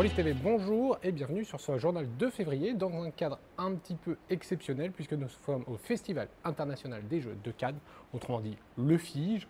Rollis 0.00 0.12
TV, 0.12 0.32
bonjour 0.32 0.98
et 1.02 1.12
bienvenue 1.12 1.44
sur 1.44 1.60
ce 1.60 1.76
journal 1.76 2.08
de 2.16 2.30
février 2.30 2.72
dans 2.72 3.02
un 3.02 3.10
cadre 3.10 3.38
un 3.58 3.74
petit 3.74 3.96
peu 3.96 4.16
exceptionnel 4.30 4.92
puisque 4.92 5.12
nous 5.12 5.28
sommes 5.44 5.62
au 5.66 5.76
Festival 5.76 6.28
international 6.42 7.06
des 7.06 7.20
jeux 7.20 7.36
de 7.44 7.50
Cannes, 7.50 7.76
autrement 8.14 8.40
dit 8.40 8.56
le 8.78 8.96
FIGE, 8.96 9.46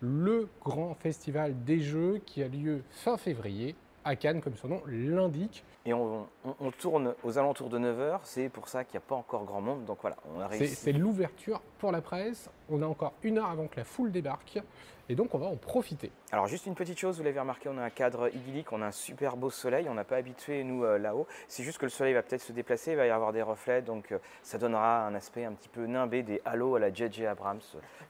le 0.00 0.48
grand 0.64 0.94
festival 0.94 1.62
des 1.64 1.80
jeux 1.80 2.22
qui 2.24 2.42
a 2.42 2.48
lieu 2.48 2.82
fin 2.88 3.18
février 3.18 3.76
à 4.04 4.16
Cannes, 4.16 4.40
comme 4.40 4.56
son 4.56 4.68
nom 4.68 4.82
l'indique. 4.86 5.64
Et 5.84 5.92
on, 5.94 6.26
on- 6.44 6.54
on 6.60 6.70
tourne 6.70 7.14
aux 7.24 7.38
alentours 7.38 7.68
de 7.68 7.78
9h, 7.78 8.20
c'est 8.24 8.48
pour 8.48 8.68
ça 8.68 8.84
qu'il 8.84 8.94
n'y 8.94 9.04
a 9.04 9.06
pas 9.08 9.14
encore 9.16 9.44
grand 9.44 9.60
monde. 9.60 9.84
Donc 9.84 9.98
voilà, 10.00 10.16
on 10.36 10.40
a 10.40 10.48
C'est 10.50 10.58
réussi. 10.58 10.74
c'est 10.76 10.92
l'ouverture 10.92 11.60
pour 11.78 11.92
la 11.92 12.00
presse. 12.00 12.48
On 12.70 12.82
a 12.82 12.86
encore 12.86 13.12
une 13.22 13.38
heure 13.38 13.50
avant 13.50 13.66
que 13.66 13.76
la 13.78 13.84
foule 13.84 14.12
débarque 14.12 14.60
et 15.08 15.16
donc 15.16 15.34
on 15.34 15.38
va 15.38 15.46
en 15.46 15.56
profiter. 15.56 16.12
Alors 16.30 16.46
juste 16.46 16.66
une 16.66 16.76
petite 16.76 16.96
chose, 16.98 17.18
vous 17.18 17.24
l'avez 17.24 17.40
remarqué, 17.40 17.68
on 17.68 17.76
a 17.76 17.82
un 17.82 17.90
cadre 17.90 18.28
idyllique, 18.34 18.70
on 18.72 18.80
a 18.80 18.86
un 18.86 18.92
super 18.92 19.36
beau 19.36 19.50
soleil, 19.50 19.88
on 19.88 19.94
n'a 19.94 20.04
pas 20.04 20.16
habitué 20.16 20.62
nous 20.62 20.84
euh, 20.84 20.96
là-haut. 20.96 21.26
C'est 21.48 21.64
juste 21.64 21.78
que 21.78 21.86
le 21.86 21.90
soleil 21.90 22.14
va 22.14 22.22
peut-être 22.22 22.40
se 22.42 22.52
déplacer, 22.52 22.92
il 22.92 22.96
va 22.96 23.06
y 23.06 23.10
avoir 23.10 23.32
des 23.32 23.42
reflets, 23.42 23.82
donc 23.82 24.12
euh, 24.12 24.18
ça 24.44 24.58
donnera 24.58 25.04
un 25.04 25.14
aspect 25.16 25.44
un 25.44 25.52
petit 25.52 25.68
peu 25.68 25.86
nimbé 25.86 26.22
des 26.22 26.40
halos 26.44 26.76
à 26.76 26.78
la 26.78 26.92
JJ 26.94 27.22
Abrams 27.22 27.60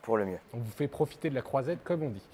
pour 0.02 0.18
le 0.18 0.26
mieux. 0.26 0.38
On 0.52 0.58
vous 0.58 0.70
fait 0.70 0.86
profiter 0.86 1.30
de 1.30 1.34
la 1.34 1.42
croisette 1.42 1.82
comme 1.82 2.02
on 2.02 2.10
dit. 2.10 2.28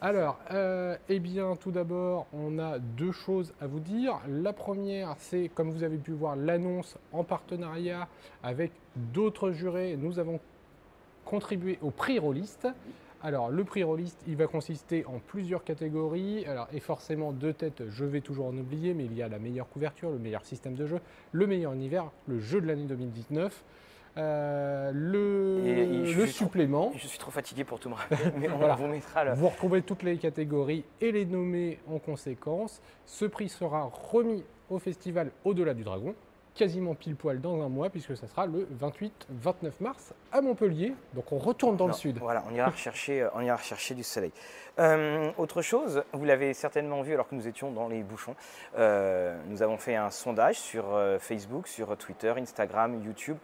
Alors, 0.00 0.38
euh, 0.50 0.96
eh 1.08 1.18
bien, 1.18 1.56
tout 1.56 1.70
d'abord, 1.70 2.26
on 2.32 2.58
a 2.58 2.78
deux 2.78 3.12
choses 3.12 3.52
à 3.60 3.66
vous 3.66 3.80
dire. 3.80 4.18
La 4.28 4.52
première, 4.52 5.14
c'est, 5.18 5.50
comme 5.54 5.70
vous 5.70 5.82
avez 5.82 5.98
pu 5.98 6.12
voir, 6.12 6.36
l'annonce 6.36 6.96
en 7.12 7.24
partenariat 7.24 8.08
avec 8.42 8.72
d'autres 8.96 9.50
jurés. 9.52 9.96
Nous 9.96 10.18
avons 10.18 10.40
contribué 11.24 11.78
au 11.82 11.90
prix 11.90 12.18
Rolliste. 12.18 12.68
Alors, 13.22 13.50
le 13.50 13.64
prix 13.64 13.82
Rolliste, 13.82 14.22
il 14.26 14.36
va 14.36 14.46
consister 14.46 15.04
en 15.04 15.18
plusieurs 15.18 15.62
catégories. 15.62 16.46
Alors, 16.46 16.68
et 16.72 16.80
forcément, 16.80 17.32
deux 17.32 17.52
têtes, 17.52 17.82
je 17.88 18.04
vais 18.04 18.22
toujours 18.22 18.46
en 18.46 18.56
oublier, 18.56 18.94
mais 18.94 19.04
il 19.04 19.14
y 19.14 19.22
a 19.22 19.28
la 19.28 19.38
meilleure 19.38 19.68
couverture, 19.68 20.10
le 20.10 20.18
meilleur 20.18 20.44
système 20.44 20.74
de 20.74 20.86
jeu, 20.86 21.00
le 21.32 21.46
meilleur 21.46 21.74
univers, 21.74 22.10
le 22.26 22.38
jeu 22.40 22.60
de 22.62 22.66
l'année 22.66 22.86
2019, 22.86 23.62
euh, 24.16 24.90
le, 24.94 25.62
Et- 25.64 25.70
et 25.70 26.06
je 26.06 26.18
le 26.20 26.26
suis 26.26 26.34
trop- 26.34 26.44
supplément. 26.46 26.92
Je 26.96 27.06
suis 27.06 27.18
trop 27.18 27.30
fatigué 27.30 27.64
pour 27.64 27.78
tout 27.78 27.88
me 27.88 27.94
rappeler, 27.94 28.16
mais 28.36 28.48
on 28.50 28.58
Voilà. 28.58 28.74
vous 28.74 28.86
mettra 28.86 29.24
le... 29.24 29.34
Vous 29.34 29.48
retrouvez 29.48 29.82
toutes 29.82 30.02
les 30.02 30.18
catégories 30.18 30.84
et 31.00 31.12
les 31.12 31.24
nommer 31.24 31.78
en 31.88 31.98
conséquence. 31.98 32.80
Ce 33.06 33.24
prix 33.24 33.48
sera 33.48 33.90
remis 34.12 34.44
au 34.68 34.78
festival 34.78 35.30
Au-delà 35.44 35.74
du 35.74 35.82
Dragon, 35.84 36.14
quasiment 36.54 36.94
pile 36.94 37.14
poil 37.16 37.40
dans 37.40 37.62
un 37.62 37.68
mois, 37.68 37.88
puisque 37.90 38.16
ça 38.16 38.26
sera 38.26 38.46
le 38.46 38.66
28-29 38.80 39.70
mars 39.80 40.12
à 40.32 40.40
Montpellier. 40.40 40.94
Donc 41.14 41.30
on 41.32 41.38
retourne 41.38 41.76
dans 41.76 41.86
le 41.86 41.92
sud. 41.92 42.18
Voilà, 42.18 42.44
on 42.50 42.54
ira 42.54 42.68
rechercher, 42.70 43.22
euh, 43.22 43.28
on 43.34 43.40
ira 43.40 43.56
rechercher 43.56 43.94
du 43.94 44.02
soleil. 44.02 44.32
Euh, 44.78 45.30
autre 45.38 45.62
chose, 45.62 46.02
vous 46.12 46.24
l'avez 46.24 46.52
certainement 46.54 47.02
vu 47.02 47.12
alors 47.14 47.28
que 47.28 47.34
nous 47.34 47.46
étions 47.48 47.70
dans 47.70 47.88
les 47.88 48.02
bouchons. 48.02 48.34
euh, 48.78 49.38
nous 49.48 49.62
avons 49.62 49.76
fait 49.78 49.94
un 49.96 50.10
sondage 50.10 50.58
sur 50.58 50.84
Facebook, 51.18 51.66
sur 51.68 51.96
Twitter, 51.96 52.32
Instagram, 52.36 53.00
YouTube. 53.04 53.36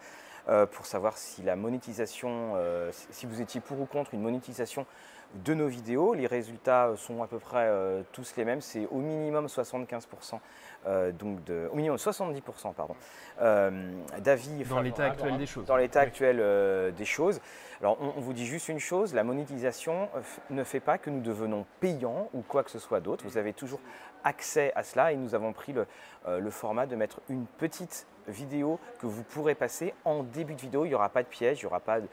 Euh, 0.49 0.67
pour 0.67 0.87
savoir 0.87 1.17
si 1.19 1.43
la 1.43 1.57
monétisation, 1.57 2.53
euh, 2.57 2.91
si- 3.11 3.27
vous 3.27 3.41
étiez 3.41 3.61
pour 3.61 3.81
ou 3.81 3.87
contre 3.87 4.15
une 4.15 4.23
monétisation 4.23 4.87
de 5.35 5.55
nos 5.55 5.67
vidéos. 5.67 6.15
Les 6.15 6.27
résultats 6.29 6.93
sont 6.97 7.23
à 7.23 7.27
peu 7.27 7.39
près 7.39 7.65
euh, 7.67 8.03
tous 8.13 8.35
les 8.37 8.45
mêmes. 8.45 8.61
C'est 8.61 8.87
au 8.93 8.99
minimum 8.99 9.47
75%, 9.47 10.39
euh, 10.87 11.11
donc 11.13 11.43
de, 11.45 11.69
au 11.73 11.75
minimum 11.77 11.97
70% 11.99 12.73
pardon, 12.75 12.95
euh, 13.43 13.93
d'avis 14.21 14.65
Dans 14.65 14.81
l'état 14.81 15.07
actuel 15.07 15.37
des 15.37 15.47
choses. 15.47 15.67
dans 15.67 15.77
l'état 15.77 16.01
actuel 16.01 16.39
euh, 16.41 16.91
des 16.93 17.05
choses. 17.05 17.41
Alors, 17.81 17.99
on, 18.01 18.15
on 18.17 18.21
vous 18.21 18.33
dit 18.33 18.47
juste 18.47 18.69
une 18.69 18.79
chose, 18.79 19.13
la 19.15 19.25
monétisation 19.25 20.09
euh, 20.15 20.21
ne 20.51 20.63
fait 20.65 20.81
pas 20.81 20.97
que 20.97 21.11
nous 21.11 21.21
devenons 21.21 21.67
payants 21.81 22.31
ou 22.33 22.43
quoi 22.43 22.63
que 22.63 22.71
ce 22.71 22.79
soit 22.79 23.01
d'autre. 23.01 23.25
Vous 23.27 23.37
avez 23.37 23.53
toujours 23.53 23.81
accès 24.25 24.73
à 24.77 24.83
cela 24.85 25.13
et 25.13 25.17
nous 25.17 25.35
avons 25.35 25.53
pris 25.53 25.73
le, 25.73 25.87
euh, 26.29 26.39
le 26.39 26.51
format 26.51 26.87
de 26.87 26.95
mettre 26.97 27.21
une 27.29 27.47
petite 27.47 28.07
vidéo 28.29 28.79
que 29.01 29.07
vous 29.07 29.23
pourrez 29.23 29.55
passer 29.55 29.95
en 30.05 30.23
début 30.23 30.55
de 30.55 30.61
vidéo. 30.61 30.85
Il 30.85 30.89
n'y 30.89 30.95
aura 30.95 31.09
pas 31.09 31.23
de 31.23 31.29
piège, 31.29 31.61
il 31.61 31.65
n'y 31.65 31.67
aura 31.67 31.81
pas 31.81 32.01
de, 32.01 32.07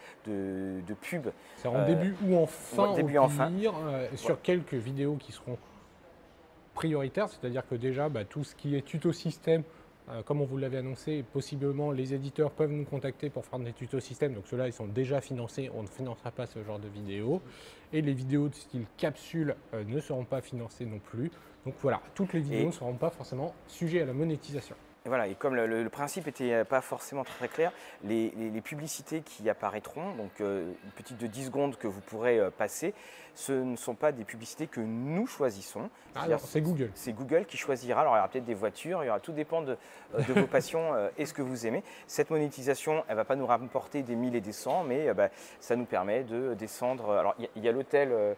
de 0.85 0.93
pub. 0.93 1.27
C'est 1.57 1.67
en 1.67 1.75
Euh, 1.75 1.85
début 1.85 2.15
ou 2.25 2.37
en 2.37 2.45
fin, 2.47 2.89
ouais, 2.89 2.95
début 2.95 3.17
en 3.17 3.29
fin. 3.29 3.51
euh, 3.51 4.07
sur 4.15 4.41
quelques 4.41 4.73
vidéos 4.75 5.15
qui 5.15 5.31
seront 5.31 5.57
prioritaires, 6.73 7.29
c'est-à-dire 7.29 7.67
que 7.67 7.75
déjà 7.75 8.09
bah, 8.09 8.25
tout 8.25 8.43
ce 8.43 8.55
qui 8.55 8.75
est 8.75 8.81
tuto 8.81 9.11
système, 9.13 9.63
euh, 10.09 10.21
comme 10.23 10.41
on 10.41 10.45
vous 10.45 10.57
l'avait 10.57 10.77
annoncé, 10.79 11.23
possiblement 11.31 11.91
les 11.91 12.13
éditeurs 12.13 12.51
peuvent 12.51 12.71
nous 12.71 12.83
contacter 12.83 13.29
pour 13.29 13.45
faire 13.45 13.59
des 13.59 13.73
tutos 13.73 13.99
système, 13.99 14.33
donc 14.33 14.47
ceux-là 14.47 14.67
ils 14.67 14.73
sont 14.73 14.87
déjà 14.87 15.21
financés, 15.21 15.69
on 15.75 15.83
ne 15.83 15.87
financera 15.87 16.31
pas 16.31 16.45
ce 16.47 16.63
genre 16.63 16.79
de 16.79 16.87
vidéos. 16.87 17.41
Et 17.93 18.01
les 18.01 18.13
vidéos 18.13 18.49
de 18.49 18.55
style 18.55 18.85
capsule 18.97 19.55
euh, 19.73 19.83
ne 19.85 19.99
seront 19.99 20.25
pas 20.25 20.41
financées 20.41 20.85
non 20.85 20.99
plus. 20.99 21.31
Donc 21.65 21.75
voilà, 21.81 22.01
toutes 22.15 22.33
les 22.33 22.39
vidéos 22.41 22.63
Et- 22.63 22.65
ne 22.65 22.71
seront 22.71 22.95
pas 22.95 23.11
forcément 23.11 23.53
sujets 23.67 24.01
à 24.01 24.05
la 24.05 24.13
monétisation. 24.13 24.75
Et 25.05 25.09
voilà, 25.09 25.27
et 25.27 25.35
comme 25.35 25.53
le, 25.55 25.89
principe 25.89 26.27
n'était 26.27 26.63
pas 26.63 26.79
forcément 26.79 27.25
très 27.25 27.49
clair, 27.49 27.73
les, 28.05 28.31
les- 28.37 28.49
les 28.49 28.61
publicités 28.61 29.19
qui 29.21 29.49
apparaîtront, 29.49 30.13
donc 30.15 30.31
euh, 30.39 30.71
une 30.85 30.91
petite 30.91 31.17
de 31.17 31.27
10 31.27 31.47
secondes 31.47 31.75
que 31.77 31.87
vous 31.87 31.99
pourrez 31.99 32.39
euh, 32.39 32.49
passer, 32.49 32.93
ce 33.35 33.51
ne 33.51 33.75
sont 33.75 33.95
pas 33.95 34.13
des 34.13 34.23
publicités 34.23 34.67
que 34.67 34.79
nous 34.79 35.27
choisissons. 35.27 35.89
Ah 36.15 36.25
c'est 36.39 36.61
Google. 36.61 36.89
C'est 36.95 37.11
Google 37.11 37.45
qui 37.45 37.57
choisira. 37.57 37.99
Alors, 38.01 38.13
il 38.13 38.17
y 38.17 38.19
aura 38.19 38.29
peut-être 38.29 38.45
des 38.45 38.53
voitures, 38.53 39.03
il 39.03 39.07
y 39.07 39.09
aura 39.09 39.19
tout 39.19 39.33
dépend 39.33 39.61
de, 39.61 39.75
euh, 40.15 40.21
de 40.21 40.33
vos 40.39 40.47
passions 40.47 40.93
euh, 40.93 41.09
et 41.17 41.25
ce 41.25 41.33
que 41.33 41.41
vous 41.41 41.67
aimez. 41.67 41.83
Cette 42.07 42.29
monétisation, 42.29 43.03
elle 43.07 43.15
ne 43.15 43.17
va 43.17 43.25
pas 43.25 43.35
nous 43.35 43.45
rapporter 43.47 44.03
des 44.03 44.15
1000 44.15 44.35
et 44.37 44.41
des 44.41 44.53
100, 44.53 44.85
mais 44.85 45.09
euh, 45.09 45.13
bah, 45.13 45.27
ça 45.59 45.75
nous 45.75 45.85
permet 45.85 46.23
de 46.23 46.53
descendre. 46.53 47.11
Alors, 47.11 47.35
il 47.55 47.61
y 47.61 47.67
a- 47.67 47.71
l'hôtel 47.73 48.11
euh, 48.13 48.15
euh, 48.15 48.33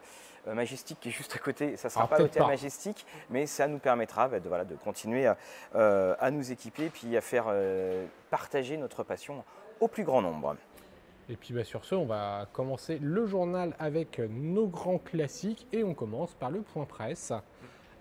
Majestic 0.54 1.00
qui 1.00 1.10
est 1.10 1.12
juste 1.12 1.36
à 1.36 1.40
côté. 1.40 1.78
Ça 1.78 1.88
ne 1.88 1.92
sera 1.92 2.02
Alors, 2.06 2.10
pas 2.10 2.20
l'hôtel. 2.20 2.46
Majestic, 2.46 3.06
mais 3.30 3.46
ça 3.46 3.68
nous 3.68 3.80
permettra 3.80 4.28
bah, 4.28 4.40
de, 4.40 4.48
voilà, 4.48 4.66
de 4.66 4.76
continuer 4.76 5.26
à, 5.26 5.38
euh, 5.76 6.16
à 6.20 6.32
nous 6.32 6.52
équiper 6.52 6.90
puis 6.90 7.16
à 7.18 7.22
faire 7.22 7.46
euh, 7.48 8.06
partager 8.30 8.78
notre 8.78 9.04
passion 9.04 9.44
au 9.80 9.88
plus 9.88 10.04
grand 10.04 10.22
nombre. 10.22 10.56
Et 11.30 11.36
puis 11.36 11.54
bah, 11.54 11.64
sur 11.64 11.86
ce, 11.86 11.96
on 11.96 12.06
va 12.06 12.48
commencer 12.54 13.00
le 13.02 13.26
journal 13.26 13.76
avec 13.80 14.20
nos 14.20 14.68
grands 14.68 15.00
classiques 15.00 15.68
et 15.74 15.84
on 15.84 15.94
commence 15.94 16.34
par 16.34 16.52
le 16.52 16.62
point 16.62 16.86
presse. 16.86 17.34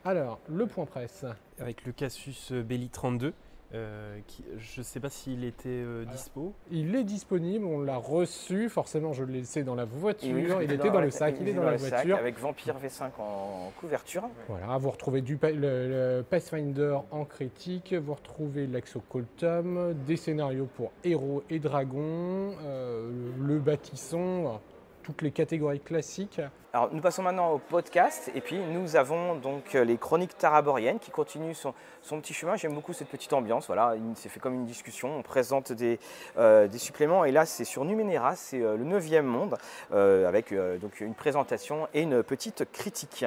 Alors, 0.05 0.39
le 0.49 0.67
point 0.67 0.85
presse. 0.85 1.25
Avec 1.59 1.87
le 1.87 1.93
Casus 1.93 2.53
Belli 2.53 2.91
32. 2.91 3.33
Euh, 3.75 4.19
qui, 4.27 4.45
je 4.59 4.81
ne 4.81 4.85
sais 4.85 5.01
pas 5.01 5.09
s'il 5.09 5.45
était 5.45 5.69
euh, 5.69 6.05
dispo. 6.05 6.53
Il 6.71 6.95
est 6.95 7.05
disponible, 7.05 7.65
on 7.65 7.81
l'a 7.81 7.97
reçu, 7.97 8.69
forcément 8.69 9.13
je 9.13 9.25
l'ai 9.25 9.39
laissé 9.41 9.65
dans 9.65 9.75
la 9.75 9.85
voiture, 9.85 10.35
oui, 10.35 10.47
il 10.63 10.73
était 10.73 10.91
dans 10.91 11.01
le 11.01 11.11
sac, 11.11 11.37
il 11.41 11.49
est 11.49 11.55
dans 11.55 11.65
la 11.65 11.73
le 11.73 11.79
sac 11.79 11.91
voiture. 11.91 12.17
avec 12.17 12.39
Vampire 12.39 12.77
V5 12.79 13.11
en 13.19 13.73
couverture. 13.81 14.29
Voilà, 14.49 14.77
vous 14.79 14.91
retrouvez 14.91 15.23
du 15.23 15.39
le, 15.43 16.19
le 16.19 16.23
Pathfinder 16.23 16.99
en 17.11 17.25
critique, 17.25 17.95
vous 17.95 18.15
retrouvez 18.15 18.67
l'Axocoltum, 18.67 19.95
des 20.07 20.17
scénarios 20.17 20.69
pour 20.77 20.93
héros 21.03 21.43
et 21.51 21.59
dragons, 21.59 22.55
euh, 22.63 23.11
le 23.41 23.59
bâtisson, 23.59 24.61
toutes 25.05 25.23
les 25.23 25.31
catégories 25.31 25.79
classiques. 25.81 26.41
Alors, 26.73 26.89
nous 26.93 27.01
passons 27.01 27.23
maintenant 27.23 27.53
au 27.53 27.59
podcast 27.59 28.33
et 28.35 28.41
puis 28.41 28.59
nous 28.59 28.97
avons 28.97 29.37
donc 29.37 29.75
euh, 29.77 29.85
les 29.85 29.97
chroniques 29.97 30.37
taraboriennes 30.37 30.99
qui 30.99 31.13
continuent 31.13 31.53
son, 31.55 31.73
son 32.03 32.21
petit 32.21 32.35
chemin. 32.35 32.57
J'aime 32.57 32.75
beaucoup 32.75 32.93
cette 32.93 33.09
petite 33.09 33.33
ambiance. 33.33 33.67
Voilà, 33.69 33.95
il- 33.97 34.17
c'est 34.17 34.29
fait 34.29 34.41
comme 34.41 34.55
une 34.55 34.65
discussion. 34.67 35.17
On 35.19 35.23
présente 35.23 35.71
des, 35.71 36.01
euh, 36.37 36.67
des 36.67 36.79
suppléments 36.79 37.25
et 37.25 37.31
là 37.31 37.47
c'est 37.47 37.65
sur 37.65 37.85
Numenera, 37.85 38.35
c'est 38.35 38.61
euh, 38.61 38.77
le 38.77 38.85
9e 38.85 39.23
monde 39.23 39.57
avec 39.93 40.53
donc 40.81 41.01
une 41.01 41.15
présentation 41.15 41.87
et 41.95 42.03
une 42.03 42.23
petite 42.23 42.65
critique. 42.73 43.25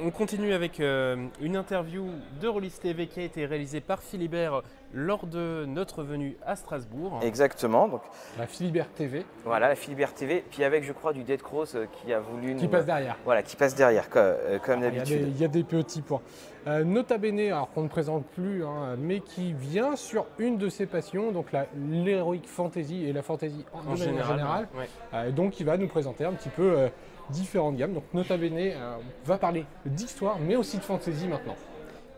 On 0.00 0.10
continue 0.10 0.52
avec 0.52 0.80
euh, 0.80 1.16
une 1.40 1.56
interview 1.56 2.06
de 2.40 2.48
Rollis 2.48 2.72
TV 2.82 3.06
qui 3.06 3.20
a 3.20 3.22
été 3.22 3.46
réalisée 3.46 3.80
par 3.80 4.02
Philibert 4.02 4.62
lors 4.92 5.24
de 5.26 5.64
notre 5.66 6.02
venue 6.02 6.36
à 6.44 6.56
Strasbourg. 6.56 7.20
Exactement. 7.22 7.86
Donc 7.86 8.02
La 8.38 8.46
Philibert 8.48 8.88
TV 8.90 9.24
voilà 9.44 9.68
la 9.68 9.76
Philibert 9.76 10.12
TV. 10.12 10.44
Puis 10.50 10.64
avec 10.64 10.82
je 10.82 10.92
crois 10.92 11.12
du 11.12 11.22
Dead 11.22 11.40
Cross 11.40 11.76
euh, 11.76 11.86
qui 11.92 12.12
a 12.12 12.18
voulu 12.18 12.56
qui 12.56 12.64
nous- 12.64 12.68
passe 12.70 12.86
derrière. 12.86 13.16
Voilà, 13.24 13.42
qui 13.44 13.54
passe 13.54 13.76
derrière 13.76 14.08
euh, 14.16 14.58
comme 14.58 14.80
Il 14.80 14.82
y, 14.82 14.86
a 14.86 14.90
des, 14.90 14.96
d'habitude. 14.96 15.28
il 15.28 15.40
y 15.40 15.44
a 15.44 15.48
des 15.48 15.62
petits 15.64 16.02
points. 16.02 16.22
Euh, 16.66 16.82
Nota 16.82 17.16
Bene, 17.18 17.38
alors 17.40 17.70
qu'on 17.70 17.82
ne 17.82 17.88
présente 17.88 18.24
plus, 18.26 18.64
hein, 18.64 18.96
mais 18.98 19.20
qui 19.20 19.52
vient 19.52 19.94
sur 19.96 20.26
une 20.38 20.56
de 20.58 20.68
ses 20.70 20.86
passions, 20.86 21.30
donc 21.30 21.52
la- 21.52 21.66
l'heroic 21.76 22.40
fantasy 22.46 23.04
et 23.04 23.12
la 23.12 23.22
fantasy 23.22 23.64
en, 23.72 23.94
général. 23.94 24.66
ouais. 24.76 24.88
Euh, 25.12 25.30
donc 25.30 25.60
il 25.60 25.66
va 25.66 25.76
nous 25.76 25.88
présenter 25.88 26.24
un 26.24 26.32
petit 26.32 26.48
peu 26.48 26.62
euh, 26.78 26.88
différentes 27.30 27.76
gammes. 27.76 27.94
Donc 27.94 28.04
Nota 28.12 28.36
Bene 28.36 28.56
euh, 28.58 28.96
va 29.24 29.38
parler 29.38 29.64
d'histoire, 29.86 30.38
mais 30.38 30.56
aussi 30.56 30.78
de 30.78 30.82
fantasy 30.82 31.26
maintenant. 31.28 31.56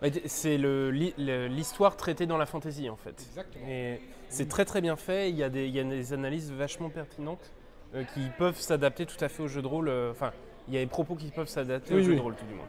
Ouais, 0.03 0.12
C'est 0.26 0.58
le- 0.58 0.91
li- 0.91 1.14
le- 1.19 1.47
l'histoire 1.49 1.97
traitée 1.97 2.26
dans 2.26 2.37
la 2.38 2.47
fantasy 2.47 2.88
en 2.91 2.97
fait. 2.97 3.14
Exactement. 3.29 3.67
Et 3.69 4.00
c'est 4.29 4.49
très 4.49 4.64
très 4.64 4.81
bien 4.81 4.97
fait, 4.97 5.31
il 5.31 5.37
y 5.37 5.43
a 5.43 5.49
des, 5.49 5.67
il 5.67 5.75
y 5.75 5.81
a 5.81 5.85
des 5.85 6.12
analyses 6.12 6.53
vachement 6.53 6.91
pertinentes 6.91 7.53
euh, 7.94 8.05
qui 8.14 8.20
peuvent 8.37 8.58
s'adapter 8.61 9.06
tout 9.06 9.23
à 9.25 9.29
fait 9.29 9.43
au 9.43 9.49
jeu 9.49 9.62
de 9.62 9.67
rôle. 9.67 9.88
euh, 9.88 10.11
Enfin, 10.11 10.32
il 10.69 10.75
y 10.75 10.76
a 10.76 10.81
des 10.81 10.87
propos 10.87 11.14
qui 11.14 11.31
peuvent 11.31 11.49
s'adapter 11.49 11.94
Oui, 11.94 12.00
au 12.00 12.05
jeu 12.05 12.14
de 12.17 12.20
rôle 12.20 12.35
tout 12.35 12.44
du 12.44 12.55
moins. 12.55 12.67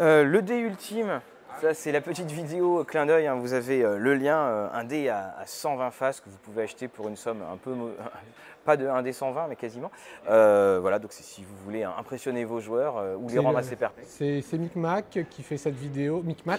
Euh, 0.00 0.24
le 0.24 0.40
dé 0.42 0.56
ultime 0.56 1.20
Ça, 1.60 1.74
c'est 1.74 1.92
la 1.92 2.00
petite 2.00 2.30
vidéo 2.30 2.84
clin 2.84 3.04
d'œil. 3.04 3.26
hein. 3.26 3.34
Vous 3.34 3.52
avez 3.52 3.82
euh, 3.84 3.98
le 3.98 4.14
lien, 4.14 4.38
euh, 4.38 4.68
un 4.72 4.84
dé 4.84 5.08
à, 5.10 5.34
à 5.38 5.44
120 5.46 5.90
faces 5.90 6.20
que 6.20 6.30
vous 6.30 6.38
pouvez 6.38 6.62
acheter 6.62 6.88
pour 6.88 7.08
une 7.08 7.16
somme 7.16 7.42
un 7.52 7.56
peu. 7.58 7.74
pas 8.64 8.76
de 8.76 8.86
1 8.86 9.02
dé 9.02 9.12
120, 9.12 9.48
mais 9.48 9.56
quasiment. 9.56 9.90
Euh, 10.30 10.78
voilà, 10.80 10.98
donc 10.98 11.12
c'est 11.12 11.22
si 11.22 11.42
vous 11.44 11.54
voulez 11.64 11.82
hein, 11.82 11.92
impressionner 11.98 12.44
vos 12.44 12.60
joueurs 12.60 12.96
euh, 12.98 13.16
ou 13.16 13.28
les 13.28 13.38
rendre 13.38 13.58
assez 13.58 13.76
perplexes. 13.76 14.08
C'est 14.18 14.58
Micmac 14.58 15.18
qui 15.30 15.42
fait 15.42 15.58
cette 15.58 15.74
vidéo, 15.76 16.22
Micmat. 16.22 16.58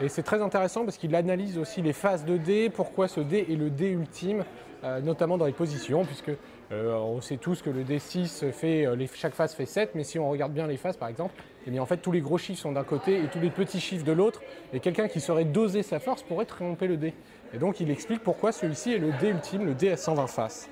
Et 0.00 0.08
c'est 0.08 0.22
très 0.22 0.42
intéressant 0.42 0.84
parce 0.84 0.98
qu'il 0.98 1.14
analyse 1.16 1.56
aussi 1.58 1.82
les 1.82 1.94
phases 1.94 2.24
de 2.24 2.36
dés, 2.36 2.68
pourquoi 2.70 3.08
ce 3.08 3.20
dé 3.20 3.46
est 3.50 3.56
le 3.56 3.70
dé 3.70 3.88
ultime, 3.88 4.44
euh, 4.84 5.00
notamment 5.00 5.38
dans 5.38 5.46
les 5.46 5.52
positions, 5.52 6.04
puisque 6.04 6.30
euh, 6.72 6.94
on 6.94 7.20
sait 7.20 7.36
tous 7.36 7.62
que 7.62 7.70
le 7.70 7.84
D6 7.84 8.50
fait, 8.52 8.86
euh, 8.86 8.96
les- 8.96 9.06
chaque 9.06 9.34
phase 9.34 9.54
fait 9.54 9.66
7, 9.66 9.94
mais 9.94 10.02
si 10.04 10.18
on 10.18 10.28
regarde 10.28 10.52
bien 10.52 10.66
les 10.66 10.76
phases 10.76 10.96
par 10.96 11.08
exemple, 11.08 11.34
eh 11.66 11.70
bien 11.70 11.80
en 11.82 11.86
fait 11.86 11.98
tous 11.98 12.12
les 12.12 12.20
gros 12.20 12.38
chiffres 12.38 12.60
sont 12.60 12.72
d'un 12.72 12.82
côté 12.84 13.22
et 13.22 13.28
tous 13.28 13.38
les 13.40 13.50
petits 13.50 13.80
chiffres 13.80 14.04
de 14.04 14.12
l'autre, 14.12 14.42
et 14.72 14.80
quelqu'un 14.80 15.06
qui 15.08 15.20
saurait 15.20 15.44
doser 15.44 15.82
sa 15.82 16.00
force 16.00 16.22
pourrait 16.22 16.44
tromper 16.46 16.86
le 16.88 16.96
dé. 16.96 17.14
Et 17.54 17.58
donc 17.58 17.78
il 17.80 17.90
explique 17.90 18.22
pourquoi 18.22 18.50
celui-ci 18.52 18.94
est 18.94 18.98
le 18.98 19.12
dé 19.12 19.28
ultime, 19.28 19.64
le 19.64 19.74
dé 19.74 19.90
à 19.92 19.96
120 19.96 20.26
faces. 20.26 20.68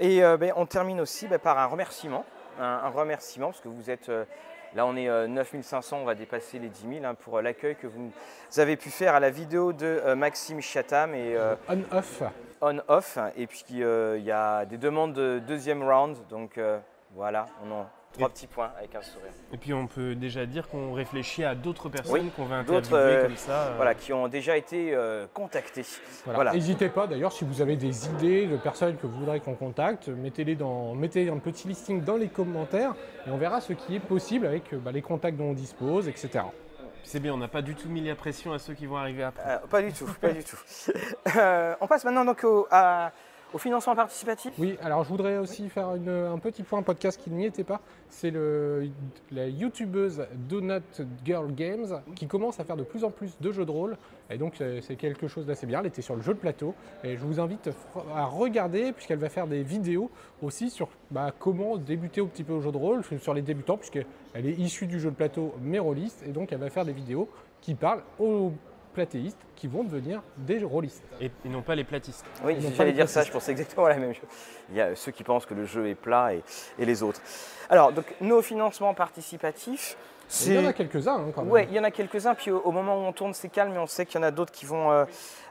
Et 0.00 0.24
euh, 0.24 0.36
ben, 0.36 0.52
on 0.56 0.66
termine 0.66 1.00
aussi 1.00 1.28
ben, 1.28 1.38
par 1.38 1.58
un 1.58 1.66
remerciement. 1.66 2.24
Un, 2.58 2.64
un 2.64 2.88
remerciement, 2.88 3.48
parce 3.48 3.60
que 3.60 3.68
vous 3.68 3.90
êtes. 3.90 4.08
euh, 4.08 4.24
là, 4.74 4.86
on 4.86 4.96
est 4.96 5.08
euh, 5.08 5.26
9500, 5.26 5.98
on 6.00 6.04
va 6.04 6.14
dépasser 6.14 6.58
les 6.58 6.68
10 6.68 6.86
000 7.00 7.04
hein, 7.04 7.14
pour 7.14 7.40
l'accueil 7.40 7.76
que 7.76 7.86
vous 7.86 8.10
avez 8.58 8.76
pu 8.76 8.90
faire 8.90 9.14
à 9.14 9.20
la 9.20 9.30
vidéo 9.30 9.72
de 9.72 10.14
Maxime 10.14 10.60
Chatham 10.60 11.14
et 11.14 11.36
On-off. 11.68 12.22
On-off. 12.60 13.18
Et 13.36 13.46
puis, 13.46 13.82
euh, 13.82 14.18
il 14.18 14.24
y 14.24 14.32
a 14.32 14.64
des 14.64 14.78
demandes 14.78 15.12
de 15.12 15.40
deuxième 15.46 15.82
round. 15.82 16.16
Donc, 16.28 16.58
euh, 16.58 16.78
voilà, 17.14 17.46
on 17.64 17.72
a 17.72 17.90
trois 18.12 18.28
petits 18.28 18.46
points 18.48 18.70
avec 18.76 18.92
un 18.96 19.02
sourire. 19.02 19.30
Et 19.52 19.56
puis 19.56 19.72
on 19.72 19.86
peut 19.86 20.16
déjà 20.16 20.44
dire 20.44 20.68
qu'on 20.68 20.92
réfléchit 20.94 21.44
à 21.44 21.54
d'autres 21.54 21.88
personnes 21.88 22.12
Oui, 22.24 22.30
qu'on 22.34 22.44
va 22.44 22.64
d'autres, 22.64 22.88
interviewer 22.92 23.16
euh, 23.18 23.26
comme 23.26 23.36
ça. 23.36 23.52
euh, 23.52 23.72
Voilà, 23.76 23.94
qui 23.94 24.12
ont 24.12 24.26
déjà 24.26 24.56
été 24.56 24.92
euh, 24.94 25.26
contactés. 25.32 25.84
Voilà. 26.24 26.36
Voilà. 26.36 26.52
N'hésitez 26.52 26.88
pas 26.88 27.06
d'ailleurs 27.06 27.30
si 27.32 27.44
vous 27.44 27.62
avez 27.62 27.76
des 27.76 28.06
idées 28.08 28.46
de 28.46 28.56
personnes 28.56 28.96
que 28.96 29.06
vous 29.06 29.20
voudrez 29.20 29.38
qu'on 29.38 29.54
contacte, 29.54 30.08
mettez-les 30.08 30.56
dans, 30.56 30.92
mettez 30.96 31.28
un 31.30 31.38
petit 31.38 31.68
listing 31.68 32.02
dans 32.02 32.16
les 32.16 32.28
commentaires 32.28 32.94
et 33.28 33.30
on 33.30 33.36
verra 33.36 33.60
ce 33.60 33.72
qui 33.74 33.94
est 33.94 34.00
possible 34.00 34.44
avec 34.46 34.72
euh, 34.72 34.78
bah, 34.78 34.90
les 34.90 35.02
contacts 35.02 35.36
dont 35.36 35.50
on 35.50 35.54
dispose, 35.54 36.08
etc. 36.08 36.40
C'est 37.04 37.20
bien, 37.20 37.34
on 37.34 37.38
n'a 37.38 37.48
pas 37.48 37.62
du 37.62 37.74
tout 37.74 37.88
mis 37.88 38.00
la 38.00 38.14
pression 38.14 38.52
à 38.52 38.58
ceux 38.58 38.74
qui 38.74 38.86
vont 38.86 38.96
arriver 38.96 39.22
après. 39.24 39.42
Euh, 39.46 39.58
pas 39.68 39.82
du 39.82 39.92
tout, 39.92 40.06
pas 40.20 40.30
du 40.30 40.44
tout. 40.44 40.56
Euh, 41.36 41.74
on 41.80 41.86
passe 41.86 42.04
maintenant 42.04 42.24
donc 42.24 42.42
au, 42.44 42.66
à- 42.70 43.12
au 43.52 43.58
financement 43.58 43.94
participatif? 43.94 44.52
Oui, 44.58 44.76
alors 44.82 45.04
je 45.04 45.08
voudrais 45.08 45.38
aussi 45.38 45.68
faire 45.68 45.88
un 45.88 46.38
petit 46.38 46.62
point 46.62 46.82
podcast 46.82 47.20
qui 47.22 47.30
n'y 47.30 47.46
était 47.46 47.64
pas. 47.64 47.80
C'est 48.08 48.32
la 49.30 49.48
youtubeuse 49.48 50.26
Donut 50.48 51.02
Girl 51.24 51.52
Games 51.54 52.02
qui 52.14 52.26
commence 52.26 52.60
à 52.60 52.64
faire 52.64 52.76
de 52.76 52.82
plus 52.82 53.04
en 53.04 53.10
plus 53.10 53.38
de 53.40 53.52
jeux 53.52 53.64
de 53.64 53.70
rôle. 53.70 53.96
Et 54.30 54.38
donc 54.38 54.54
c'est 54.56 54.80
c'est 54.90 54.96
quelque 54.96 55.28
chose 55.28 55.46
d'assez 55.46 55.66
bien. 55.66 55.80
Elle 55.80 55.86
était 55.86 56.02
sur 56.02 56.16
le 56.16 56.22
jeu 56.22 56.34
de 56.34 56.38
plateau. 56.38 56.74
Et 57.04 57.16
je 57.16 57.24
vous 57.24 57.38
invite 57.38 57.70
à 58.14 58.24
regarder 58.24 58.92
puisqu'elle 58.92 59.18
va 59.18 59.28
faire 59.28 59.46
des 59.46 59.62
vidéos 59.62 60.10
aussi 60.42 60.68
sur 60.68 60.88
bah, 61.10 61.32
comment 61.38 61.76
débuter 61.76 62.20
un 62.20 62.26
petit 62.26 62.44
peu 62.44 62.52
au 62.52 62.60
jeu 62.60 62.72
de 62.72 62.76
rôle, 62.76 63.02
sur 63.20 63.34
les 63.34 63.42
débutants, 63.42 63.76
puisqu'elle 63.76 64.06
est 64.34 64.58
issue 64.58 64.86
du 64.86 64.98
jeu 64.98 65.10
de 65.10 65.14
plateau 65.14 65.54
mais 65.60 65.78
rôliste. 65.78 66.24
Et 66.26 66.30
donc 66.30 66.52
elle 66.52 66.58
va 66.58 66.70
faire 66.70 66.84
des 66.84 66.92
vidéos 66.92 67.28
qui 67.60 67.74
parlent 67.74 68.02
aux 68.18 68.52
platéistes 68.92 69.38
qui 69.56 69.66
vont 69.66 69.84
devenir 69.84 70.22
des 70.36 70.62
rôlistes. 70.64 71.04
Et, 71.20 71.30
et 71.44 71.48
non 71.48 71.62
pas 71.62 71.74
les 71.74 71.84
platistes. 71.84 72.24
Oui, 72.44 72.54
pas 72.54 72.68
j'allais 72.76 72.92
dire 72.92 73.08
ça, 73.08 73.22
je 73.22 73.30
pensais 73.30 73.52
exactement 73.52 73.88
la 73.88 73.96
même 73.96 74.14
chose. 74.14 74.28
Il 74.70 74.76
y 74.76 74.80
a 74.80 74.94
ceux 74.94 75.12
qui 75.12 75.24
pensent 75.24 75.46
que 75.46 75.54
le 75.54 75.64
jeu 75.64 75.88
est 75.88 75.94
plat 75.94 76.34
et, 76.34 76.42
et 76.78 76.84
les 76.84 77.02
autres. 77.02 77.20
Alors, 77.68 77.92
donc, 77.92 78.06
nos 78.20 78.42
financements 78.42 78.94
participatifs, 78.94 79.96
Il 80.46 80.54
y 80.54 80.58
en 80.58 80.66
a 80.66 80.72
quelques-uns 80.72 81.16
hein, 81.16 81.32
quand 81.34 81.42
même. 81.42 81.50
Ouais, 81.50 81.66
il 81.70 81.74
y 81.74 81.80
en 81.80 81.84
a 81.84 81.90
quelques-uns, 81.90 82.34
puis 82.34 82.50
au, 82.50 82.58
au 82.60 82.72
moment 82.72 82.96
où 82.96 83.04
on 83.04 83.12
tourne, 83.12 83.34
c'est 83.34 83.48
calme, 83.48 83.72
mais 83.72 83.78
on 83.78 83.86
sait 83.86 84.06
qu'il 84.06 84.20
y 84.20 84.24
en 84.24 84.26
a 84.26 84.30
d'autres 84.30 84.52
qui 84.52 84.64
vont 84.64 84.90
euh, 84.90 85.04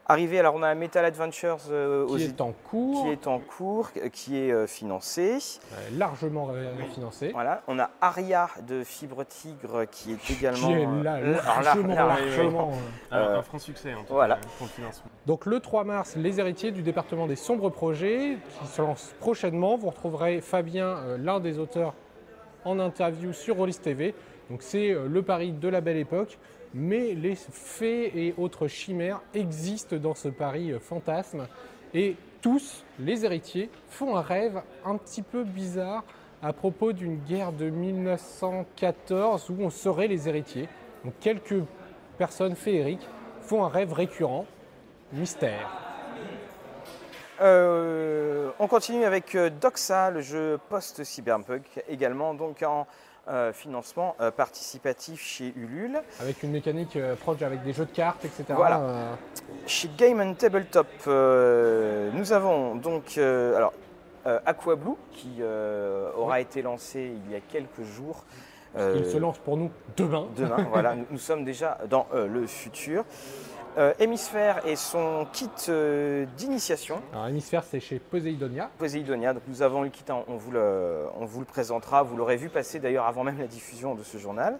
arriver. 0.09 0.39
Alors, 0.39 0.55
on 0.55 0.63
a 0.63 0.73
Metal 0.75 1.05
Adventures 1.05 1.59
euh, 1.71 2.05
aux- 2.05 2.17
qui 2.17 2.23
est 2.23 2.41
en 2.41 2.51
cours, 2.51 3.05
qui 3.05 3.11
est 3.11 3.27
en 3.27 3.39
cours, 3.39 3.89
euh, 3.97 4.09
qui 4.09 4.37
est 4.37 4.51
euh, 4.51 4.67
financé. 4.67 5.37
euh, 5.73 5.75
largement 5.97 6.49
financé. 6.93 7.29
Voilà, 7.31 7.61
on 7.67 7.79
a 7.79 7.89
Aria 8.01 8.49
de 8.67 8.83
Fibre 8.83 9.23
Tigre 9.23 9.85
qui 9.89 10.11
est 10.13 10.31
également. 10.31 10.67
qui 10.67 10.73
est 10.73 11.03
là, 11.03 11.13
alors 11.13 11.35
là, 11.35 11.61
largement, 11.63 11.93
largement. 11.95 12.71
Un, 13.11 13.41
franc 13.43 13.59
succès 13.59 13.93
en 13.93 14.03
tout 14.03 14.13
voilà. 14.13 14.35
cas 14.35 14.41
pour 14.57 14.67
le 14.67 14.71
financement. 14.71 15.09
Donc 15.25 15.45
le 15.45 15.59
3 15.59 15.83
mars, 15.83 16.15
les 16.17 16.39
héritiers 16.39 16.71
du 16.71 16.81
département 16.81 17.27
des 17.27 17.35
sombres 17.35 17.69
projets 17.69 18.37
qui 18.59 18.67
se 18.67 18.81
lancent 18.81 19.13
prochainement. 19.19 19.77
Vous 19.77 19.89
retrouverez 19.89 20.41
Fabien, 20.41 20.97
euh, 20.97 21.17
l'un 21.17 21.39
des 21.39 21.59
auteurs, 21.59 21.93
en 22.65 22.79
interview 22.79 23.31
sur 23.31 23.55
Rollis 23.57 23.77
TV. 23.81 24.13
Donc 24.49 24.63
c'est 24.63 24.91
euh, 24.91 25.07
le 25.07 25.21
Paris 25.21 25.51
de 25.53 25.67
la 25.69 25.79
belle 25.81 25.97
époque, 25.97 26.37
mais 26.73 27.13
les 27.13 27.35
fées 27.35 28.11
et 28.15 28.33
autres 28.37 28.67
chimères 28.67 29.21
existent 29.33 29.95
dans 29.95 30.15
ce 30.15 30.29
Paris 30.29 30.73
fantasme. 30.79 31.47
Et 31.93 32.15
tous, 32.41 32.83
les 32.99 33.25
héritiers, 33.25 33.69
font 33.89 34.15
un 34.15 34.21
rêve 34.21 34.61
un 34.85 34.97
petit 34.97 35.21
peu 35.21 35.43
bizarre 35.43 36.03
à 36.41 36.53
propos 36.53 36.93
d'une 36.93 37.17
guerre 37.17 37.51
de 37.51 37.69
1914 37.69 39.49
où 39.49 39.57
on 39.59 39.69
serait 39.69 40.07
les 40.07 40.29
héritiers. 40.29 40.69
Donc 41.03 41.13
quelques 41.19 41.63
personnes 42.17 42.55
féeriques 42.55 43.07
font 43.41 43.63
un 43.65 43.69
rêve 43.69 43.93
récurrent, 43.93 44.45
mystère. 45.13 45.69
Euh, 47.41 48.51
on 48.59 48.67
continue 48.67 49.05
avec 49.05 49.33
euh, 49.33 49.49
Doxa, 49.49 50.11
le 50.11 50.19
jeu 50.19 50.59
post-cyberpunk, 50.69 51.63
également 51.87 52.29
en 52.29 52.35
euh, 53.27 53.53
financement 53.53 54.15
euh, 54.21 54.31
participatif 54.31 55.21
chez 55.21 55.53
Ulule. 55.55 56.01
avec 56.19 56.41
une 56.41 56.51
mécanique 56.51 56.95
euh, 56.95 57.15
proche 57.15 57.41
avec 57.43 57.61
des 57.63 57.73
jeux 57.73 57.85
de 57.85 57.91
cartes, 57.91 58.25
etc. 58.25 58.45
Voilà. 58.55 58.81
Chez 59.67 59.89
Game 59.97 60.19
and 60.19 60.33
Tabletop, 60.33 60.87
nous 61.05 62.33
avons 62.33 62.75
donc 62.75 63.17
alors, 63.17 63.73
Aquablue 64.45 64.95
qui 65.11 65.41
aura 66.17 66.41
été 66.41 66.61
lancé 66.61 67.11
il 67.25 67.31
y 67.31 67.35
a 67.35 67.39
quelques 67.39 67.83
jours. 67.83 68.23
il 68.77 69.05
se 69.05 69.17
lance 69.17 69.37
pour 69.37 69.57
nous 69.57 69.71
demain. 69.95 70.27
demain. 70.35 70.65
voilà, 70.71 70.95
nous, 70.95 71.05
nous 71.11 71.17
sommes 71.19 71.43
déjà 71.43 71.77
dans 71.89 72.07
le 72.13 72.47
futur. 72.47 73.05
Euh, 73.79 73.93
Hémisphère 73.97 74.65
et 74.65 74.75
son 74.75 75.25
kit 75.31 75.49
euh, 75.69 76.25
d'initiation. 76.35 77.01
Alors 77.13 77.27
Hémisphère, 77.27 77.63
c'est 77.63 77.79
chez 77.79 77.97
Poseidonia. 77.97 78.69
Poseidonia. 78.77 79.33
Donc 79.33 79.43
nous 79.47 79.61
avons 79.61 79.83
le 79.83 79.89
kit, 79.89 80.03
hein, 80.09 80.21
on 80.27 80.35
vous 80.35 80.51
le, 80.51 81.05
on 81.17 81.23
vous 81.23 81.39
le 81.39 81.45
présentera. 81.45 82.03
Vous 82.03 82.17
l'aurez 82.17 82.35
vu 82.35 82.49
passer 82.49 82.79
d'ailleurs 82.79 83.05
avant 83.05 83.23
même 83.23 83.39
la 83.39 83.47
diffusion 83.47 83.95
de 83.95 84.03
ce 84.03 84.17
journal. 84.17 84.57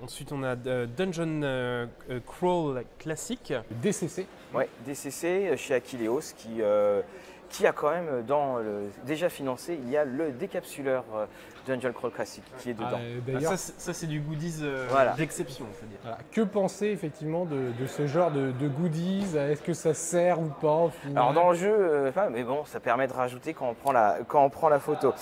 Ensuite, 0.00 0.30
on 0.30 0.44
a 0.44 0.54
euh, 0.66 0.86
Dungeon 0.86 1.42
euh, 1.42 1.86
euh, 2.08 2.20
Crawl 2.24 2.84
classique. 3.00 3.52
DCC. 3.82 4.26
Ouais, 4.54 4.68
DCC 4.86 5.56
chez 5.56 5.74
Aquileos 5.74 6.32
qui, 6.36 6.62
euh, 6.62 7.02
qui 7.50 7.66
a 7.66 7.72
quand 7.72 7.90
même 7.90 8.22
dans 8.26 8.58
le, 8.58 8.90
déjà 9.04 9.28
financé, 9.28 9.78
il 9.82 9.90
y 9.90 9.96
a 9.96 10.04
le 10.04 10.30
décapsuleur 10.30 11.04
euh, 11.14 11.26
Dungeon 11.66 11.92
Crawl 11.92 12.10
Classic 12.12 12.42
qui 12.58 12.70
est 12.70 12.74
dedans. 12.74 12.98
Euh, 13.00 13.18
Ah, 13.18 13.30
D'ailleurs, 13.32 13.50
ça, 13.52 13.56
c'est- 13.56 13.80
ça, 13.80 13.92
c'est 13.92 14.06
du 14.06 14.20
goodies 14.20 14.60
euh, 14.62 14.86
Voilà. 14.90 15.12
d'exception, 15.12 15.66
on 15.70 15.80
peut 15.80 15.86
dire. 15.86 15.98
voilà. 16.02 16.18
que 16.32 16.40
penser 16.42 16.86
effectivement 16.86 17.44
de, 17.44 17.70
de 17.78 17.86
ce 17.86 18.06
genre 18.06 18.30
de, 18.30 18.50
de 18.52 18.68
goodies? 18.68 19.36
Est-ce 19.36 19.62
que 19.62 19.72
ça 19.74 19.94
sert 19.94 20.40
ou 20.40 20.46
pas 20.60 20.74
au 20.74 20.88
final? 20.90 21.18
Alors 21.18 21.32
dans 21.32 21.50
le 21.50 21.56
jeu, 21.56 21.72
euh, 21.74 22.08
enfin, 22.10 22.28
mais 22.30 22.42
bon, 22.42 22.64
ça 22.64 22.80
permet 22.80 23.06
de 23.06 23.12
rajouter 23.12 23.54
quand 23.54 23.68
on 23.68 23.74
prend 23.74 23.92
la, 23.92 24.18
quand 24.26 24.44
on 24.44 24.50
prend 24.50 24.68
la 24.68 24.78
photo. 24.80 25.12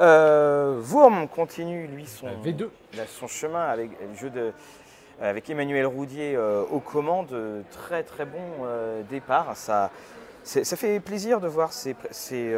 Euh, 0.00 0.80
continue 1.34 1.86
lui 1.86 2.06
son, 2.06 2.26
Euh, 2.26 2.30
V2. 2.44 2.68
il 2.92 3.00
a 3.00 3.06
son 3.06 3.26
chemin 3.26 3.64
avec 3.66 3.90
le 4.00 4.14
jeu 4.16 4.30
de 4.30 4.52
avec 5.20 5.48
Emmanuel 5.48 5.86
Roudier 5.86 6.36
euh, 6.36 6.62
aux 6.70 6.80
commandes, 6.80 7.34
très 7.70 8.02
très 8.02 8.26
bon 8.26 8.38
euh, 8.64 9.02
départ. 9.08 9.56
Ça, 9.56 9.90
ça 10.44 10.76
fait 10.76 11.00
plaisir 11.00 11.40
de 11.40 11.48
voir 11.48 11.72
ces, 11.72 11.96
ces, 12.10 12.52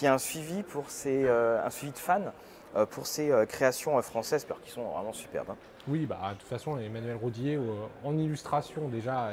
y 0.00 0.06
a 0.06 0.14
un 0.14 0.18
suivi 0.18 0.62
pour 0.62 0.88
ces, 0.90 1.24
euh, 1.24 1.64
un 1.64 1.70
suivi 1.70 1.92
de 1.92 1.98
fans 1.98 2.32
euh, 2.76 2.86
pour 2.86 3.06
ces 3.06 3.30
euh, 3.30 3.44
créations 3.46 4.00
françaises, 4.02 4.46
alors 4.46 4.60
qui 4.62 4.70
sont 4.70 4.82
vraiment 4.84 5.12
superbes. 5.12 5.50
hein. 5.50 5.56
Oui, 5.88 6.06
bah, 6.06 6.18
de 6.32 6.38
toute 6.38 6.48
façon, 6.48 6.78
Emmanuel 6.78 7.16
Rodier, 7.20 7.58
en 8.04 8.16
illustration 8.16 8.88
déjà, 8.88 9.30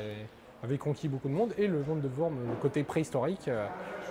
avait 0.63 0.77
conquis 0.79 1.07
beaucoup 1.07 1.29
de 1.29 1.33
monde. 1.33 1.53
Et 1.57 1.67
le 1.67 1.83
monde 1.87 2.01
de 2.01 2.09
Worm, 2.17 2.35
le 2.49 2.55
côté 2.59 2.83
préhistorique, 2.83 3.49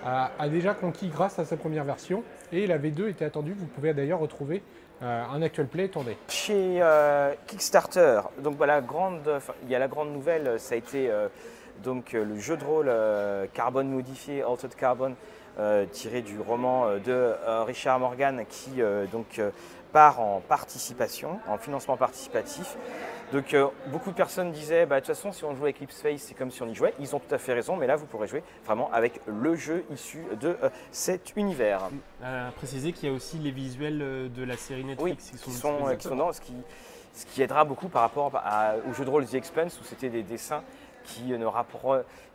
a, 0.05 0.31
a 0.39 0.49
déjà 0.49 0.73
conquis 0.75 1.09
grâce 1.09 1.39
à 1.41 1.45
sa 1.45 1.57
première 1.57 1.83
version. 1.85 2.23
Et 2.53 2.69
la 2.69 2.79
V2 2.79 3.11
était 3.11 3.25
attendue. 3.25 3.55
Vous 3.59 3.67
pouvez 3.67 3.93
d'ailleurs 3.93 4.21
retrouver 4.21 4.63
euh, 5.03 5.25
un 5.25 5.43
actual 5.43 5.67
play. 5.67 5.87
Attendez. 5.87 6.17
Chez 6.29 6.79
euh, 6.81 7.35
Kickstarter, 7.49 8.21
donc 8.39 8.57
voilà, 8.57 8.81
grande, 8.81 9.41
il 9.65 9.69
y 9.69 9.75
a 9.75 9.81
la 9.81 9.89
grande 9.89 10.13
nouvelle, 10.13 10.61
ça 10.61 10.75
a 10.75 10.79
été 10.79 11.11
euh, 11.11 11.29
donc 11.83 12.13
le 12.13 12.39
jeu 12.39 12.57
de 12.57 12.65
rôle 12.65 12.91
Carbone 13.53 13.89
modifié, 13.91 14.43
Altered 14.43 14.75
Carbon, 14.77 15.11
euh, 15.11 15.15
tiré 15.93 16.23
du 16.23 16.41
roman 16.41 16.87
euh, 16.87 16.99
de 16.99 17.13
euh, 17.13 17.65
Richard 17.65 17.99
Morgan, 17.99 18.45
qui 18.49 18.81
euh, 18.81 19.07
donc 19.07 19.39
euh, 19.39 19.51
part 19.93 20.21
en 20.21 20.41
participation, 20.41 21.41
en 21.49 21.59
financement 21.59 21.97
participatif. 21.97 22.77
Donc 23.33 23.53
euh, 23.53 23.67
beaucoup 23.89 24.11
de 24.11 24.17
personnes 24.17 24.53
disaient, 24.53 24.87
bah, 24.87 25.01
de 25.01 25.07
toute 25.07 25.15
façon, 25.15 25.33
si 25.33 25.45
on 25.45 25.55
joue 25.55 25.65
avec 25.65 25.81
Lipspace, 25.81 26.23
c'est 26.23 26.35
comme 26.35 26.51
si 26.51 26.63
on 26.63 26.69
y 26.69 26.75
jouait. 26.75 26.95
Ils 26.99 27.15
ont 27.15 27.19
tout 27.19 27.35
à 27.35 27.39
fait 27.39 27.53
raison, 27.53 27.77
mais 27.77 27.87
là, 27.87 27.97
vous 27.97 28.07
pourrez 28.07 28.27
jouer 28.27 28.43
vraiment 28.65 28.91
avec 28.93 29.21
le 29.27 29.55
jeu 29.55 29.85
issu 29.93 30.25
de 30.41 30.57
euh, 30.63 30.71
cet 30.91 31.37
univers. 31.37 31.83
À 32.23 32.51
préciser 32.57 32.93
qu'il 32.93 33.09
y 33.09 33.13
a 33.13 33.15
aussi 33.15 33.39
les 33.39 33.51
visuels 33.51 34.01
euh, 34.01 34.29
de 34.29 34.45
la 34.45 34.57
série 34.57 34.85
Netflix 34.85 35.31
qui 35.31 35.39
qui 35.39 35.51
sont, 35.51 35.79
sont, 35.79 35.89
euh, 35.89 35.95
qui 35.95 36.09
sont 36.09 36.17
dans 36.17 36.33
ce 36.33 36.41
qui, 36.41 36.55
ce 37.13 37.27
qui 37.27 37.43
aidera 37.43 37.65
beaucoup 37.65 37.89
par 37.89 38.03
rapport 38.03 38.33
au 38.89 38.93
jeu 38.95 39.05
de 39.05 39.11
rôle 39.11 39.27
The 39.27 39.35
Expense 39.35 39.79
où 39.81 39.85
c'était 39.85 40.09
des 40.09 40.23
dessins 40.23 40.63
qui, 41.09 41.25
ne 41.25 41.47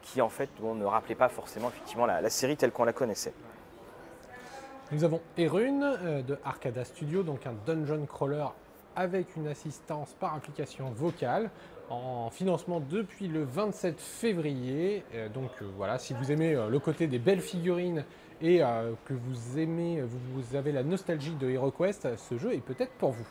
qui 0.02 0.22
en 0.22 0.30
fait 0.30 0.50
ne 0.62 0.86
rappelaient 0.86 1.16
pas 1.16 1.30
forcément 1.30 1.70
effectivement 1.70 2.06
la, 2.06 2.30
série 2.30 2.58
telle 2.58 2.72
qu'on 2.72 2.86
la 2.86 2.94
connaissait. 2.94 3.34
Nous 4.92 5.04
avons 5.04 5.22
Erune 5.38 5.84
euh, 5.84 6.22
de 6.22 6.38
Arcada 6.44 6.84
Studio, 6.84 7.24
donc 7.24 7.48
un 7.48 7.54
dungeon 7.66 8.06
crawler 8.06 8.46
avec 8.96 9.36
une 9.36 9.48
assistance 9.48 10.14
par 10.20 10.36
application 10.36 10.92
vocale 10.92 11.50
en 11.90 12.30
financement 12.30 12.80
depuis 12.80 13.28
le 13.28 13.44
27 13.44 14.00
février. 14.00 15.04
Euh, 15.16 15.30
donc 15.30 15.52
euh, 15.62 15.66
voilà, 15.78 15.98
si 15.98 16.14
vous 16.14 16.32
aimez 16.32 16.54
le 16.70 16.80
côté 16.80 17.08
des 17.08 17.20
belles 17.20 17.42
figurines 17.42 18.04
et 18.42 18.60
que 19.06 19.14
vous 19.14 19.58
aimez, 19.58 20.02
vous, 20.02 20.58
avez 20.58 20.74
la 20.74 20.84
nostalgie 20.84 21.34
de 21.36 21.50
HeroQuest, 21.50 22.18
ce 22.18 22.38
jeu 22.38 22.54
est 22.54 22.58
peut-être 22.58 22.92
pour 22.94 23.12
vous. 23.12 23.28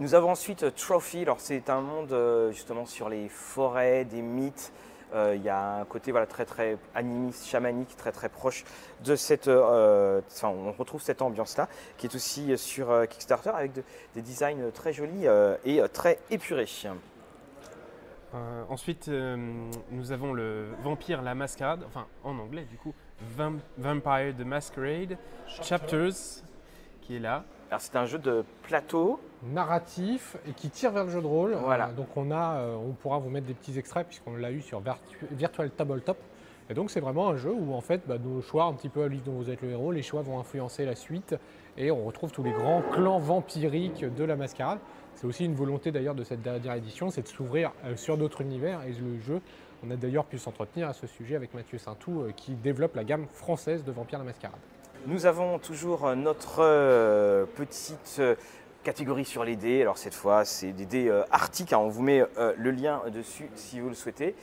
Nous 0.00 0.14
avons 0.14 0.30
ensuite 0.30 0.74
Trophy. 0.74 1.22
Alors 1.22 1.40
c'est 1.40 1.70
un 1.70 1.80
monde 1.80 2.50
justement 2.52 2.86
sur 2.86 3.08
les 3.08 3.28
forêts, 3.28 4.04
des 4.04 4.22
mythes, 4.22 4.72
euh, 5.14 5.36
il 5.36 5.42
y 5.42 5.48
a 5.48 5.76
un 5.76 5.84
côté 5.84 6.10
voilà, 6.10 6.26
très 6.26 6.44
très 6.44 6.76
animiste, 6.94 7.46
chamanique, 7.46 7.96
très 7.96 8.10
très 8.10 8.28
proche 8.28 8.64
de 9.04 9.14
cette. 9.14 9.46
Euh, 9.48 10.20
enfin, 10.26 10.48
on 10.48 10.72
retrouve 10.72 11.00
cette 11.00 11.22
ambiance-là, 11.22 11.68
qui 11.96 12.06
est 12.06 12.14
aussi 12.14 12.56
sur 12.58 12.90
euh, 12.90 13.06
Kickstarter 13.06 13.50
avec 13.50 13.72
des 14.14 14.22
designs 14.22 14.70
très 14.72 14.92
jolis 14.92 15.26
et 15.64 15.80
très 15.92 16.18
épurés. 16.30 16.68
ensuite, 18.68 19.08
nous 19.08 20.12
avons 20.12 20.32
le 20.32 20.66
Vampire 20.82 21.22
la 21.22 21.34
Mascarade, 21.34 21.84
enfin 21.86 22.06
en 22.24 22.38
anglais 22.38 22.66
du 22.68 22.76
coup, 22.76 22.92
Vampire 23.78 24.34
the 24.36 24.44
Masquerade 24.44 25.16
Chapters, 25.62 26.42
qui 27.02 27.16
est 27.16 27.20
là. 27.20 27.44
Alors 27.70 27.80
c'est 27.80 27.96
un 27.96 28.06
jeu 28.06 28.18
de 28.18 28.44
plateau. 28.62 29.20
Narratif 29.42 30.36
et 30.48 30.52
qui 30.52 30.70
tire 30.70 30.90
vers 30.92 31.04
le 31.04 31.10
jeu 31.10 31.20
de 31.20 31.26
rôle. 31.26 31.54
Voilà. 31.62 31.88
donc 31.88 32.08
on, 32.16 32.30
a, 32.30 32.56
euh, 32.56 32.76
on 32.76 32.92
pourra 32.92 33.18
vous 33.18 33.28
mettre 33.28 33.46
des 33.46 33.54
petits 33.54 33.78
extraits 33.78 34.06
puisqu'on 34.06 34.36
l'a 34.36 34.50
eu 34.50 34.62
sur 34.62 34.82
Virtual 35.32 35.70
Tabletop. 35.70 36.16
Et 36.70 36.74
donc 36.74 36.90
c'est 36.90 37.00
vraiment 37.00 37.28
un 37.28 37.36
jeu 37.36 37.52
où 37.52 37.74
en 37.74 37.82
fait 37.82 38.02
bah, 38.06 38.16
nos 38.18 38.40
choix, 38.40 38.64
un 38.64 38.72
petit 38.72 38.88
peu 38.88 39.02
à 39.02 39.08
l'île 39.08 39.22
dont 39.22 39.32
vous 39.32 39.50
êtes 39.50 39.60
le 39.60 39.70
héros, 39.70 39.92
les 39.92 40.02
choix 40.02 40.22
vont 40.22 40.38
influencer 40.38 40.86
la 40.86 40.94
suite 40.94 41.34
et 41.76 41.90
on 41.90 42.04
retrouve 42.04 42.32
tous 42.32 42.42
les 42.42 42.52
grands 42.52 42.82
clans 42.92 43.18
vampiriques 43.18 44.04
de 44.04 44.24
la 44.24 44.36
mascarade. 44.36 44.78
C'est 45.14 45.26
aussi 45.26 45.44
une 45.44 45.54
volonté 45.54 45.92
d'ailleurs 45.92 46.14
de 46.14 46.24
cette 46.24 46.42
dernière 46.42 46.74
édition, 46.74 47.10
c'est 47.10 47.22
de 47.22 47.28
s'ouvrir 47.28 47.72
euh, 47.84 47.96
sur 47.96 48.16
d'autres 48.16 48.40
univers 48.40 48.82
et 48.82 48.92
le 48.92 49.20
jeu. 49.20 49.40
On 49.86 49.90
a 49.90 49.96
d'ailleurs 49.96 50.24
pu 50.24 50.38
s'entretenir 50.38 50.88
à 50.88 50.94
ce 50.94 51.06
sujet 51.06 51.36
avec 51.36 51.52
Mathieu 51.52 51.76
Saintou 51.76 52.22
euh, 52.22 52.32
qui 52.34 52.52
développe 52.52 52.96
la 52.96 53.04
gamme 53.04 53.26
française 53.32 53.84
de 53.84 53.92
Vampire 53.92 54.18
la 54.18 54.24
Mascarade. 54.24 54.60
Nous 55.06 55.26
avons 55.26 55.58
toujours 55.58 56.06
euh, 56.06 56.14
notre 56.14 56.60
euh, 56.60 57.44
petite 57.44 58.16
euh, 58.20 58.36
catégorie 58.84 59.26
sur 59.26 59.44
les 59.44 59.54
dés. 59.54 59.82
Alors 59.82 59.98
cette 59.98 60.14
fois, 60.14 60.46
c'est 60.46 60.72
des 60.72 60.86
dés 60.86 61.22
arctiques. 61.30 61.74
On 61.76 61.88
vous 61.88 62.02
met 62.02 62.22
le 62.56 62.70
lien 62.70 63.02
dessus 63.12 63.48
si 63.54 63.80
vous 63.80 63.88
le 63.88 63.94
souhaitez. 63.94 64.34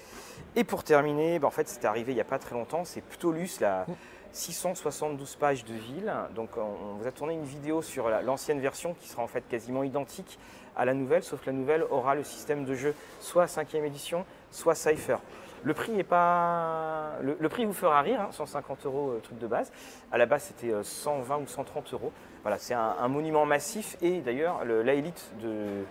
Et 0.56 0.63
pour 0.63 0.84
terminer, 0.84 1.39
bah, 1.39 1.48
en 1.48 1.51
fait, 1.51 1.68
c'est 1.68 1.86
arrivé 1.86 2.12
il 2.12 2.15
n'y 2.15 2.22
a 2.22 2.25
pas 2.25 2.39
très 2.39 2.56
longtemps. 2.56 2.84
C'est 2.86 3.01
Ptolus, 3.01 3.60
la 3.60 3.86
672 4.34 5.36
pages 5.36 5.63
de 5.63 5.74
ville. 5.74 6.12
Donc 6.36 6.50
on 6.58 6.96
vous 6.96 7.08
a 7.08 7.12
tourné 7.12 7.36
une 7.36 7.44
vidéo 7.44 7.84
sur 7.84 8.10
l'ancienne 8.10 8.60
version 8.60 8.96
qui 9.00 9.10
sera 9.10 9.22
en 9.22 9.27
fait 9.27 9.48
quasiment 9.48 9.84
identique 9.84 10.39
à 10.75 10.86
la 10.86 10.96
nouvelle, 10.96 11.24
sauf 11.24 11.41
que 11.41 11.48
la 11.48 11.56
nouvelle 11.56 11.84
aura 11.91 12.15
le 12.15 12.24
système 12.24 12.65
de 12.65 12.74
jeu 12.74 12.96
soit 13.20 13.46
5e 13.46 13.84
édition, 13.84 14.25
soit 14.50 14.75
Cypher. 14.75 15.18
Le 15.63 15.74
prix 15.74 16.00
est 16.00 16.03
pas. 16.03 17.12
Le, 17.22 17.50
prix 17.50 17.65
vous 17.65 17.74
fera 17.74 18.01
rire, 18.01 18.27
150 18.32 18.77
hein, 18.77 18.82
euros 18.86 19.10
euh, 19.12 19.20
truc 19.20 19.38
de 19.38 19.48
base. 19.48 19.72
À 20.12 20.18
la 20.18 20.25
base, 20.25 20.44
c'était 20.44 20.74
120 20.82 21.36
euh, 21.36 21.39
ou 21.39 21.48
130 21.48 21.94
euros. 21.94 22.12
Voilà, 22.41 22.58
c'est 22.58 22.74
un, 22.74 23.08
monument 23.08 23.46
massif 23.46 23.98
et 24.01 24.22
d'ailleurs, 24.22 24.65
la 24.65 24.94
élite 24.94 25.32
de, 25.41 25.84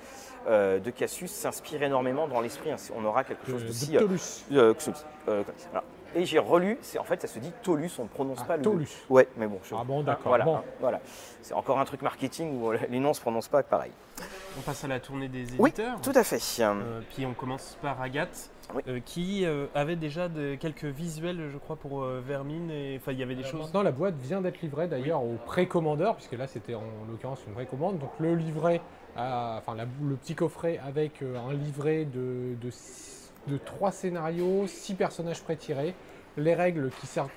euh, 0.48 0.80
de 0.80 0.90
Cassius 0.90 1.30
s'inspire 1.30 1.82
énormément 1.82 2.26
dans 2.26 2.40
l'esprit. 2.40 2.72
Hein. 2.72 2.76
On 2.96 3.04
aura 3.04 3.22
quelque 3.22 3.48
chose. 3.48 3.64
De 3.64 3.72
Et 6.16 6.24
j'ai 6.24 6.40
relu, 6.40 6.76
en 6.98 7.04
fait 7.04 7.22
ça 7.22 7.28
se 7.28 7.38
dit 7.38 7.52
Tolus, 7.62 7.92
on 8.00 8.04
ne 8.04 8.08
prononce 8.08 8.40
ah, 8.42 8.46
pas 8.46 8.56
le. 8.56 8.62
Tolus. 8.62 8.88
Ouais, 9.08 9.28
mais 9.36 9.46
bon. 9.46 9.60
Ah 9.72 9.84
bon, 9.84 10.02
d'accord. 10.02 10.26
Voilà, 10.26 10.64
voilà. 10.80 11.00
C'est 11.40 11.54
encore 11.54 11.78
un 11.78 11.84
truc 11.84 12.02
marketing 12.02 12.60
où 12.60 12.72
les 12.72 12.98
noms 12.98 13.10
ne 13.10 13.14
se 13.14 13.20
prononcent 13.20 13.48
pas 13.48 13.62
pareil. 13.62 13.92
On 14.58 14.62
passe 14.62 14.82
à 14.82 14.88
la 14.88 14.98
tournée 14.98 15.28
des 15.28 15.42
éditeurs. 15.42 15.60
Oui, 15.60 15.72
tout 16.02 16.18
à 16.18 16.24
fait. 16.24 16.40
puis 17.14 17.24
on 17.24 17.34
commence 17.34 17.78
par 17.80 18.02
Agathe. 18.02 18.49
Euh, 18.88 19.00
qui 19.04 19.44
euh, 19.44 19.66
avait 19.74 19.96
déjà 19.96 20.28
de, 20.28 20.54
quelques 20.54 20.84
visuels, 20.84 21.50
je 21.52 21.58
crois, 21.58 21.76
pour 21.76 22.02
euh, 22.02 22.22
Vermine. 22.24 22.70
Et 22.70 22.98
enfin, 23.00 23.12
il 23.12 23.18
y 23.18 23.22
avait 23.22 23.34
des 23.34 23.42
choses. 23.42 23.60
Maintenant, 23.60 23.82
la 23.82 23.92
boîte 23.92 24.14
vient 24.16 24.40
d'être 24.40 24.60
livrée 24.60 24.88
d'ailleurs 24.88 25.22
au 25.22 25.36
précommandeur, 25.46 26.16
puisque 26.16 26.32
là, 26.32 26.46
c'était 26.46 26.74
en, 26.74 26.82
l'occurrence 27.10 27.40
une 27.46 27.54
vraie 27.54 27.66
commande. 27.66 27.98
Donc, 27.98 28.10
le 28.18 28.34
livret, 28.34 28.80
enfin, 29.16 29.74
le 29.74 30.16
petit 30.16 30.34
coffret 30.34 30.80
avec 30.86 31.22
un 31.22 31.52
livret 31.52 32.04
de, 32.04 32.56
de, 32.60 33.56
trois 33.58 33.92
scénarios, 33.92 34.66
six 34.66 34.94
personnages 34.94 35.42
pré-tirés. 35.42 35.94
Les 36.36 36.54
règles 36.54 36.90
qui 37.00 37.06
servent 37.06 37.30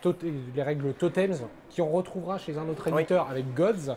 les 0.56 0.64
règles 0.64 0.94
totems 0.94 1.36
qui 1.70 1.82
on 1.82 1.90
retrouvera 1.90 2.38
chez 2.38 2.58
un 2.58 2.70
autre 2.70 2.88
éditeur 2.88 3.28
avec 3.30 3.54
Gods. 3.56 3.96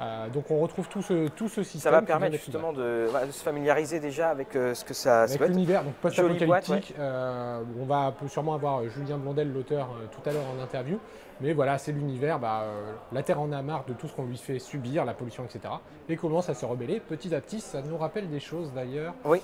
Euh, 0.00 0.28
donc 0.28 0.50
on 0.50 0.58
retrouve 0.58 0.88
tout 0.88 1.02
ce, 1.02 1.28
tout 1.28 1.48
ce 1.48 1.62
système. 1.62 1.92
Ça 1.92 2.00
va 2.00 2.02
permettre 2.02 2.36
justement 2.36 2.72
de, 2.72 3.06
se 3.30 3.42
familiariser 3.42 4.00
déjà 4.00 4.30
avec 4.30 4.56
euh, 4.56 4.74
ce 4.74 4.84
que 4.84 4.94
ça 4.94 5.22
Avec 5.22 5.40
l'univers, 5.40 5.84
donc 5.84 5.94
post-apocalyptique. 5.94 6.94
Euh, 6.98 7.62
on 7.80 7.84
va 7.84 8.14
sûrement 8.28 8.54
avoir 8.54 8.82
Julien 8.88 9.18
Blondel, 9.18 9.52
l'auteur, 9.52 9.88
tout 10.10 10.28
à 10.28 10.32
l'heure 10.32 10.44
en 10.58 10.62
interview. 10.62 10.98
Mais 11.40 11.52
voilà, 11.52 11.78
c'est 11.78 11.90
l'univers. 11.90 12.38
Bah, 12.38 12.64
la 13.12 13.22
Terre 13.22 13.40
en 13.40 13.50
a 13.50 13.60
marre 13.60 13.84
de 13.86 13.92
tout 13.92 14.06
ce 14.06 14.14
qu'on 14.14 14.24
lui 14.24 14.36
fait 14.36 14.60
subir, 14.60 15.04
la 15.04 15.14
pollution, 15.14 15.44
etc. 15.44 15.74
Et 16.08 16.16
commence 16.16 16.48
à 16.48 16.54
se 16.54 16.64
rebeller 16.64 17.00
petit 17.00 17.34
à 17.34 17.40
petit. 17.40 17.60
Ça 17.60 17.82
nous 17.82 17.96
rappelle 17.96 18.30
des 18.30 18.38
choses 18.38 18.72
d'ailleurs. 18.72 19.14
Oui. 19.24 19.40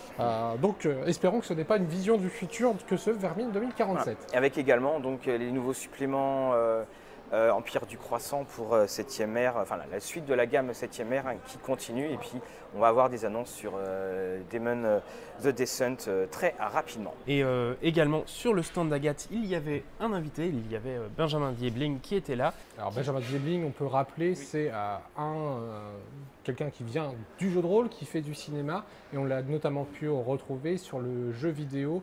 donc 0.61 0.89
espérons 1.07 1.41
que 1.41 1.47
ce 1.47 1.55
n'est 1.55 1.65
pas 1.65 1.79
une 1.79 1.87
vision 1.87 2.17
du 2.17 2.29
futur 2.29 2.75
que 2.87 2.97
ce 2.97 3.11
Vermine 3.11 3.51
2047. 3.51 4.17
Avec 4.35 4.57
également 4.57 5.01
donc, 5.01 5.27
les 5.27 5.51
nouveaux 5.51 5.75
suppléments 5.75 6.53
euh, 7.33 7.51
Empire 7.51 7.87
du 7.87 7.97
Croissant 7.97 8.45
pour 8.45 8.77
7ème 8.77 9.37
euh, 9.37 9.41
ère, 9.41 9.57
enfin 9.57 9.79
la, 9.91 10.01
suite 10.01 10.27
de 10.27 10.35
la 10.35 10.47
gamme 10.47 10.71
7ème 10.73 11.13
ère 11.13 11.27
hein, 11.29 11.37
qui 11.47 11.59
continue. 11.59 12.11
Et 12.11 12.17
puis 12.17 12.41
on 12.75 12.81
va 12.81 12.89
avoir 12.89 13.09
des 13.09 13.25
annonces 13.25 13.53
sur 13.53 13.75
euh, 13.77 14.41
Demon 14.53 15.01
The 15.43 15.49
Descent 15.49 16.09
très 16.31 16.55
rapidement. 16.59 17.15
Et 17.29 17.43
également 17.83 18.23
sur 18.27 18.53
le 18.53 18.63
stand 18.63 18.91
d'Agathe, 18.91 19.29
il 19.31 19.47
y 19.47 19.55
avait 19.55 19.85
un 20.01 20.13
invité, 20.13 20.49
il 20.49 20.71
y 20.71 20.77
avait 20.77 20.99
Benjamin 21.17 21.53
Diebling 21.53 22.01
qui 22.01 22.17
était 22.17 22.37
là. 22.37 22.53
Alors 22.79 22.93
Benjamin 22.93 23.21
Diebling, 23.21 23.65
on 23.65 23.71
peut 23.71 23.87
rappeler, 23.87 24.35
c'est 24.35 24.71
un 24.71 25.79
quelqu'un 26.45 26.71
qui 26.71 26.85
vient 26.85 27.13
du 27.39 27.51
jeu 27.51 27.61
de 27.61 27.67
rôle, 27.67 27.89
qui 27.89 28.05
fait 28.05 28.21
du 28.21 28.35
cinéma, 28.35 28.85
et 29.13 29.19
on 29.19 29.25
l'a 29.25 29.43
notamment 29.43 29.85
pu 29.85 30.09
retrouver 30.09 30.77
sur 30.79 30.99
le 30.99 31.33
jeu 31.33 31.51
vidéo 31.51 32.03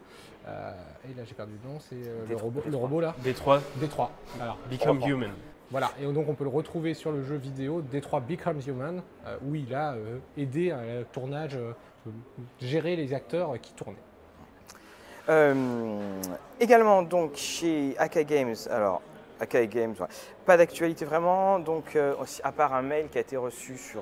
et 1.05 1.13
là 1.17 1.23
j'ai 1.25 1.33
perdu 1.33 1.53
le 1.63 1.69
nom, 1.69 1.79
c'est 1.79 1.95
euh, 1.95 2.25
le, 2.29 2.35
robot, 2.35 2.63
le 2.65 2.75
robot 2.75 3.01
là 3.01 3.15
D3. 3.23 3.59
D3. 3.81 4.09
Become 4.71 5.01
Human. 5.05 5.31
Voilà, 5.69 5.91
et 6.01 6.05
donc 6.05 6.29
on 6.29 6.33
peut 6.33 6.45
le 6.45 6.49
retrouver 6.49 6.93
sur 6.93 7.11
le 7.11 7.23
jeu 7.23 7.35
vidéo 7.35 7.81
D3 7.81 8.21
Becomes 8.21 8.61
Human, 8.67 9.01
euh, 9.25 9.37
où 9.45 9.55
il 9.55 9.75
a 9.75 9.95
aidé 10.37 10.71
à 10.71 10.81
le 10.81 11.05
tournage, 11.11 11.57
gérer 12.61 12.95
les 12.95 13.13
acteurs 13.13 13.59
qui 13.61 13.73
tournaient. 13.73 13.97
également 16.59 17.03
donc 17.03 17.35
chez 17.35 17.97
AK 17.97 18.25
Games, 18.25 18.55
alors 18.69 19.01
Games, 19.45 19.95
pas 20.45 20.57
d'actualité 20.57 21.05
vraiment, 21.05 21.59
donc 21.59 21.97
à 22.43 22.51
part 22.51 22.73
un 22.73 22.81
mail 22.81 23.07
qui 23.09 23.17
a 23.17 23.21
été 23.21 23.37
reçu 23.37 23.77
sur 23.77 24.01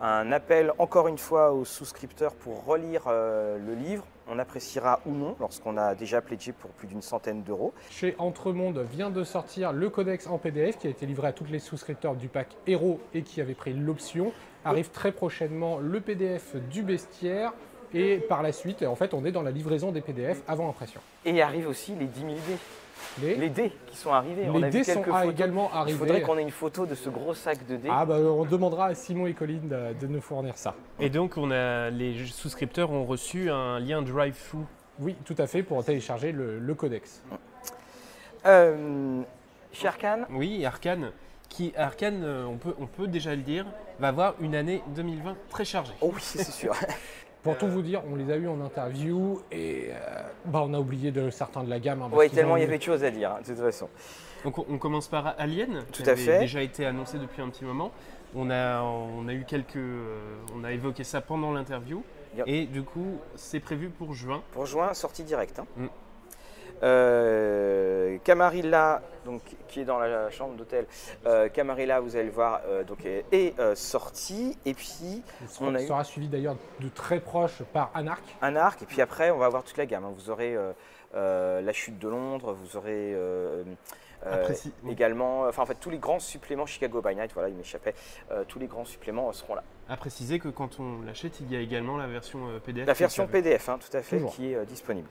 un 0.00 0.32
appel 0.32 0.72
encore 0.78 1.08
une 1.08 1.18
fois 1.18 1.52
aux 1.52 1.64
souscripteurs 1.64 2.34
pour 2.34 2.64
relire 2.64 3.02
le 3.08 3.74
livre 3.74 4.04
on 4.30 4.38
appréciera 4.38 5.00
ou 5.06 5.12
non 5.12 5.36
lorsqu'on 5.40 5.76
a 5.76 5.94
déjà 5.94 6.20
pledgé 6.20 6.52
pour 6.52 6.70
plus 6.70 6.86
d'une 6.86 7.02
centaine 7.02 7.42
d'euros. 7.42 7.74
Chez 7.90 8.14
Entremonde 8.18 8.78
vient 8.78 9.10
de 9.10 9.24
sortir 9.24 9.72
le 9.72 9.90
codex 9.90 10.28
en 10.28 10.38
PDF 10.38 10.78
qui 10.78 10.86
a 10.86 10.90
été 10.90 11.04
livré 11.04 11.28
à 11.28 11.32
tous 11.32 11.46
les 11.46 11.58
souscripteurs 11.58 12.14
du 12.14 12.28
pack 12.28 12.48
Héros 12.66 13.00
et 13.12 13.22
qui 13.22 13.40
avaient 13.40 13.54
pris 13.54 13.72
l'option. 13.72 14.32
Arrive 14.64 14.90
très 14.90 15.10
prochainement 15.10 15.78
le 15.78 16.00
PDF 16.00 16.54
du 16.70 16.82
bestiaire 16.82 17.52
et 17.92 18.18
par 18.18 18.42
la 18.42 18.52
suite, 18.52 18.84
en 18.84 18.94
fait, 18.94 19.14
on 19.14 19.24
est 19.24 19.32
dans 19.32 19.42
la 19.42 19.50
livraison 19.50 19.90
des 19.90 20.00
PDF 20.00 20.42
avant 20.46 20.68
impression. 20.68 21.00
Et 21.24 21.42
arrive 21.42 21.68
aussi 21.68 21.92
les 21.96 22.06
10 22.06 22.20
000 22.20 22.32
dés. 22.34 22.56
Les, 23.22 23.48
dés 23.48 23.72
qui 23.86 23.96
sont 23.96 24.12
arrivés. 24.12 24.46
Les 24.52 24.70
dés 24.70 24.84
sont 24.84 25.04
également 25.28 25.72
arrivés. 25.72 25.92
Il 25.92 25.98
faudrait 25.98 26.22
qu'on 26.22 26.38
ait 26.38 26.42
une 26.42 26.50
photo 26.50 26.86
de 26.86 26.94
ce 26.94 27.08
gros 27.10 27.34
sac 27.34 27.66
de 27.66 27.76
dés. 27.76 27.88
Ah 27.90 28.04
bah 28.04 28.18
on 28.18 28.44
demandera 28.44 28.86
à 28.86 28.94
Simon 28.94 29.26
et 29.26 29.34
Colline 29.34 29.68
de, 30.00 30.06
nous 30.06 30.20
fournir 30.20 30.56
ça. 30.56 30.74
Et 30.98 31.10
donc 31.10 31.36
on 31.36 31.50
a, 31.50 31.90
les 31.90 32.26
souscripteurs 32.26 32.90
ont 32.90 33.04
reçu 33.04 33.50
un 33.50 33.78
lien 33.78 34.02
drive-through. 34.02 34.64
Oui, 35.00 35.16
tout 35.24 35.34
à 35.38 35.46
fait, 35.46 35.62
pour 35.62 35.82
télécharger 35.82 36.30
le, 36.32 36.74
codex. 36.74 37.22
Euh, 38.46 39.22
chez 39.72 39.88
Arkane 39.88 40.26
Oui, 40.30 40.64
Arkane. 40.64 41.10
Qui, 41.48 41.72
Arkane, 41.76 42.22
euh, 42.22 42.44
on 42.44 42.56
peut, 42.58 42.74
on 42.78 42.86
peut 42.86 43.08
déjà 43.08 43.34
le 43.34 43.42
dire, 43.42 43.66
va 43.98 44.08
avoir 44.08 44.34
une 44.40 44.54
année 44.54 44.82
2020 44.94 45.36
très 45.48 45.64
chargée. 45.64 45.92
Oh 46.00 46.12
oui, 46.14 46.20
c'est 46.22 46.44
sûr. 46.44 46.74
Pour 47.42 47.56
tout 47.56 47.68
vous 47.68 47.82
dire, 47.82 48.02
on 48.10 48.16
les 48.16 48.30
a 48.30 48.36
eus 48.36 48.48
en 48.48 48.60
interview 48.60 49.40
et 49.50 49.88
euh, 49.90 50.22
bah, 50.44 50.62
on 50.62 50.74
a 50.74 50.78
oublié 50.78 51.10
de 51.10 51.30
certains 51.30 51.64
de 51.64 51.70
la 51.70 51.80
gamme. 51.80 52.02
Hein, 52.02 52.10
oui, 52.12 52.28
tellement 52.28 52.56
il 52.56 52.60
y 52.60 52.66
avait 52.66 52.78
de 52.78 52.82
choses 52.82 53.02
à 53.02 53.10
dire, 53.10 53.32
hein, 53.32 53.38
de 53.40 53.46
toute 53.46 53.62
façon. 53.62 53.88
Donc 54.44 54.58
on 54.58 54.78
commence 54.78 55.08
par 55.08 55.34
Alien, 55.38 55.84
tout 55.92 56.02
qui 56.02 56.10
a 56.10 56.14
déjà 56.14 56.62
été 56.62 56.86
annoncé 56.86 57.18
depuis 57.18 57.42
un 57.42 57.48
petit 57.48 57.64
moment. 57.64 57.92
On 58.34 58.50
a, 58.50 58.82
on 58.82 59.26
a 59.28 59.32
eu 59.32 59.44
quelques, 59.44 59.76
euh, 59.76 60.36
on 60.54 60.64
a 60.64 60.72
évoqué 60.72 61.02
ça 61.02 61.20
pendant 61.20 61.52
l'interview. 61.52 62.02
Et 62.46 62.66
du 62.66 62.82
coup, 62.82 63.18
c'est 63.34 63.60
prévu 63.60 63.88
pour 63.90 64.14
juin. 64.14 64.42
Pour 64.52 64.66
juin, 64.66 64.94
sortie 64.94 65.24
directe. 65.24 65.58
Hein. 65.58 65.66
Mm. 65.76 65.86
Euh, 66.82 68.18
Camarilla, 68.24 69.02
donc, 69.30 69.42
qui 69.68 69.80
est 69.80 69.84
dans 69.84 69.98
la 69.98 70.30
chambre 70.30 70.54
d'hôtel, 70.54 70.86
euh, 71.26 71.48
Camarilla, 71.48 72.00
vous 72.00 72.16
allez 72.16 72.26
le 72.26 72.30
voir, 72.30 72.60
euh, 72.66 72.84
donc, 72.84 73.04
est, 73.04 73.54
sorti. 73.74 74.56
Et 74.64 74.74
puis, 74.74 75.22
on 75.60 75.76
sera 75.78 76.04
suivi 76.04 76.28
d'ailleurs 76.28 76.56
de 76.80 76.88
très 76.88 77.20
proche 77.20 77.62
par 77.72 77.90
Anarch. 77.94 78.22
Anarch, 78.42 78.82
et 78.82 78.86
puis 78.86 79.00
après, 79.00 79.30
on 79.30 79.38
va 79.38 79.46
avoir 79.46 79.64
toute 79.64 79.76
la 79.76 79.86
gamme. 79.86 80.04
Hein. 80.04 80.12
Vous 80.16 80.30
aurez 80.30 80.56
La 81.14 81.72
Chute 81.72 81.98
de 81.98 82.08
Londres, 82.08 82.52
vous 82.52 82.76
aurez. 82.76 83.14
Également, 84.88 85.42
enfin 85.48 85.62
en 85.62 85.66
fait 85.66 85.78
tous 85.80 85.90
les 85.90 85.98
grands 85.98 86.18
suppléments 86.18 86.66
Chicago 86.66 87.02
by 87.02 87.14
Night, 87.14 87.32
voilà 87.32 87.48
il 87.48 87.54
m'échappait, 87.54 87.94
tous 88.48 88.58
les 88.58 88.66
grands 88.66 88.84
suppléments 88.84 89.32
seront 89.32 89.54
là. 89.54 89.62
À 89.88 89.96
préciser 89.96 90.38
que 90.38 90.48
quand 90.48 90.78
on 90.78 91.02
l'achète, 91.02 91.40
il 91.40 91.52
y 91.52 91.56
a 91.56 91.60
également 91.60 91.96
la 91.96 92.06
version 92.06 92.40
PDF. 92.64 92.86
La 92.86 92.92
version 92.92 93.26
PDF, 93.26 93.68
hein, 93.68 93.78
tout 93.78 93.96
à 93.96 94.02
fait, 94.02 94.24
qui 94.26 94.52
est 94.52 94.64
disponible. 94.66 95.08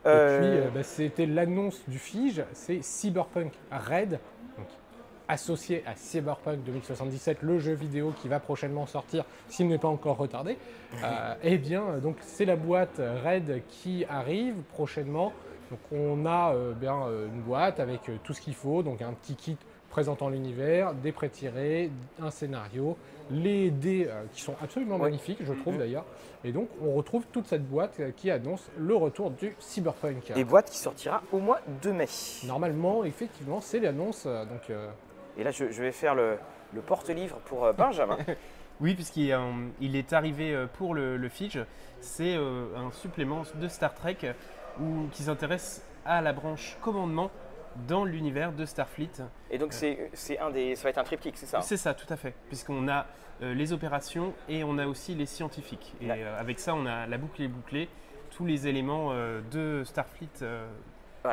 Et 0.00 0.10
puis, 0.10 0.10
euh, 0.12 0.66
euh, 0.66 0.70
bah, 0.70 0.82
c'était 0.82 1.26
l'annonce 1.26 1.82
du 1.88 1.98
FIGE, 1.98 2.44
c'est 2.52 2.82
Cyberpunk 2.82 3.52
Red, 3.70 4.20
associé 5.26 5.82
à 5.86 5.96
Cyberpunk 5.96 6.62
2077, 6.64 7.42
le 7.42 7.58
jeu 7.58 7.72
vidéo 7.72 8.14
qui 8.22 8.28
va 8.28 8.38
prochainement 8.38 8.86
sortir 8.86 9.24
s'il 9.48 9.66
n'est 9.68 9.78
pas 9.78 9.88
encore 9.88 10.16
retardé. 10.16 10.56
Euh, 11.04 11.34
eh 11.42 11.58
bien, 11.58 11.98
donc 11.98 12.16
c'est 12.22 12.46
la 12.46 12.56
boîte 12.56 12.98
Red 13.22 13.62
qui 13.68 14.06
arrive 14.08 14.54
prochainement. 14.72 15.34
Donc 15.70 15.80
on 15.92 16.24
a 16.26 16.54
bien 16.80 17.06
une 17.32 17.42
boîte 17.42 17.80
avec 17.80 18.10
tout 18.24 18.32
ce 18.32 18.40
qu'il 18.40 18.54
faut, 18.54 18.82
donc 18.82 19.02
un 19.02 19.12
petit 19.12 19.34
kit 19.34 19.58
présentant 19.90 20.28
l'univers, 20.28 20.94
des 20.94 21.12
pré-tirés, 21.12 21.90
un 22.20 22.30
scénario, 22.30 22.96
les 23.30 23.70
dés 23.70 24.06
euh, 24.08 24.22
qui 24.32 24.42
sont 24.42 24.54
absolument 24.62 24.98
magnifiques, 24.98 25.38
je 25.42 25.52
trouve 25.52 25.74
mhm. 25.74 25.80
d'ailleurs. 25.80 26.04
Et 26.44 26.52
donc, 26.52 26.68
on 26.82 26.94
retrouve 26.94 27.26
toute 27.32 27.46
cette 27.46 27.66
boîte 27.66 27.98
euh, 28.00 28.10
qui 28.16 28.30
annonce 28.30 28.70
le 28.78 28.94
retour 28.94 29.30
du 29.30 29.54
Cyberpunk. 29.58 30.32
Et 30.36 30.44
boîte 30.44 30.70
qui 30.70 30.78
sortira 30.78 31.22
au 31.32 31.38
mois 31.38 31.60
de 31.82 31.90
mai. 31.90 32.08
Normalement, 32.46 33.04
effectivement, 33.04 33.60
c'est 33.60 33.80
l'annonce. 33.80 34.24
Euh, 34.26 34.44
donc, 34.44 34.70
Et 35.36 35.44
là, 35.44 35.50
je, 35.50 35.64
vais 35.64 35.92
faire 35.92 36.14
le, 36.14 36.38
porte-livre 36.86 37.38
pour 37.46 37.72
Benjamin. 37.72 38.18
oui, 38.80 38.94
puisqu'il 38.94 39.36
il 39.80 39.96
est 39.96 40.12
arrivé 40.12 40.66
pour 40.74 40.94
le, 40.94 41.16
le 41.16 41.28
Fidge. 41.28 41.58
C'est 42.00 42.36
un 42.36 42.92
supplément 42.92 43.42
de 43.60 43.66
Star 43.66 43.94
Trek 43.94 44.18
où, 44.80 45.08
qui 45.12 45.22
s'intéresse 45.22 45.82
à 46.04 46.20
la 46.20 46.32
branche 46.32 46.76
commandement 46.80 47.30
dans 47.86 48.04
l'univers 48.04 48.52
de 48.52 48.64
Starfleet. 48.64 49.22
Et 49.50 49.58
donc 49.58 49.72
c'est 49.72 50.38
un 50.38 50.50
des, 50.50 50.74
ça 50.74 50.84
va 50.84 50.90
être 50.90 50.98
un 50.98 51.04
triptyque, 51.04 51.36
c'est 51.36 51.46
ça? 51.46 51.60
C'est 51.60 51.76
ça, 51.76 51.94
tout 51.94 52.12
à 52.12 52.16
fait, 52.16 52.34
puisqu'on 52.48 52.88
a 52.88 53.06
euh, 53.42 53.54
les 53.54 53.72
opérations 53.72 54.34
et 54.48 54.64
on 54.64 54.78
a 54.78 54.86
aussi 54.86 55.14
les 55.14 55.26
scientifiques. 55.26 55.94
Et 56.00 56.10
euh, 56.10 56.40
avec 56.40 56.58
ça, 56.58 56.74
on 56.74 56.86
a 56.86 57.06
la 57.06 57.18
boucle 57.18 57.42
est 57.42 57.48
bouclée, 57.48 57.88
tous 58.30 58.46
les 58.46 58.66
éléments 58.66 59.10
euh, 59.12 59.40
de 59.52 59.84
Starfleet 59.84 60.28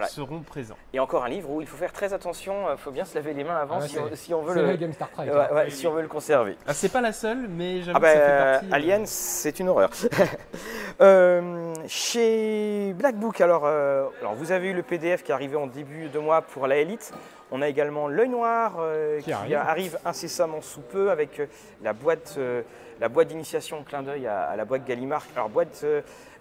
seront 0.07 0.39
présents. 0.39 0.77
Et 0.93 0.99
encore 0.99 1.23
un 1.23 1.29
livre 1.29 1.49
où 1.49 1.61
il 1.61 1.67
faut 1.67 1.77
faire 1.77 1.93
très 1.93 2.13
attention, 2.13 2.71
il 2.71 2.77
faut 2.77 2.91
bien 2.91 3.05
se 3.05 3.15
laver 3.15 3.33
les 3.33 3.43
mains 3.43 3.57
avant 3.57 3.79
ah 3.81 3.87
si, 3.87 4.33
on, 4.33 4.41
veut 4.41 4.55
le 4.55 4.93
Star 4.93 5.09
Trek, 5.11 5.29
si 5.69 5.87
on 5.87 5.93
veut 5.93 6.01
le 6.01 6.07
conserver. 6.07 6.57
Ah, 6.67 6.73
c'est 6.73 6.89
pas 6.89 7.01
la 7.01 7.13
seule, 7.13 7.47
mais 7.47 7.81
j'avoue 7.81 7.97
ah 7.97 8.01
que 8.01 8.07
ça 8.07 8.13
fait 8.13 8.27
bah, 8.27 8.51
partie. 8.59 8.73
Alien, 8.73 9.05
c'est 9.05 9.59
une 9.59 9.69
horreur. 9.69 9.89
chez 11.87 12.93
Black 12.93 13.15
Book, 13.15 13.41
alors, 13.41 13.65
alors 13.65 14.33
vous 14.35 14.51
avez 14.51 14.69
eu 14.69 14.73
le 14.73 14.83
PDF 14.83 15.23
qui 15.23 15.31
est 15.31 15.35
arrivé 15.35 15.55
en 15.55 15.67
début 15.67 16.07
de 16.07 16.19
mois 16.19 16.41
pour 16.41 16.67
la 16.67 16.77
Elite. 16.77 17.13
On 17.51 17.61
a 17.61 17.67
également 17.67 18.07
l'œil 18.07 18.29
noir 18.29 18.77
euh, 18.79 19.21
qui, 19.21 19.31
arrive. 19.31 19.99
incessamment 20.03 20.61
sous 20.61 20.81
peu 20.81 21.11
avec 21.11 21.39
euh, 21.39 21.45
la 21.83 21.93
boîte, 21.93 22.35
euh, 22.37 22.63
la 22.99 23.07
boîte 23.07 23.27
d'initiation, 23.27 23.83
clin 23.83 24.01
d'œil 24.01 24.25
à, 24.25 24.55
la 24.55 24.65
boîte 24.65 24.85
Gallimard. 24.85 25.23
Alors 25.35 25.49
boîte 25.49 25.85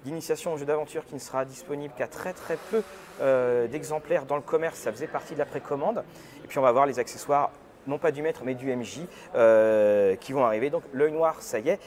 d'initiation 0.05 0.53
au 0.53 0.57
jeu 0.57 0.67
d'aventure 0.67 1.05
qui 1.05 1.15
ne 1.15 1.21
sera 1.21 1.45
disponible 1.45 1.95
qu'à 1.97 2.09
très 2.09 2.33
très 2.33 2.59
peu 2.71 2.83
d'exemplaires 3.69 4.27
dans 4.27 4.37
le 4.37 4.43
commerce. 4.43 4.79
Ça 4.79 4.93
faisait 4.93 5.07
partie 5.07 5.35
de 5.35 5.39
la 5.39 5.47
précommande. 5.47 6.05
Et 6.45 6.49
puis 6.49 6.59
on 6.59 6.63
va 6.63 6.73
voir 6.73 6.87
les 6.87 6.99
accessoires 6.99 7.51
non 7.87 7.99
pas 7.99 8.13
du 8.13 8.23
maître 8.23 8.43
mais 8.45 8.55
du 8.55 8.75
MJ 8.75 9.01
qui 10.21 10.33
vont 10.33 10.45
arriver. 10.45 10.71
Donc 10.71 10.83
l'œil 10.93 11.13
noir, 11.13 11.37
ça 11.41 11.59
y 11.59 11.69
est, 11.69 11.81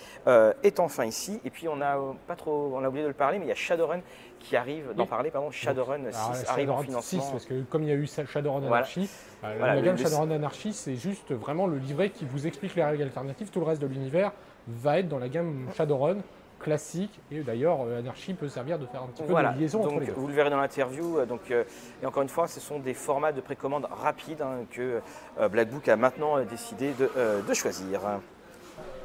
est 0.63 0.79
enfin 0.79 1.05
ici. 1.05 1.41
Et 1.45 1.49
puis 1.49 1.67
on 1.67 1.81
a 1.81 1.97
pas 2.27 2.35
trop, 2.35 2.71
on 2.75 2.83
a 2.83 2.87
oublié 2.87 3.03
de 3.03 3.09
le 3.09 3.13
parler, 3.13 3.39
mais 3.39 3.45
il 3.45 3.49
y 3.49 3.51
a 3.51 3.55
Shadowrun 3.55 4.01
qui 4.39 4.55
arrive, 4.55 4.93
d'en 4.95 5.05
parler, 5.05 5.31
pardon, 5.31 5.51
Shadowrun 5.51 6.11
6 6.11 6.45
arrive 6.49 6.71
en 6.71 6.81
financement. 6.81 7.21
6, 7.21 7.31
parce 7.31 7.45
que 7.45 7.61
comme 7.63 7.83
il 7.83 7.89
y 7.89 7.91
a 7.91 7.95
eu 7.95 8.07
Shadowrun 8.07 8.65
Anarchy, 8.65 9.09
euh, 9.43 9.59
la 9.59 9.81
gamme 9.81 9.97
Shadowrun 9.97 10.31
Anarchy, 10.31 10.73
c'est 10.73 10.95
juste 10.95 11.33
vraiment 11.33 11.67
le 11.67 11.77
livret 11.77 12.09
qui 12.09 12.25
vous 12.25 12.47
explique 12.47 12.75
les 12.75 12.83
règles 12.83 13.03
alternatives. 13.03 13.49
Tout 13.49 13.59
le 13.59 13.65
reste 13.65 13.81
de 13.81 13.87
l'univers 13.87 14.31
va 14.67 14.99
être 14.99 15.07
dans 15.07 15.19
la 15.19 15.29
gamme 15.29 15.67
Shadowrun 15.75 16.17
classique 16.59 17.19
et 17.31 17.41
d'ailleurs 17.41 17.81
euh, 17.81 17.99
Anarchy 17.99 18.33
peut 18.33 18.47
servir 18.47 18.79
de 18.79 18.85
faire 18.85 19.03
un 19.03 19.07
petit 19.07 19.23
peu 19.23 19.33
de 19.33 19.59
liaison 19.59 19.79
donc, 19.79 19.91
entre 19.91 19.99
les 19.99 20.05
deux. 20.07 20.13
Vous 20.13 20.27
le 20.27 20.33
verrez 20.33 20.49
dans 20.49 20.59
l'interview. 20.59 21.19
Euh, 21.19 21.25
donc, 21.25 21.51
et 21.51 22.05
encore 22.05 22.23
une 22.23 22.29
fois, 22.29 22.47
ce 22.47 22.59
sont 22.59 22.79
des 22.79 22.93
formats 22.93 23.31
de 23.31 23.41
précommande 23.41 23.87
rapides 23.91 24.41
hein, 24.41 24.65
que 24.71 25.01
Black 25.49 25.69
Book 25.69 25.87
a 25.87 25.95
maintenant 25.95 26.39
décidé 26.43 26.93
de, 26.93 27.09
de 27.47 27.53
choisir. 27.53 28.01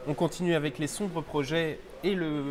On 0.08 0.14
continue 0.14 0.54
avec 0.54 0.78
les 0.80 0.88
sombres 0.88 1.22
projets 1.22 1.78
et 2.02 2.16
le, 2.16 2.42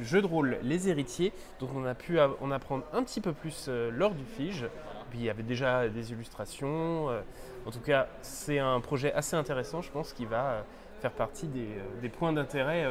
jeu 0.00 0.22
de 0.22 0.26
rôle 0.26 0.56
Les 0.62 0.88
Héritiers, 0.88 1.34
dont 1.60 1.68
on 1.74 1.84
a 1.84 1.94
pu 1.94 2.18
en 2.18 2.50
apprendre 2.50 2.84
un 2.94 3.02
petit 3.02 3.20
peu 3.20 3.32
plus 3.32 3.66
euh, 3.68 3.90
lors 3.92 4.14
du 4.14 4.24
FIGE. 4.24 4.66
Puis 5.10 5.18
il 5.18 5.24
y 5.24 5.30
avait 5.30 5.42
déjà 5.42 5.88
des 5.88 6.12
illustrations. 6.12 7.10
Euh, 7.10 7.20
en 7.66 7.70
tout 7.70 7.80
cas, 7.80 8.08
c'est 8.22 8.58
un 8.58 8.80
projet 8.80 9.12
assez 9.12 9.36
intéressant, 9.36 9.82
je 9.82 9.90
pense, 9.90 10.14
qui 10.14 10.24
va 10.24 10.44
euh, 10.46 10.62
faire 11.02 11.12
partie 11.12 11.48
des, 11.48 12.08
points 12.08 12.32
d'intérêt 12.32 12.86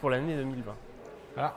pour 0.00 0.10
l'année 0.10 0.36
2020. 0.36 0.74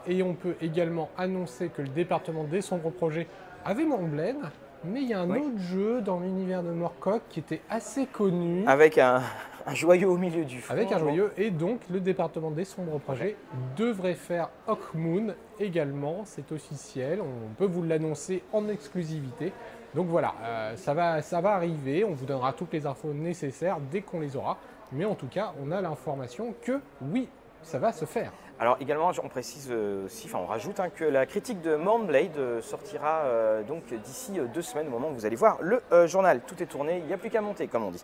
Et 0.07 0.23
on 0.23 0.33
peut 0.33 0.55
également 0.61 1.09
annoncer 1.17 1.69
que 1.69 1.81
le 1.81 1.89
département 1.89 2.43
des 2.43 2.61
sombres 2.61 2.91
projets 2.91 3.27
avait 3.65 3.85
Montblaine, 3.85 4.49
mais 4.83 5.01
il 5.01 5.07
y 5.07 5.13
a 5.13 5.21
un 5.21 5.29
autre 5.29 5.59
jeu 5.59 6.01
dans 6.01 6.19
l'univers 6.19 6.63
de 6.63 6.71
Morcock 6.71 7.21
qui 7.29 7.39
était 7.39 7.61
assez 7.69 8.05
connu. 8.07 8.65
Avec 8.65 8.97
un, 8.97 9.21
un 9.65 9.75
joyeux 9.75 10.07
au 10.07 10.17
milieu 10.17 10.43
du 10.43 10.59
fond. 10.59 10.73
Avec 10.73 10.91
un 10.91 10.99
joyeux. 10.99 11.31
Et 11.37 11.51
donc, 11.51 11.81
le 11.89 11.99
département 11.99 12.51
des 12.51 12.65
sombres 12.65 12.99
projets 12.99 13.35
devrait 13.75 14.15
faire 14.15 14.49
Hawkmoon 14.67 15.35
également. 15.59 16.23
C'est 16.25 16.51
officiel. 16.51 17.21
On 17.21 17.53
peut 17.55 17.65
vous 17.65 17.83
l'annoncer 17.83 18.41
en 18.53 18.67
exclusivité. 18.69 19.53
Donc 19.93 20.07
voilà, 20.07 20.33
euh, 20.43 20.75
ça, 20.77 20.93
va, 20.93 21.21
ça 21.21 21.41
va 21.41 21.53
arriver. 21.53 22.03
On 22.03 22.13
vous 22.13 22.25
donnera 22.25 22.53
toutes 22.53 22.73
les 22.73 22.85
infos 22.85 23.13
nécessaires 23.13 23.77
dès 23.91 24.01
qu'on 24.01 24.19
les 24.19 24.35
aura. 24.35 24.57
Mais 24.91 25.05
en 25.05 25.15
tout 25.15 25.27
cas, 25.27 25.53
on 25.63 25.71
a 25.71 25.79
l'information 25.81 26.55
que 26.61 26.79
oui, 27.01 27.27
ça 27.61 27.77
va 27.77 27.91
se 27.91 28.05
faire. 28.05 28.31
Alors 28.61 28.77
également, 28.79 29.11
on 29.21 29.27
précise 29.27 29.67
euh, 29.71 30.05
aussi, 30.05 30.27
enfin 30.27 30.37
on 30.37 30.45
rajoute 30.45 30.79
hein, 30.79 30.89
que 30.89 31.03
la 31.03 31.25
critique 31.25 31.61
de 31.61 31.75
Mornblade 31.75 32.37
euh, 32.37 32.61
sortira 32.61 33.23
donc 33.67 33.93
d'ici 33.93 34.39
deux 34.53 34.61
semaines 34.61 34.87
au 34.87 34.91
moment 34.91 35.09
où 35.09 35.13
vous 35.13 35.25
allez 35.25 35.35
voir 35.35 35.57
le 35.61 35.81
journal. 36.07 36.41
Tout 36.47 36.61
est 36.63 36.67
tourné, 36.67 36.99
il 36.99 37.05
n'y 37.05 37.13
a 37.13 37.17
plus 37.17 37.29
qu'à 37.29 37.41
monter, 37.41 37.67
comme 37.67 37.83
on 37.83 37.91
dit. 37.91 38.01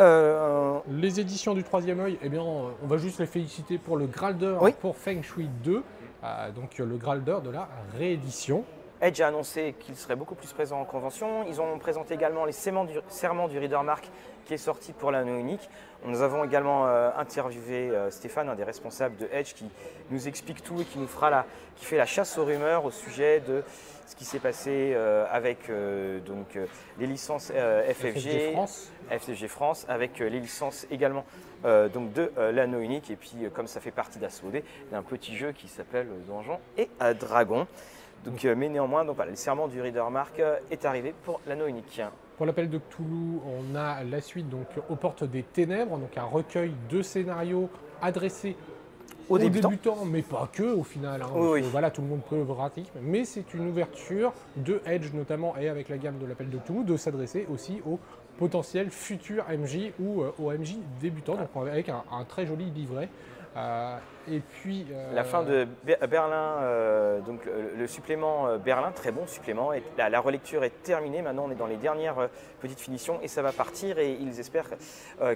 Euh, 0.00 0.78
les 0.90 1.20
éditions 1.20 1.54
du 1.54 1.62
troisième 1.62 2.00
œil, 2.00 2.18
eh 2.22 2.28
bien, 2.28 2.42
on 2.42 2.86
va 2.86 2.96
juste 2.96 3.20
les 3.20 3.26
féliciter 3.26 3.78
pour 3.78 3.96
le 3.96 4.06
Graal 4.06 4.38
d'or 4.38 4.66
pour 4.80 4.96
Feng 4.96 5.22
Shui 5.22 5.48
2, 5.62 5.82
euh, 6.24 6.50
donc 6.52 6.78
le 6.78 6.96
Graal 6.96 7.22
d'or 7.22 7.42
de 7.42 7.50
la 7.50 7.68
réédition. 7.98 8.64
Edge 9.02 9.20
a 9.20 9.26
annoncé 9.26 9.74
qu'il 9.80 9.96
serait 9.96 10.16
beaucoup 10.16 10.34
plus 10.34 10.50
présent 10.52 10.80
en 10.80 10.84
convention. 10.84 11.44
Ils 11.48 11.60
ont 11.60 11.78
présenté 11.78 12.14
également 12.14 12.46
les 12.46 12.52
serments 12.52 12.84
du, 12.84 12.94
serments 13.08 13.48
du 13.48 13.58
Reader 13.58 13.82
Mark 13.84 14.08
qui 14.46 14.54
est 14.54 14.58
sorti 14.58 14.92
pour 14.92 15.10
l'anneau 15.10 15.38
unique. 15.38 15.68
Nous 16.04 16.22
avons 16.22 16.44
également 16.44 16.86
euh, 16.86 17.10
interviewé 17.16 17.92
Stéphane, 18.10 18.48
un 18.48 18.54
des 18.54 18.64
responsables 18.64 19.16
de 19.16 19.28
Edge, 19.32 19.52
qui 19.54 19.70
nous 20.10 20.26
explique 20.26 20.62
tout 20.62 20.80
et 20.80 20.84
qui 20.84 20.98
nous 20.98 21.06
fera 21.06 21.30
la, 21.30 21.46
qui 21.76 21.84
fait 21.84 21.96
la 21.96 22.06
chasse 22.06 22.38
aux 22.38 22.44
rumeurs 22.44 22.84
au 22.84 22.90
sujet 22.90 23.40
de 23.40 23.62
ce 24.12 24.16
qui 24.16 24.24
s'est 24.26 24.38
passé 24.38 24.92
euh, 24.94 25.24
avec 25.30 25.70
euh, 25.70 26.20
donc, 26.20 26.56
euh, 26.56 26.66
les 26.98 27.06
licences 27.06 27.50
FFG, 27.50 28.52
FFG 29.10 29.46
France. 29.48 29.86
avec 29.88 30.18
les 30.18 30.40
licences 30.40 30.86
également 30.90 31.24
donc 31.94 32.12
de 32.12 32.32
l'anneau 32.50 32.80
unique. 32.80 33.08
Et 33.12 33.14
puis, 33.14 33.36
comme 33.54 33.68
ça 33.68 33.80
fait 33.80 33.92
partie 33.92 34.18
d'Asmodée, 34.18 34.64
il 34.88 34.92
y 34.92 34.94
a 34.96 34.98
un 34.98 35.02
petit 35.02 35.36
jeu 35.36 35.52
qui 35.52 35.68
s'appelle 35.68 36.08
Donjon 36.26 36.58
et 36.76 36.88
Dragon. 37.20 37.68
Donc, 38.24 38.44
mais 38.44 38.68
néanmoins, 38.68 39.04
donc, 39.04 39.16
le 39.24 39.36
serment 39.36 39.68
du 39.68 39.80
Reader 39.80 40.04
Mark 40.10 40.40
est 40.70 40.84
arrivé 40.84 41.14
pour 41.24 41.40
l'anneau 41.46 41.66
unique. 41.66 42.00
Pour 42.36 42.46
l'appel 42.46 42.70
de 42.70 42.78
Cthulhu, 42.78 43.40
on 43.46 43.74
a 43.76 44.02
la 44.04 44.20
suite 44.20 44.48
donc 44.48 44.66
aux 44.88 44.96
portes 44.96 45.24
des 45.24 45.42
ténèbres, 45.42 45.98
donc 45.98 46.16
un 46.16 46.24
recueil 46.24 46.72
de 46.90 47.02
scénarios 47.02 47.68
adressés 48.00 48.56
aux, 49.28 49.38
débutants. 49.38 50.04
mais 50.04 50.22
pas 50.22 50.48
que 50.52 50.62
au 50.62 50.82
final. 50.82 51.22
Hein, 51.22 51.60
voilà, 51.70 51.90
tout 51.90 52.02
le 52.02 52.08
monde 52.08 52.22
peut 52.28 52.44
pratiquer, 52.44 52.90
mais 53.00 53.24
c'est 53.24 53.54
une 53.54 53.68
ouverture 53.68 54.32
de 54.56 54.80
Edge 54.86 55.12
notamment 55.14 55.56
et 55.56 55.68
avec 55.68 55.88
la 55.88 55.98
gamme 55.98 56.18
de 56.18 56.26
l'appel 56.26 56.50
de 56.50 56.58
tout 56.58 56.84
de 56.84 56.96
s'adresser 56.96 57.46
aussi 57.52 57.80
aux 57.86 57.98
potentiels 58.38 58.90
futurs 58.90 59.44
MJ 59.48 59.92
ou 60.00 60.22
euh, 60.22 60.32
aux 60.38 60.50
MJ 60.50 60.76
débutants, 61.00 61.36
donc 61.36 61.48
avec 61.68 61.88
un, 61.88 62.02
très 62.28 62.46
joli 62.46 62.70
livret. 62.70 63.08
Euh, 63.56 63.98
et 64.30 64.40
puis 64.40 64.86
euh, 64.90 65.12
la 65.12 65.24
fin 65.24 65.42
de 65.42 65.66
Berlin, 66.08 67.20
donc 67.26 67.40
le 67.76 67.86
supplément 67.86 68.56
Berlin, 68.58 68.92
très 68.92 69.12
bon 69.12 69.26
supplément. 69.26 69.70
La, 69.98 70.20
relecture 70.20 70.64
est 70.64 70.82
terminée. 70.82 71.22
Maintenant, 71.22 71.44
on 71.46 71.50
est 71.50 71.56
dans 71.56 71.66
les 71.66 71.76
dernières 71.76 72.28
petites 72.60 72.80
finitions 72.80 73.20
et 73.22 73.28
ça 73.28 73.42
va 73.42 73.52
partir. 73.52 73.98
Et 73.98 74.12
ils 74.12 74.40
espèrent 74.40 74.70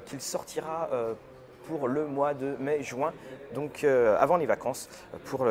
qu'il 0.05 0.21
sortira 0.21 0.89
pour 1.67 1.89
le 1.89 2.07
mois 2.07 2.35
de 2.35 2.57
mai-juin, 2.59 3.13
donc 3.55 3.85
euh, 3.85 4.17
avant 4.19 4.37
les 4.37 4.47
vacances, 4.47 4.89
pour, 5.25 5.47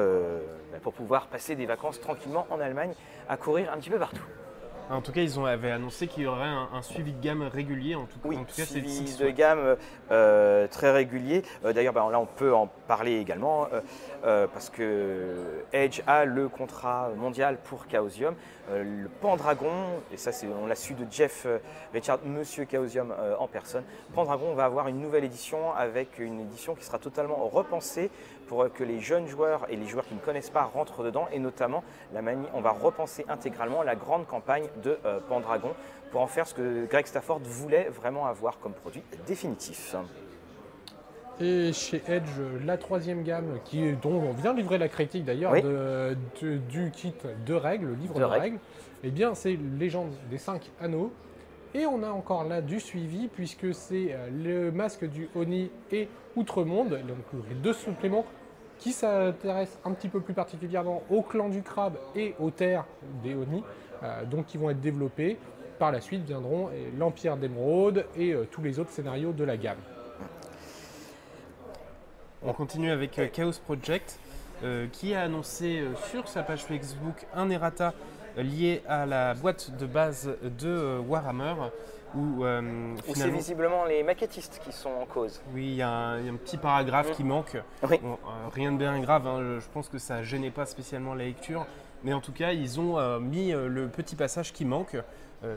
pour 0.81 0.93
pouvoir 0.93 1.27
passer 1.27 1.55
des 1.55 1.65
vacances 1.65 1.99
tranquillement 1.99 2.47
en 2.49 2.59
Allemagne, 2.59 2.93
à 3.27 3.37
courir 3.37 3.71
un 3.71 3.77
petit 3.77 3.89
peu 3.89 3.99
partout. 3.99 4.23
En 4.89 5.01
tout 5.01 5.11
cas, 5.11 5.21
ils 5.21 5.39
ont, 5.39 5.45
avaient 5.45 5.71
annoncé 5.71 6.07
qu'il 6.07 6.23
y 6.23 6.27
aurait 6.27 6.45
un, 6.45 6.81
suivi 6.81 7.11
de 7.11 7.21
gamme 7.21 7.41
régulier. 7.41 7.95
En 7.95 8.05
tout, 8.05 8.19
oui, 8.23 8.37
en 8.37 8.43
tout 8.43 8.55
cas, 8.55 8.65
suivi 8.65 9.15
de 9.17 9.29
gamme 9.29 9.77
euh, 10.11 10.67
très 10.67 10.91
régulier. 10.91 11.41
Euh, 11.63 11.73
d'ailleurs, 11.73 11.93
ben, 11.93 12.07
là, 12.11 12.19
on 12.19 12.27
peut 12.27 12.53
en 12.53 12.67
parler 12.87 13.19
également 13.19 13.67
euh, 14.23 14.47
parce 14.47 14.69
que 14.69 15.63
Edge 15.73 16.01
a 16.05 16.25
le 16.25 16.49
contrat 16.49 17.09
mondial 17.17 17.57
pour 17.63 17.85
Chaosium. 17.89 18.35
le 18.71 19.07
Pendragon, 19.21 20.01
et 20.13 20.17
ça, 20.17 20.31
on 20.61 20.67
l'a 20.67 20.75
su 20.75 20.93
de 20.93 21.05
Jeff 21.09 21.47
Richard, 21.93 22.19
Monsieur 22.25 22.67
Chaosium 22.69 23.13
en 23.39 23.47
personne. 23.47 23.83
Pendragon 24.13 24.53
va 24.53 24.65
avoir 24.65 24.87
une 24.87 24.99
nouvelle 24.99 25.23
édition 25.23 25.73
avec 25.73 26.19
une 26.19 26.41
édition 26.41 26.75
qui 26.75 26.83
sera 26.83 26.99
totalement 26.99 27.47
repensée 27.47 28.11
pour 28.47 28.71
que 28.71 28.83
les 28.83 28.99
jeunes 28.99 29.27
joueurs 29.27 29.65
et 29.69 29.75
les 29.75 29.87
joueurs 29.87 30.05
qui 30.05 30.13
ne 30.13 30.19
connaissent 30.19 30.49
pas 30.49 30.63
rentrent 30.63 31.03
dedans. 31.03 31.27
Et 31.31 31.39
notamment, 31.39 31.83
la 32.13 32.21
manie, 32.21 32.47
on 32.53 32.61
va 32.61 32.71
repenser 32.71 33.25
intégralement 33.27 33.83
la 33.83 33.95
grande 33.95 34.27
campagne 34.27 34.65
de 34.83 34.97
euh, 35.05 35.19
Pendragon 35.27 35.73
pour 36.11 36.21
en 36.21 36.27
faire 36.27 36.47
ce 36.47 36.53
que 36.53 36.85
Greg 36.85 37.05
Stafford 37.05 37.39
voulait 37.43 37.89
vraiment 37.89 38.25
avoir 38.25 38.59
comme 38.59 38.73
produit 38.73 39.03
définitif. 39.27 39.95
Et 41.41 41.73
chez 41.73 42.01
Edge, 42.07 42.29
la 42.63 42.77
troisième 42.77 43.23
gamme, 43.23 43.59
qui, 43.65 43.91
dont 43.93 44.21
on 44.21 44.31
vient 44.31 44.53
livrer 44.53 44.77
la 44.77 44.87
critique 44.87 45.25
d'ailleurs 45.25 45.53
du 46.41 46.91
kit 46.91 47.13
de 47.45 47.53
règles, 47.53 47.87
le 47.87 47.95
livre 47.95 48.17
de, 48.17 48.23
règles, 48.23 48.59
eh 49.03 49.11
bien 49.11 49.35
c'est 49.35 49.57
Légende 49.77 50.13
des 50.29 50.37
5 50.37 50.71
anneaux. 50.79 51.11
Et 51.73 51.85
on 51.85 52.03
a 52.03 52.09
encore 52.09 52.45
là 52.45 52.61
du 52.61 52.79
suivi, 52.79 53.27
puisque 53.27 53.73
c'est 53.73 54.13
euh, 54.13 54.29
le 54.31 54.71
masque 54.71 55.03
du 55.09 55.27
Oni 55.35 55.69
et 55.91 56.07
Outremonde, 56.35 56.89
donc 56.89 57.43
les 57.49 57.55
deux 57.55 57.73
suppléments 57.73 58.25
qui 58.77 58.91
s'intéressent 58.91 59.79
un 59.85 59.91
petit 59.91 60.09
peu 60.09 60.19
plus 60.19 60.33
particulièrement 60.33 61.03
au 61.09 61.21
clan 61.21 61.49
du 61.49 61.61
crabe 61.61 61.97
et 62.15 62.35
aux 62.39 62.51
terres 62.51 62.85
des 63.23 63.33
Oni, 63.33 63.63
euh, 64.03 64.25
donc 64.25 64.47
qui 64.47 64.57
vont 64.57 64.69
être 64.69 64.81
développés. 64.81 65.37
Par 65.79 65.91
la 65.91 65.99
suite 66.01 66.25
viendront 66.25 66.69
l'Empire 66.97 67.37
d'Émeraude 67.37 68.05
et 68.17 68.33
euh, 68.33 68.47
tous 68.49 68.61
les 68.61 68.79
autres 68.79 68.91
scénarios 68.91 69.33
de 69.33 69.43
la 69.43 69.57
gamme. 69.57 69.77
On 72.43 72.53
continue 72.53 72.91
avec 72.91 73.19
Chaos 73.33 73.59
Project, 73.65 74.19
qui 74.91 75.15
a 75.15 75.21
annoncé 75.23 75.83
sur 76.11 76.27
sa 76.27 76.43
page 76.43 76.63
Facebook 76.63 77.25
un 77.33 77.49
errata 77.49 77.93
lié 78.43 78.81
à 78.87 79.05
la 79.05 79.33
boîte 79.33 79.75
de 79.77 79.85
base 79.85 80.29
de 80.43 80.67
euh, 80.67 80.99
Warhammer. 80.99 81.55
Où, 82.15 82.45
euh, 82.45 82.95
c'est 83.13 83.29
visiblement 83.29 83.85
les 83.85 84.03
maquettistes 84.03 84.61
qui 84.63 84.71
sont 84.71 84.89
en 84.89 85.05
cause. 85.05 85.41
Oui, 85.53 85.65
il 85.67 85.75
y, 85.75 85.81
a 85.81 85.89
un 85.89 86.35
petit 86.35 86.57
paragraphe 86.57 87.11
qui 87.11 87.23
manque. 87.23 87.55
Euh, 87.83 87.97
rien 88.53 88.71
de 88.71 88.77
bien 88.77 88.99
grave, 88.99 89.27
hein, 89.27 89.59
je 89.59 89.65
pense 89.73 89.89
que 89.89 89.97
ça 89.97 90.23
gênait 90.23 90.51
pas 90.51 90.65
spécialement 90.65 91.13
la 91.13 91.25
lecture. 91.25 91.65
Mais 92.03 92.13
en 92.13 92.21
tout 92.21 92.31
cas, 92.31 92.51
ils 92.51 92.79
ont 92.79 93.19
mis 93.19 93.51
le 93.51 93.87
petit 93.87 94.15
passage 94.15 94.53
qui 94.53 94.65
manque. 94.65 94.95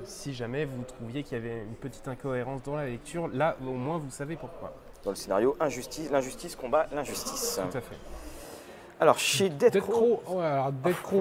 si 0.04 0.34
jamais 0.34 0.64
vous 0.64 0.82
trouviez 0.82 1.22
qu'il 1.22 1.38
y 1.38 1.40
avait 1.40 1.62
une 1.62 1.74
petite 1.74 2.08
incohérence 2.08 2.62
dans 2.62 2.76
la 2.76 2.86
lecture, 2.86 3.28
là 3.28 3.56
au 3.66 3.72
moins 3.72 3.98
vous 3.98 4.10
savez 4.10 4.36
pourquoi. 4.36 4.74
Dans 5.04 5.10
le 5.10 5.16
scénario 5.16 5.56
injustice, 5.60 6.10
l'injustice 6.10 6.56
combat 6.56 6.86
l'injustice. 6.92 7.60
Tout 7.70 7.78
à 7.78 7.80
fait. 7.80 7.96
Alors 9.00 9.18
chez 9.20 9.48
Dead, 9.48 9.80
Crow, 9.80 10.20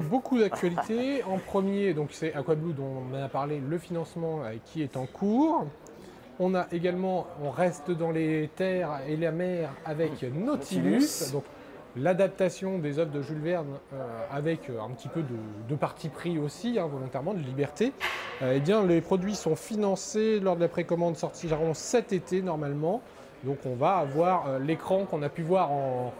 beaucoup 0.01 0.39
d'actualités. 0.39 1.23
en 1.27 1.37
premier, 1.37 1.93
donc 1.93 2.09
c'est 2.11 2.33
Aquablue 2.33 2.73
dont 2.73 3.03
on 3.11 3.23
a 3.23 3.29
parlé, 3.29 3.59
le 3.59 3.77
financement 3.77 4.39
euh, 4.43 4.55
qui 4.65 4.81
est 4.81 4.97
en 4.97 5.05
cours. 5.05 5.67
On 6.39 6.55
a 6.55 6.65
également, 6.71 7.27
on 7.43 7.51
reste 7.51 7.91
dans 7.91 8.09
les 8.09 8.49
terres 8.55 8.99
et 9.07 9.15
la 9.15 9.31
mer 9.31 9.69
avec 9.85 10.23
Nautilus, 10.23 11.31
donc 11.31 11.43
l'adaptation 11.95 12.79
des 12.79 12.97
œuvres 12.97 13.11
de 13.11 13.21
Jules 13.21 13.41
Verne 13.41 13.77
euh, 13.93 14.25
avec 14.31 14.71
euh, 14.71 14.81
un 14.81 14.89
petit 14.89 15.07
peu 15.07 15.21
de, 15.21 15.75
parti 15.75 16.09
pris 16.09 16.39
aussi, 16.39 16.79
hein, 16.79 16.87
volontairement, 16.87 17.35
de 17.35 17.39
liberté. 17.41 17.93
eh 18.41 18.59
bien, 18.59 18.83
les 18.85 19.01
produits 19.01 19.35
sont 19.35 19.55
financés 19.55 20.39
lors 20.39 20.55
de 20.55 20.61
la 20.61 20.67
précommande 20.67 21.15
sortiront 21.15 21.75
cet 21.75 22.11
été 22.11 22.41
normalement. 22.41 23.01
Donc 23.43 23.59
on 23.65 23.75
va 23.75 23.97
avoir 23.97 24.57
l'écran 24.59 25.05
qu'on 25.05 25.21
a 25.21 25.29
pu 25.29 25.43
voir 25.43 25.71
en, 25.71 26.11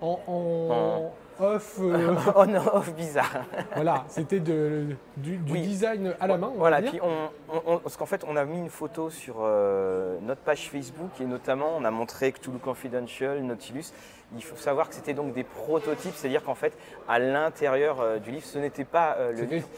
en, 0.00 1.12
off. 1.40 1.78
Euh, 1.80 2.14
en 2.34 2.54
off 2.54 2.94
bizarre. 2.94 3.44
voilà, 3.74 4.04
c'était 4.08 4.40
du, 4.40 4.96
design 5.16 6.14
à 6.20 6.26
la 6.26 6.36
main. 6.36 6.52
voilà, 6.56 6.82
puis 6.82 7.00
on, 7.02 7.78
parce 7.78 7.96
qu'en 7.96 8.06
fait, 8.06 8.24
on 8.26 8.36
a 8.36 8.44
mis 8.44 8.58
une 8.58 8.70
photo 8.70 9.10
sur 9.10 9.36
euh, 9.40 10.16
notre 10.22 10.40
page 10.40 10.70
Facebook 10.70 11.10
et 11.20 11.24
notamment 11.24 11.76
on 11.76 11.84
a 11.84 11.90
montré 11.90 12.32
Cthulhu 12.32 12.58
Confidential, 12.58 13.40
Nautilus. 13.42 13.92
Il 14.36 14.42
faut 14.42 14.56
savoir 14.56 14.88
que 14.88 14.94
c'était 14.96 15.14
donc 15.14 15.34
des 15.34 15.44
prototypes, 15.44 16.14
c'est-à-dire 16.16 16.42
qu'en 16.42 16.56
fait, 16.56 16.76
à 17.08 17.20
l'intérieur 17.20 18.00
euh, 18.00 18.18
du 18.18 18.32
livre, 18.32 18.44
ce 18.44 18.58
n'était 18.58 18.84
pas 18.84 19.16
le 19.32 19.44
livre. 19.44 19.68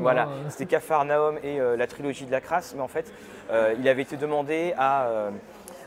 Voilà, 0.00 0.24
hein. 0.24 0.50
c'était 0.50 0.66
Capharnaüm 0.66 1.38
et 1.42 1.58
la 1.58 1.86
trilogie 1.86 2.26
de 2.26 2.30
la 2.30 2.40
crasse, 2.40 2.74
mais 2.76 2.82
en 2.82 2.88
fait, 2.88 3.10
il 3.78 3.88
avait 3.88 4.02
été 4.02 4.16
demandé 4.16 4.74
à 4.76 5.30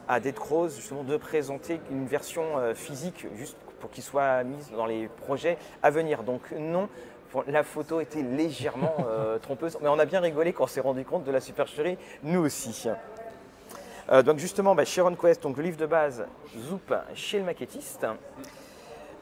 à 0.08 0.20
Dead 0.20 0.36
Crows 0.36 0.70
justement 0.70 1.04
de 1.04 1.18
présenter 1.18 1.80
une 1.92 2.06
version 2.06 2.58
euh, 2.58 2.74
physique 2.74 3.26
juste 3.36 3.58
pour 3.80 3.90
qu'il 3.90 4.04
soit 4.04 4.44
mise 4.44 4.72
dans 4.72 4.86
les 4.86 5.08
projets 5.08 5.58
à 5.82 5.90
venir. 5.90 6.24
Donc 6.24 6.42
non, 6.58 6.90
la 7.48 7.64
photo 7.64 8.00
était 8.00 8.22
légèrement 8.22 8.96
euh, 9.08 9.40
trompeuse, 9.40 9.78
mais 9.82 9.90
on 9.90 10.00
a 10.00 10.06
bien 10.06 10.20
rigolé 10.20 10.54
quand 10.54 10.66
on 10.66 10.68
s'est 10.68 10.82
rendu 10.82 11.04
compte 11.06 11.24
de 11.24 11.32
la 11.32 11.40
supercherie, 11.40 11.98
nous 12.24 12.42
aussi. 12.42 12.88
Euh, 14.12 14.22
donc 14.22 14.40
justement, 14.40 14.76
bah, 14.76 14.86
Sharon 14.86 15.16
Quest, 15.16 15.44
donc 15.44 15.58
le 15.58 15.64
livre 15.64 15.78
de 15.78 15.86
base 15.86 16.26
Zoop 16.58 16.94
chez 17.16 17.40
le 17.40 17.46
maquettiste. 17.46 18.06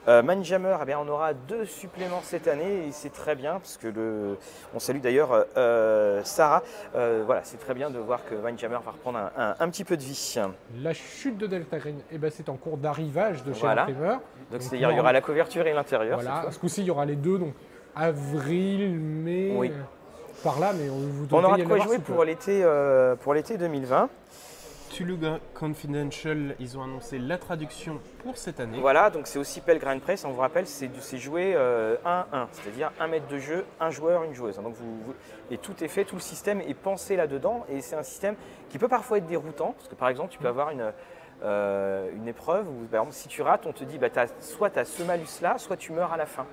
Euh, 0.08 0.22
Mindjammer, 0.22 0.76
eh 0.86 0.94
on 0.96 1.06
aura 1.06 1.32
deux 1.32 1.64
suppléments 1.64 2.22
cette 2.22 2.48
année 2.48 2.88
et 2.88 2.92
c'est 2.92 3.12
très 3.12 3.36
bien 3.36 3.54
parce 3.54 3.76
que 3.76 3.86
le, 3.86 4.36
on 4.74 4.80
salue 4.80 4.98
d'ailleurs 4.98 5.32
euh, 5.32 5.44
euh, 5.56 6.24
Sarah. 6.24 6.62
voilà, 6.92 7.42
c'est 7.44 7.58
très 7.58 7.74
bien 7.74 7.88
de 7.88 7.98
voir 7.98 8.24
que 8.24 8.34
Mindjammer 8.34 8.78
va 8.84 8.90
reprendre 8.90 9.18
un, 9.36 9.68
petit 9.68 9.84
peu 9.84 9.96
de 9.96 10.02
vie. 10.02 10.40
La 10.80 10.92
chute 10.92 11.38
de 11.38 11.46
Delta 11.46 11.78
Green, 11.78 12.00
eh 12.10 12.18
ben, 12.18 12.30
c'est 12.34 12.48
en 12.48 12.56
cours 12.56 12.78
d'arrivage 12.78 13.44
de 13.44 13.52
chez 13.52 13.60
voilà. 13.60 13.86
Donc, 14.50 14.60
c'est-à-dire 14.60 14.90
il 14.90 14.96
y 14.96 15.00
aura 15.00 15.12
la 15.12 15.20
couverture 15.20 15.66
et 15.66 15.72
l'intérieur. 15.72 16.20
Voilà, 16.20 16.50
ce 16.50 16.58
coup-ci 16.58 16.80
il 16.80 16.86
y 16.86 16.90
aura 16.90 17.06
les 17.06 17.16
deux, 17.16 17.38
donc 17.38 17.54
avril, 17.94 18.98
mai, 18.98 19.72
par 20.42 20.58
là, 20.58 20.72
mais 20.76 20.90
on 20.90 20.98
vous 20.98 21.26
On 21.30 21.44
aura 21.44 21.56
de 21.56 21.64
quoi 21.64 21.78
jouer 21.78 21.98
pour 22.00 22.24
l'été 22.24 23.56
2020. 23.56 24.08
Tuluga 24.92 25.40
Confidential, 25.54 26.54
ils 26.60 26.76
ont 26.76 26.82
annoncé 26.82 27.18
la 27.18 27.38
traduction 27.38 27.98
pour 28.22 28.36
cette 28.36 28.60
année. 28.60 28.76
Voilà, 28.78 29.08
donc 29.08 29.26
c'est 29.26 29.38
aussi 29.38 29.62
Pelgrim 29.62 30.00
Press, 30.00 30.26
on 30.26 30.32
vous 30.32 30.40
rappelle, 30.42 30.66
c'est 30.66 31.16
joué 31.16 31.54
1-1, 31.54 31.56
euh, 31.56 32.44
c'est-à-dire 32.52 32.92
un 33.00 33.06
mètre 33.06 33.26
de 33.26 33.38
jeu, 33.38 33.64
un 33.80 33.88
joueur, 33.88 34.22
une 34.24 34.34
joueuse. 34.34 34.56
Donc 34.56 34.74
vous, 34.74 35.14
et 35.50 35.56
tout 35.56 35.82
est 35.82 35.88
fait, 35.88 36.04
tout 36.04 36.16
le 36.16 36.20
système 36.20 36.60
est 36.60 36.74
pensé 36.74 37.16
là-dedans, 37.16 37.64
et 37.70 37.80
c'est 37.80 37.96
un 37.96 38.02
système 38.02 38.36
qui 38.68 38.76
peut 38.76 38.88
parfois 38.88 39.16
être 39.16 39.26
déroutant, 39.26 39.72
parce 39.78 39.88
que 39.88 39.94
par 39.94 40.10
exemple, 40.10 40.28
tu 40.30 40.38
peux 40.38 40.48
avoir 40.48 40.68
une, 40.68 40.92
euh, 41.42 42.10
une 42.14 42.28
épreuve 42.28 42.68
où, 42.68 42.84
par 42.84 43.00
exemple, 43.00 43.16
si 43.16 43.28
tu 43.28 43.40
rates, 43.40 43.64
on 43.64 43.72
te 43.72 43.84
dit, 43.84 43.96
bah, 43.96 44.08
soit 44.40 44.68
tu 44.68 44.78
as 44.78 44.84
ce 44.84 45.02
malus-là, 45.04 45.56
soit 45.56 45.78
tu 45.78 45.92
meurs 45.92 46.12
à 46.12 46.18
la 46.18 46.26
fin. 46.26 46.46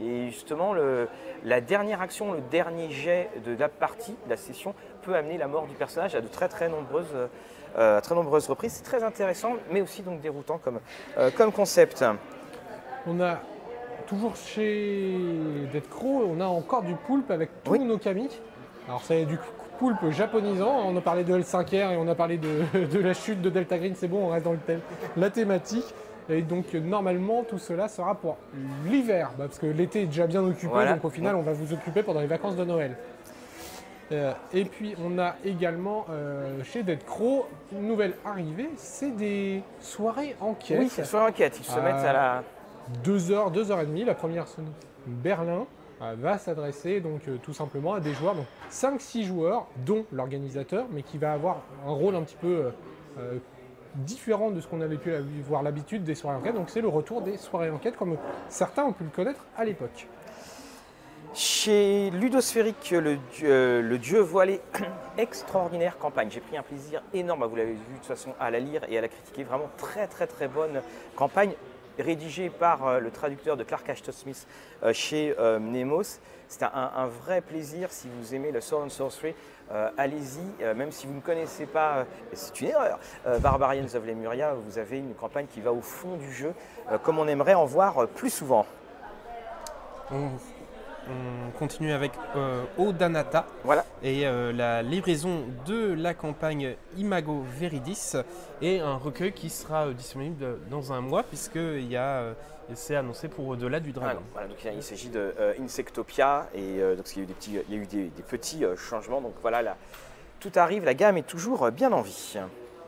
Et 0.00 0.30
justement, 0.30 0.72
le, 0.72 1.08
la 1.44 1.60
dernière 1.60 2.00
action, 2.00 2.32
le 2.32 2.40
dernier 2.40 2.90
jet 2.90 3.28
de 3.44 3.56
la 3.56 3.68
partie, 3.68 4.14
de 4.24 4.30
la 4.30 4.36
session, 4.36 4.72
peut 5.02 5.16
amener 5.16 5.36
la 5.36 5.48
mort 5.48 5.66
du 5.66 5.74
personnage 5.74 6.14
à 6.14 6.20
de 6.20 6.28
très 6.28 6.48
très 6.48 6.68
nombreuses 6.68 7.06
euh, 7.14 7.26
à 7.76 8.00
très 8.00 8.14
nombreuses 8.14 8.46
reprises. 8.48 8.72
C'est 8.72 8.84
très 8.84 9.02
intéressant, 9.02 9.52
mais 9.70 9.80
aussi 9.80 10.02
donc 10.02 10.20
déroutant 10.20 10.58
comme, 10.58 10.80
euh, 11.18 11.30
comme 11.36 11.52
concept. 11.52 12.04
On 13.06 13.20
a 13.20 13.38
toujours 14.06 14.36
chez 14.36 15.14
Dead 15.72 15.88
Crow, 15.88 16.24
on 16.28 16.40
a 16.40 16.46
encore 16.46 16.82
du 16.82 16.94
poulpe 16.94 17.30
avec 17.30 17.50
tous 17.64 17.78
nos 17.78 17.98
kami. 17.98 18.28
Alors 18.88 19.02
c'est 19.04 19.24
du 19.24 19.38
poulpe 19.78 20.10
japonisant, 20.10 20.82
on 20.86 20.96
a 20.96 21.00
parlé 21.00 21.24
de 21.24 21.36
L5R 21.36 21.92
et 21.92 21.96
on 21.96 22.08
a 22.08 22.14
parlé 22.14 22.38
de, 22.38 22.98
la 22.98 23.14
chute 23.14 23.40
de 23.40 23.50
Delta 23.50 23.78
Green, 23.78 23.94
c'est 23.96 24.08
bon, 24.08 24.26
on 24.26 24.28
reste 24.28 24.44
dans 24.44 24.52
le 24.52 24.58
thème, 24.58 24.80
la 25.16 25.30
thématique. 25.30 25.94
Et 26.28 26.42
donc 26.42 26.72
normalement 26.74 27.42
tout 27.42 27.58
cela 27.58 27.88
sera 27.88 28.14
pour 28.14 28.36
l'hiver, 28.86 29.30
bah, 29.36 29.46
parce 29.46 29.58
que 29.58 29.66
l'été 29.66 30.02
est 30.02 30.06
déjà 30.06 30.28
bien 30.28 30.42
occupé, 30.42 30.86
donc 30.86 31.04
au 31.04 31.10
final 31.10 31.34
on 31.34 31.42
va 31.42 31.52
vous 31.52 31.72
occuper 31.72 32.04
pendant 32.04 32.20
les 32.20 32.28
vacances 32.28 32.54
de 32.54 32.64
Noël. 32.64 32.96
Euh, 34.12 34.32
et 34.52 34.64
puis 34.64 34.94
on 35.02 35.18
a 35.18 35.36
également 35.44 36.06
euh, 36.10 36.62
chez 36.64 36.82
Dead 36.82 37.04
Crow 37.04 37.46
une 37.72 37.86
nouvelle 37.86 38.14
arrivée, 38.24 38.70
c'est 38.76 39.14
des 39.16 39.62
soirées 39.80 40.36
enquête. 40.40 40.78
Oui, 40.80 40.88
c'est 40.90 41.04
soirées 41.04 41.30
enquête, 41.30 41.58
ils 41.58 41.64
se 41.64 41.78
mettent 41.78 41.94
à 41.94 42.12
la. 42.12 42.44
2 43.04 43.30
heures, 43.30 43.50
2 43.50 43.70
heures 43.70 43.80
et 43.80 43.86
demie, 43.86 44.04
la 44.04 44.14
première 44.14 44.44
Berlin 45.06 45.66
euh, 46.02 46.14
va 46.18 46.36
s'adresser 46.36 47.00
donc 47.00 47.22
tout 47.42 47.54
simplement 47.54 47.94
à 47.94 48.00
des 48.00 48.12
joueurs, 48.12 48.34
donc 48.34 48.46
5-6 48.70 49.22
joueurs, 49.22 49.66
dont 49.86 50.04
l'organisateur, 50.12 50.86
mais 50.90 51.02
qui 51.02 51.16
va 51.16 51.32
avoir 51.32 51.62
un 51.86 51.92
rôle 51.92 52.16
un 52.16 52.22
petit 52.22 52.36
peu 52.36 52.72
différent 53.94 54.50
de 54.50 54.60
ce 54.60 54.66
qu'on 54.66 54.80
avait 54.80 54.96
pu 54.96 55.12
voir 55.46 55.62
l'habitude 55.62 56.02
des 56.02 56.14
soirées 56.14 56.36
enquête. 56.36 56.54
Donc 56.54 56.70
c'est 56.70 56.80
le 56.80 56.88
retour 56.88 57.22
des 57.22 57.36
soirées 57.36 57.70
enquête 57.70 57.96
comme 57.96 58.16
certains 58.48 58.84
ont 58.84 58.92
pu 58.92 59.04
le 59.04 59.10
connaître 59.10 59.44
à 59.56 59.64
l'époque. 59.64 60.08
Chez 61.34 62.10
Ludosphérique, 62.10 62.90
le, 62.90 63.16
dieu- 63.34 63.98
dieu 63.98 64.20
voilé, 64.20 64.60
extraordinaire 65.18 65.96
campagne. 65.98 66.28
J'ai 66.30 66.40
pris 66.40 66.58
un 66.58 66.62
plaisir 66.62 67.02
énorme, 67.14 67.44
vous 67.46 67.56
l'avez 67.56 67.72
vu 67.72 67.78
de 67.78 67.96
toute 67.98 68.06
façon, 68.06 68.34
à 68.38 68.50
la 68.50 68.58
lire 68.60 68.82
et 68.88 68.98
à 68.98 69.00
la 69.00 69.08
critiquer. 69.08 69.42
Vraiment 69.44 69.70
très 69.78 70.06
très 70.08 70.26
très 70.26 70.46
bonne 70.46 70.82
campagne, 71.16 71.52
rédigée 71.98 72.50
par 72.50 72.86
euh, 72.86 73.00
le 73.00 73.10
traducteur 73.10 73.56
de 73.56 73.64
Clark 73.64 73.88
Ashton 73.88 74.12
Smith 74.12 74.46
euh, 74.82 74.92
chez 74.92 75.34
euh, 75.38 75.58
Nemos. 75.58 76.18
C'est 76.48 76.64
un, 76.64 77.06
vrai 77.24 77.40
plaisir 77.40 77.90
si 77.90 78.08
vous 78.10 78.34
aimez 78.34 78.52
le 78.52 78.60
Sword 78.60 78.82
and 78.84 78.88
Sorcery. 78.90 79.34
euh, 79.72 79.88
Allez-y, 79.96 80.62
euh, 80.62 80.74
même 80.74 80.92
si 80.92 81.06
vous 81.06 81.14
ne 81.14 81.20
connaissez 81.22 81.64
pas, 81.64 81.94
euh, 82.00 82.04
c'est 82.34 82.60
une 82.60 82.68
erreur, 82.68 82.98
euh, 83.26 83.38
Barbarians 83.38 83.86
of 83.94 84.04
Lemuria, 84.06 84.52
vous 84.52 84.76
avez 84.78 84.98
une 84.98 85.14
campagne 85.14 85.46
qui 85.46 85.62
va 85.62 85.72
au 85.72 85.80
fond 85.80 86.16
du 86.18 86.30
jeu, 86.30 86.52
euh, 86.90 86.98
comme 86.98 87.18
on 87.18 87.26
aimerait 87.26 87.54
en 87.54 87.64
voir 87.64 88.02
euh, 88.02 88.06
plus 88.06 88.28
souvent. 88.28 88.66
On, 90.10 90.28
on 91.08 91.50
continue 91.58 91.92
avec 91.92 92.12
euh, 92.36 92.62
Odanata 92.78 93.46
Voilà. 93.64 93.84
et 94.02 94.26
euh, 94.26 94.52
la 94.52 94.82
livraison 94.82 95.40
de 95.66 95.92
la 95.94 96.14
campagne 96.14 96.76
Imago 96.96 97.42
Veridis 97.58 98.12
et 98.60 98.80
un 98.80 98.96
recueil 98.96 99.32
qui 99.32 99.50
sera 99.50 99.86
euh, 99.88 99.92
disponible 99.94 100.58
dans 100.70 100.92
un 100.92 101.00
mois 101.00 101.22
puisque 101.22 101.56
il 101.56 101.88
y 101.90 101.96
a, 101.96 102.18
euh, 102.20 102.34
c'est 102.74 102.94
annoncé 102.96 103.28
pour 103.28 103.48
au-delà 103.48 103.80
du 103.80 103.90
Ah 103.96 104.00
dragon. 104.00 104.20
non, 104.20 104.26
voilà, 104.32 104.48
donc 104.48 104.58
il 104.64 104.72
il 104.74 104.82
s'agit 104.82 105.08
de 105.10 105.34
euh, 105.40 105.54
Insectopia 105.60 106.48
et 106.54 106.80
euh, 106.80 106.94
donc 106.96 107.06
il 107.14 107.18
y 107.18 107.20
a 107.20 107.24
eu 107.24 107.26
des 107.26 107.34
petits, 107.34 107.58
il 107.68 107.74
y 107.74 107.78
a 107.78 107.82
eu 107.82 107.86
des, 107.86 108.04
des 108.04 108.22
petits 108.22 108.64
euh, 108.64 108.76
changements. 108.76 109.20
Donc 109.20 109.34
voilà, 109.42 109.62
là, 109.62 109.76
tout 110.40 110.52
arrive, 110.56 110.84
la 110.84 110.94
gamme 110.94 111.16
est 111.18 111.26
toujours 111.26 111.64
euh, 111.64 111.70
bien 111.70 111.90
en 111.92 112.00
vie. 112.02 112.36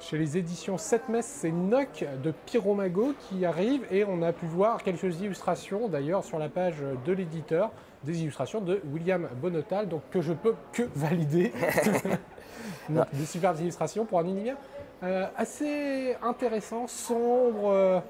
Chez 0.00 0.18
les 0.18 0.36
éditions 0.36 0.76
7 0.76 1.08
Messes, 1.08 1.24
c'est 1.40 1.50
Noc 1.52 2.04
de 2.22 2.32
Pyromago 2.46 3.14
qui 3.28 3.46
arrive 3.46 3.86
et 3.90 4.04
on 4.04 4.22
a 4.22 4.32
pu 4.32 4.44
voir 4.44 4.82
quelques 4.82 5.20
illustrations 5.20 5.88
d'ailleurs 5.88 6.24
sur 6.24 6.38
la 6.38 6.48
page 6.50 6.76
de 7.06 7.12
l'éditeur, 7.12 7.70
des 8.04 8.20
illustrations 8.22 8.60
de 8.60 8.80
William 8.92 9.28
Bonotal, 9.40 9.88
donc 9.88 10.02
que 10.10 10.20
je 10.20 10.32
peux 10.32 10.54
que 10.72 10.82
valider. 10.94 11.52
Donc, 12.88 13.06
des 13.14 13.24
superbes 13.24 13.60
illustrations 13.60 14.04
pour 14.04 14.18
un 14.18 14.24
univers 14.26 14.56
euh, 15.02 15.26
assez 15.36 16.16
intéressant, 16.22 16.86
sombre. 16.86 17.70
euh, 17.70 18.00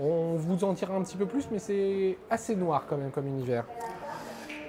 on 0.00 0.34
vous 0.36 0.62
en 0.64 0.72
dira 0.72 0.94
un 0.94 1.02
petit 1.02 1.16
peu 1.16 1.26
plus, 1.26 1.48
mais 1.50 1.58
c'est 1.58 2.18
assez 2.28 2.54
noir 2.56 2.84
quand 2.88 2.96
même 2.96 3.10
comme 3.10 3.26
univers. 3.26 3.64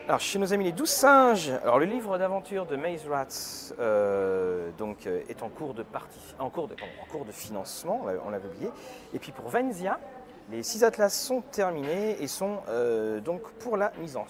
Alors 0.07 0.19
chez 0.21 0.39
nos 0.39 0.53
amis 0.53 0.63
les 0.65 0.71
douze 0.71 0.89
singes, 0.89 1.51
alors 1.63 1.79
le 1.79 1.85
livre 1.85 2.17
d'aventure 2.17 2.65
de 2.65 2.77
Maze 2.77 3.05
Rats 3.09 3.73
euh, 3.79 4.69
donc, 4.77 5.05
est 5.05 5.43
en 5.43 5.49
cours 5.49 5.73
de 5.73 5.83
partie, 5.83 6.33
en 6.39 6.49
cours 6.49 6.67
de, 6.69 6.75
en 6.75 7.11
cours 7.11 7.25
de 7.25 7.31
financement, 7.31 7.99
on 8.03 8.07
l'a- 8.07 8.13
on 8.25 8.29
l'avait 8.29 8.47
oublié. 8.47 8.69
Et 9.13 9.19
puis 9.19 9.33
pour 9.33 9.49
Venzia, 9.49 9.99
les 10.51 10.63
six 10.63 10.83
atlas 10.83 11.13
sont 11.13 11.41
terminés 11.41 12.21
et 12.21 12.27
sont 12.27 12.57
euh, 12.69 13.19
donc 13.19 13.41
pour 13.60 13.77
la 13.77 13.91
mise 13.99 14.15
en 14.15 14.25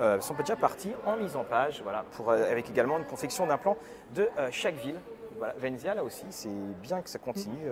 euh, 0.00 0.20
sont 0.20 0.34
déjà 0.34 0.56
partis 0.56 0.92
en 1.06 1.16
mise 1.16 1.36
en 1.36 1.44
page, 1.44 1.80
voilà, 1.82 2.04
pour, 2.12 2.30
euh, 2.30 2.50
avec 2.50 2.70
également 2.70 2.98
une 2.98 3.04
confection 3.04 3.46
d'un 3.46 3.58
plan 3.58 3.76
de 4.14 4.28
euh, 4.38 4.48
chaque 4.50 4.76
ville. 4.76 4.96
Voilà, 5.36 5.54
Venzia 5.58 5.94
là 5.94 6.02
aussi, 6.02 6.24
c'est 6.30 6.48
bien 6.82 7.02
que 7.02 7.10
ça 7.10 7.18
continue 7.18 7.66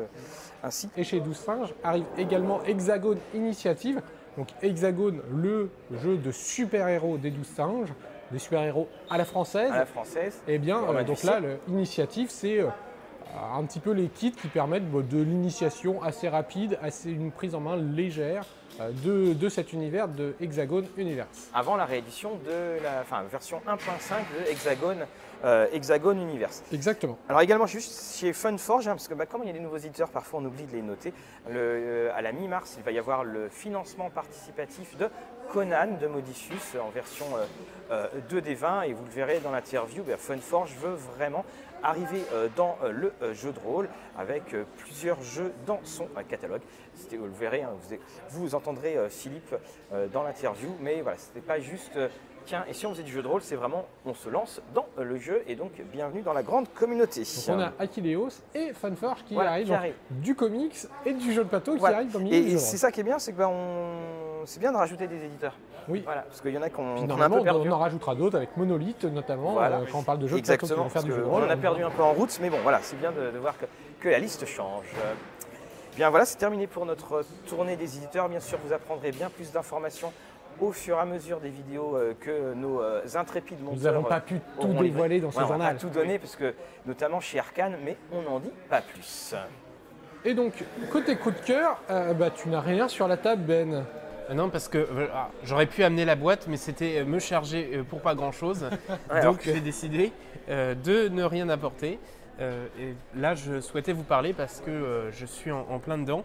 ainsi. 0.63 0.91
Et 0.97 1.05
chez 1.05 1.21
12 1.21 1.37
singes 1.37 1.75
arrive 1.85 2.05
également 2.19 2.63
Hexagone 2.65 3.19
Initiative. 3.33 4.03
Donc 4.37 4.49
Hexagone, 4.61 5.21
le 5.33 5.71
jeu 5.93 6.17
de 6.17 6.33
super-héros 6.33 7.17
des 7.17 7.31
12 7.31 7.47
singes, 7.47 7.93
des 8.33 8.41
super-héros 8.41 8.89
à 9.09 9.19
la 9.19 9.25
française. 9.25 9.71
À 9.71 9.79
la 9.79 9.87
française. 9.87 10.41
Et 10.49 10.59
bien, 10.59 10.79
Romain 10.79 11.01
euh, 11.01 11.05
donc 11.05 11.23
là, 11.23 11.41
l'initiative, 11.69 12.29
c'est 12.31 12.61
un 13.55 13.65
petit 13.65 13.81
peu 13.81 13.93
les 13.93 14.09
kits 14.09 14.33
qui 14.33 14.49
permettent 14.49 14.91
bah, 14.91 15.01
de 15.03 15.19
l'initiation 15.23 16.03
assez 16.03 16.29
rapide, 16.29 16.79
assez 16.83 17.11
une 17.11 17.31
prise 17.33 17.55
en 17.55 17.61
main 17.61 17.77
légère 17.77 18.45
euh, 18.81 18.91
de, 19.05 19.33
de 19.35 19.49
cet 19.49 19.73
univers 19.73 20.09
de 20.09 20.35
Hexagone 20.41 20.87
Universe. 20.97 21.49
Avant 21.55 21.77
la 21.77 21.85
réédition 21.85 22.33
de 22.47 22.83
la 22.83 23.01
enfin, 23.03 23.23
version 23.31 23.61
1.5 23.67 24.45
de 24.45 24.51
Hexagone, 24.51 25.07
euh, 25.45 25.67
Hexagone 25.73 26.21
Universe. 26.21 26.63
Exactement. 26.73 27.19
Alors 27.29 27.41
également 27.41 27.67
juste 27.67 28.17
chez 28.19 28.33
Funforge, 28.33 28.89
hein, 28.89 28.93
parce 28.93 29.09
que 29.09 29.15
bah, 29.15 29.27
comme 29.27 29.43
il 29.43 29.47
y 29.47 29.51
a 29.51 29.55
des 29.55 29.61
nouveaux 29.61 29.79
éditeurs, 29.79 30.11
parfois 30.11 30.41
on 30.41 30.45
oublie 30.45 30.65
de 30.65 30.73
les 30.73 30.83
noter, 30.83 31.13
le- 31.49 31.55
euh, 31.57 32.11
à 32.15 32.23
la 32.23 32.33
mi-mars, 32.33 32.75
il 32.79 32.85
va 32.85 32.91
y 32.93 32.99
avoir 32.99 33.25
le 33.25 33.49
financement 33.49 34.11
participatif 34.11 34.97
de 34.99 35.09
Conan 35.53 35.99
de 36.01 36.07
Modicius 36.07 36.77
en 36.81 36.91
version 36.91 37.27
euh, 37.37 37.47
euh, 37.91 38.07
2D20 38.31 38.89
et 38.89 38.93
vous 38.93 39.05
le 39.05 39.11
verrez 39.11 39.41
dans 39.41 39.51
l'interview, 39.51 40.03
bah, 40.05 40.17
Funforge 40.17 40.75
veut 40.81 40.97
vraiment 41.17 41.45
arriver 41.83 42.23
euh, 42.33 42.49
dans 42.57 42.77
euh, 42.83 42.91
le 42.93 43.13
euh, 43.23 43.35
jeu 43.35 43.53
de 43.53 43.59
rôle 43.59 43.89
avec 44.19 44.55
plusieurs 44.79 45.23
jeux 45.23 45.53
dans 45.67 45.81
son 45.85 46.07
catalogue. 46.29 46.63
C'était- 46.95 47.17
Vous 47.17 47.27
le 47.27 47.33
verrez, 47.33 47.63
hein, 47.63 47.71
vous, 48.31 48.41
vous 48.43 48.55
entendrez 48.55 48.97
Philippe 49.09 49.55
dans 50.13 50.23
l'interview, 50.23 50.71
mais 50.81 51.01
voilà, 51.01 51.17
c'était 51.19 51.41
pas 51.41 51.59
juste 51.61 51.99
tiens, 52.47 52.65
et 52.69 52.73
si 52.75 52.87
on 52.87 52.91
faisait 52.91 53.03
du 53.03 53.13
jeu 53.13 53.23
de 53.23 53.27
rôle, 53.29 53.43
c'est 53.43 53.55
vraiment 53.57 53.87
on 54.05 54.15
se 54.15 54.29
lance 54.29 54.61
dans 54.75 54.87
le 54.99 55.17
jeu 55.17 55.43
et 55.47 55.55
donc 55.57 55.73
bienvenue 55.93 56.23
dans 56.23 56.33
la 56.33 56.43
grande 56.43 56.73
communauté. 56.75 57.21
Donc 57.23 57.57
on 57.57 57.61
a 57.61 57.73
Akileos 57.79 58.31
et 58.55 58.73
Funforge 58.75 59.25
qui 59.25 59.35
Voilà, 59.35 59.53
arrivent, 59.53 59.67
qui 59.67 59.71
donc, 59.71 59.79
arrive. 59.79 59.95
du 60.11 60.35
comics 60.35 60.77
et 61.07 61.13
du 61.15 61.33
jeu 61.33 61.45
de 61.45 61.49
plateau 61.49 61.77
Voilà. 61.77 61.97
qui 61.97 62.01
arrivent 62.03 62.17
au 62.17 62.21
milieu 62.21 62.35
Et, 62.37 62.53
et 62.53 62.59
c'est 62.59 62.77
ça 62.77 62.91
qui 62.93 63.01
est 63.01 63.05
bien, 63.05 63.19
c'est 63.19 63.33
que 63.33 63.39
bah, 63.39 63.49
on... 63.49 64.45
c'est 64.47 64.61
bien 64.61 64.73
de 64.73 64.77
rajouter 64.77 65.07
des 65.07 65.23
éditeurs. 65.25 65.55
Oui. 65.91 66.03
Voilà, 66.05 66.23
parce 66.23 66.41
qu'il 66.41 66.53
y 66.53 66.59
en 66.59 66.63
a 66.63 66.71
qui 66.71 66.81
ont 66.81 66.95
Puis 66.95 66.95
qu'on 66.95 67.01
a 67.01 67.05
un 67.05 67.07
normalement, 67.07 67.37
peu 67.39 67.45
perdu. 67.45 67.69
on 67.69 67.73
en 67.73 67.79
rajoutera 67.79 68.15
d'autres 68.15 68.37
avec 68.37 68.57
Monolith 68.57 69.05
notamment, 69.05 69.53
Voilà. 69.53 69.79
euh, 69.79 69.85
quand 69.91 69.99
on 69.99 70.03
parle 70.03 70.19
de 70.21 70.27
jeux 70.27 70.41
de 70.41 70.43
plateau 70.47 70.59
qui 70.59 70.65
Exactement, 70.65 70.85
vont 70.85 70.91
faire 70.91 71.03
du 71.03 71.11
jeu 71.11 71.19
de 71.19 71.23
qu'on 71.23 71.31
rôle. 71.31 71.45
en 71.45 71.51
a 71.51 71.57
perdu 71.57 71.83
un 71.83 71.91
peu 71.91 72.03
en 72.03 72.13
route, 72.13 72.39
mais 72.41 72.51
bon, 72.51 72.59
voilà, 72.63 72.79
c'est 72.83 72.97
bien 72.99 73.13
de, 73.13 73.31
de 73.31 73.39
voir 73.39 73.59
que, 73.59 73.67
que 74.01 74.09
la 74.09 74.19
liste 74.19 74.47
change. 74.47 74.85
Bien 75.97 76.09
voilà, 76.11 76.25
c'est 76.25 76.37
terminé 76.39 76.67
pour 76.67 76.87
notre 76.87 77.25
tournée 77.49 77.77
des 77.77 77.97
éditeurs. 77.99 78.29
Bien 78.29 78.41
sûr, 78.41 78.59
vous 78.65 78.73
apprendrez 78.73 79.11
bien 79.11 79.29
plus 79.29 79.51
d'informations 79.53 80.13
au 80.61 80.73
fur 80.73 80.97
et 80.97 81.01
à 81.01 81.05
mesure 81.05 81.41
des 81.41 81.49
vidéos 81.49 81.97
euh, 81.97 82.15
que 82.21 82.55
nos 82.55 82.81
euh, 82.81 83.01
intrépides 83.15 83.61
monteurs. 83.61 83.77
Nous 83.79 83.83
n'avons 83.85 84.03
pas 84.05 84.21
pu 84.21 84.41
tout 84.61 84.69
dévoiler 84.69 85.21
dans 85.21 85.31
ce 85.31 85.39
Ouais, 85.39 85.43
on 85.45 85.47
va 85.47 85.55
journal. 85.55 85.75
pas 85.77 85.81
tout 85.81 85.89
donner, 85.89 86.19
parce 86.19 86.37
que, 86.37 86.55
notamment 86.87 87.19
chez 87.21 87.39
Arkane, 87.39 87.77
mais 87.85 87.97
on 88.13 88.23
n'en 88.23 88.39
dit 88.39 88.51
pas 88.69 88.83
plus. 88.83 89.35
Et 90.25 90.35
donc, 90.35 90.65
côté 90.93 91.17
coup 91.17 91.31
de 91.31 91.39
cœur, 91.39 91.81
euh, 91.91 92.13
bah, 92.13 92.29
tu 92.31 92.49
n'as 92.51 92.61
rien 92.61 92.89
sur 92.89 93.09
la 93.09 93.17
table, 93.17 93.43
Ben. 93.43 93.85
Euh, 94.31 94.35
Non, 94.35 94.49
parce 94.49 94.69
que 94.69 94.79
euh, 94.79 95.07
ah, 95.15 95.31
j'aurais 95.45 95.67
pu 95.67 95.83
amener 95.85 96.05
la 96.05 96.17
boîte, 96.17 96.47
mais 96.49 96.57
c'était 96.57 96.99
euh, 96.99 97.05
me 97.05 97.19
charger 97.19 97.83
pour 97.89 98.01
pas 98.01 98.15
grand 98.15 98.33
chose. 98.33 98.67
alors 99.11 99.35
Donc 99.35 99.43
j'ai 99.45 99.61
décidé 99.61 100.13
euh, 100.49 100.75
de 100.75 101.09
ne 101.09 101.25
rien 101.25 101.49
apporter. 101.49 101.99
Euh, 102.41 102.67
et 102.79 102.95
là, 103.19 103.35
je 103.35 103.61
souhaitais 103.61 103.93
vous 103.93 104.03
parler 104.03 104.33
parce 104.33 104.61
que 104.61 104.71
euh, 104.71 105.13
je 105.13 105.27
suis 105.27 105.51
en, 105.51 105.67
en 105.69 105.79
plein 105.79 105.99
dedans. 105.99 106.25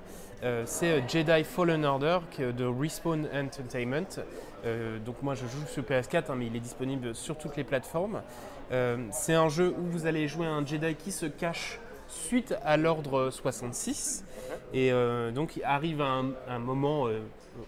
C'est 0.66 1.02
Jedi 1.10 1.44
Fallen 1.44 1.84
Order 1.86 2.20
de 2.38 2.66
Respawn 2.66 3.28
Entertainment. 3.34 4.20
Donc 5.04 5.24
moi, 5.24 5.34
je 5.34 5.42
joue 5.48 5.66
sur 5.66 5.82
PS4, 5.82 6.26
hein, 6.30 6.36
mais 6.38 6.46
il 6.46 6.56
est 6.56 6.60
disponible 6.60 7.16
sur 7.16 7.36
toutes 7.36 7.58
les 7.58 7.64
plateformes. 7.64 8.22
C'est 9.10 9.34
un 9.34 9.50
jeu 9.50 9.74
où 9.76 9.90
vous 9.90 10.06
allez 10.06 10.28
jouer 10.28 10.46
un 10.46 10.64
Jedi 10.64 10.94
qui 10.94 11.12
se 11.12 11.26
cache 11.26 11.80
suite 12.08 12.54
à 12.64 12.78
l'ordre 12.78 13.32
66. 13.32 14.24
Et 14.72 14.92
donc, 15.34 15.56
il 15.56 15.64
arrive 15.64 16.02
un, 16.02 16.26
un 16.48 16.60
moment 16.60 17.08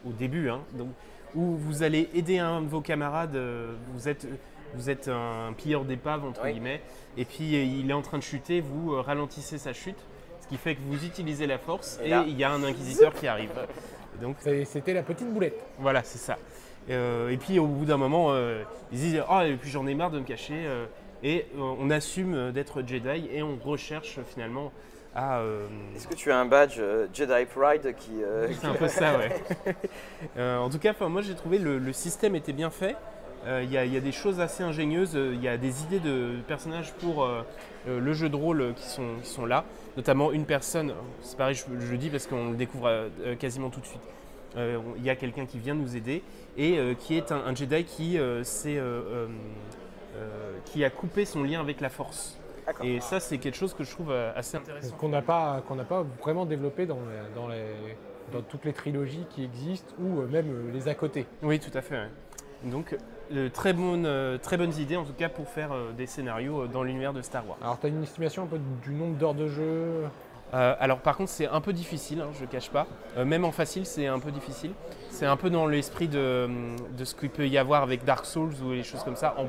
au 0.05 0.11
début 0.11 0.49
hein, 0.49 0.61
donc, 0.73 0.89
où 1.35 1.55
vous 1.55 1.83
allez 1.83 2.09
aider 2.13 2.37
un 2.39 2.61
de 2.61 2.67
vos 2.67 2.81
camarades. 2.81 3.35
euh, 3.35 3.73
vous, 3.93 4.07
êtes, 4.07 4.27
vous 4.75 4.89
êtes 4.89 5.07
un 5.07 5.53
pilleur 5.53 5.83
d'épave, 5.85 6.25
entre 6.25 6.41
Oui. 6.43 6.51
guillemets, 6.53 6.81
et 7.17 7.25
puis 7.25 7.51
il 7.51 7.89
est 7.89 7.93
en 7.93 8.01
train 8.01 8.17
de 8.17 8.23
chuter. 8.23 8.61
Vous 8.61 8.93
euh, 8.93 9.01
ralentissez 9.01 9.57
sa 9.57 9.73
chute, 9.73 9.97
ce 10.41 10.47
qui 10.47 10.57
fait 10.57 10.75
que 10.75 10.81
vous 10.87 11.03
utilisez 11.05 11.47
la 11.47 11.57
force 11.57 11.99
Et 12.03 12.11
il 12.27 12.37
y 12.37 12.43
a 12.43 12.51
un 12.51 12.63
inquisiteur 12.63 13.13
qui 13.13 13.27
arrive. 13.27 13.51
Donc, 14.21 14.35
C'était 14.65 14.93
la 14.93 15.03
petite 15.03 15.31
boulette. 15.31 15.63
voilà, 15.79 16.01
c'est 16.03 16.17
ça. 16.17 16.37
Euh, 16.89 17.29
et 17.29 17.37
puis 17.37 17.59
au 17.59 17.67
bout 17.67 17.83
d'un 17.85 17.97
moment, 17.97 18.27
euh, 18.31 18.63
ils 18.93 18.97
disent 18.99 19.21
Ah, 19.29 19.45
et 19.45 19.55
puis 19.57 19.69
j'en 19.69 19.85
ai 19.87 19.93
marre 19.93 20.09
de 20.11 20.19
me 20.19 20.23
cacher. 20.25 20.53
euh, 20.65 20.85
et 21.23 21.47
euh, 21.57 21.61
on 21.79 21.89
assume 21.89 22.51
d'être 22.51 22.81
Jedi 22.85 23.27
et 23.33 23.41
on 23.43 23.57
recherche 23.57 24.19
euh, 24.19 24.23
finalement 24.23 24.71
à. 25.17 25.39
euh, 25.39 25.65
Est-ce 25.95 26.07
que 26.07 26.15
tu 26.15 26.31
as 26.31 26.37
un 26.37 26.45
badge 26.45 26.77
euh, 26.79 27.07
Jedi 27.13 27.45
Pride 27.53 27.93
qui. 27.97 28.23
euh, 28.23 28.47
c'est 28.61 28.67
un 28.67 28.73
peu 28.73 28.87
ça, 28.87 29.17
ouais. 29.17 29.35
Euh, 30.37 30.57
en 30.59 30.69
tout 30.69 30.79
cas, 30.79 30.93
moi 31.09 31.21
j'ai 31.21 31.35
trouvé 31.35 31.57
le, 31.57 31.77
le 31.79 31.93
système 31.93 32.35
était 32.35 32.53
bien 32.53 32.69
fait. 32.69 32.95
Euh, 33.45 33.61
Il 33.63 33.71
y, 33.71 33.77
a- 33.77 33.85
il 33.85 33.93
y 33.93 33.97
a 33.97 33.99
des 34.01 34.11
choses 34.11 34.39
assez 34.39 34.63
ingénieuses, 34.63 35.15
euh, 35.15 35.31
il 35.33 35.41
y 35.43 35.47
a 35.47 35.57
des 35.57 35.83
idées 35.83 35.99
de 35.99 36.35
personnages 36.47 36.91
pour 36.93 37.23
euh, 37.23 37.41
euh, 37.87 37.99
le 37.99 38.13
jeu 38.13 38.29
de 38.29 38.35
rôle 38.35 38.73
qui 38.75 38.87
sont, 38.87 39.15
qui 39.23 39.29
sont 39.29 39.45
là. 39.45 39.63
Notamment 39.95 40.31
une 40.31 40.45
personne, 40.45 40.93
c'est 41.21 41.37
pareil, 41.37 41.55
je, 41.55 41.63
je 41.85 41.91
le 41.91 41.97
dis 41.97 42.09
parce 42.09 42.27
qu'on 42.27 42.51
le 42.51 42.55
découvre 42.57 43.09
quasiment 43.39 43.69
tout 43.69 43.79
de 43.79 43.85
suite. 43.85 44.01
Euh, 44.57 44.79
Il 44.97 45.03
y 45.03 45.09
a 45.09 45.15
quelqu'un 45.15 45.45
qui 45.45 45.59
vient 45.59 45.75
nous 45.75 45.95
aider 45.95 46.23
et 46.57 46.77
euh, 46.79 46.93
qui 46.93 47.15
est 47.17 47.31
un, 47.31 47.37
un 47.45 47.55
Jedi 47.55 47.83
qui, 47.83 48.17
euh, 48.17 48.43
euh, 48.43 48.67
euh, 48.67 49.27
euh, 50.17 50.51
qui 50.65 50.83
a 50.83 50.89
coupé 50.89 51.25
son 51.25 51.43
lien 51.43 51.59
avec 51.61 51.79
la 51.81 51.89
Force. 51.89 52.37
Et 52.83 52.99
ça, 52.99 53.19
c'est 53.19 53.37
quelque 53.37 53.55
chose 53.57 53.73
que 53.73 53.83
je 53.83 53.91
trouve 53.91 54.11
euh, 54.11 54.31
assez 54.35 54.57
intéressant. 54.57 54.95
qu'on 54.97 55.09
n'a 55.09 55.21
pas, 55.21 55.61
qu'on 55.67 55.75
n'a 55.75 55.83
pas 55.85 56.05
vraiment 56.21 56.45
développé 56.45 56.85
dans, 56.85 56.95
les- 56.99 57.33
dans, 57.35 57.47
les- 57.47 57.95
dans 58.33 58.41
toutes 58.41 58.65
les 58.65 58.73
trilogies 58.73 59.25
qui 59.29 59.43
existent 59.43 59.93
ou 59.99 60.19
euh, 60.21 60.27
même 60.27 60.49
euh, 60.49 60.71
les 60.73 60.87
à 60.87 60.93
côté. 60.95 61.25
Oui, 61.41 61.59
tout 61.59 61.75
à 61.77 61.81
fait. 61.81 61.95
ouais. 61.95 62.09
Donc, 62.63 62.97
euh, 63.33 63.49
très, 63.49 63.71
bonne, 63.73 64.05
euh, 64.05 64.37
très 64.37 64.57
bonnes 64.57 64.73
idées 64.77 64.97
en 64.97 65.05
tout 65.05 65.13
cas 65.13 65.29
pour 65.29 65.47
faire 65.47 65.71
euh, 65.71 65.91
des 65.93 66.07
scénarios 66.07 66.67
dans 66.67 66.83
l'univers 66.83 67.13
de 67.13 67.21
Star 67.21 67.47
Wars. 67.47 67.57
Alors, 67.61 67.79
tu 67.79 67.85
as 67.85 67.89
une 67.89 68.03
estimation 68.03 68.43
un 68.43 68.47
peu 68.47 68.59
du 68.83 68.91
nombre 68.91 69.15
d'heures 69.17 69.35
de 69.35 69.47
jeu? 69.47 70.03
Alors 70.53 70.99
par 70.99 71.17
contre 71.17 71.29
c'est 71.29 71.45
un 71.45 71.59
peu 71.59 71.73
difficile, 71.73 72.21
hein, 72.21 72.29
je 72.33 72.43
ne 72.43 72.47
cache 72.47 72.69
pas. 72.69 72.87
même 73.25 73.43
en 73.43 73.51
facile 73.51 73.85
c'est 73.85 74.07
un 74.07 74.17
peu 74.17 74.31
difficile. 74.31 74.71
C'est 75.09 75.25
un 75.25 75.35
peu 75.35 75.49
dans 75.49 75.67
l'esprit 75.67 76.07
de, 76.07 76.47
de 76.97 77.03
ce 77.03 77.15
qu'il 77.15 77.29
peut 77.29 77.49
y 77.49 77.57
avoir 77.57 77.83
avec 77.83 78.05
Dark 78.05 78.25
Souls 78.25 78.53
ou 78.65 78.71
les 78.71 78.83
choses 78.83 79.03
comme 79.03 79.17
ça. 79.17 79.35
En, 79.37 79.47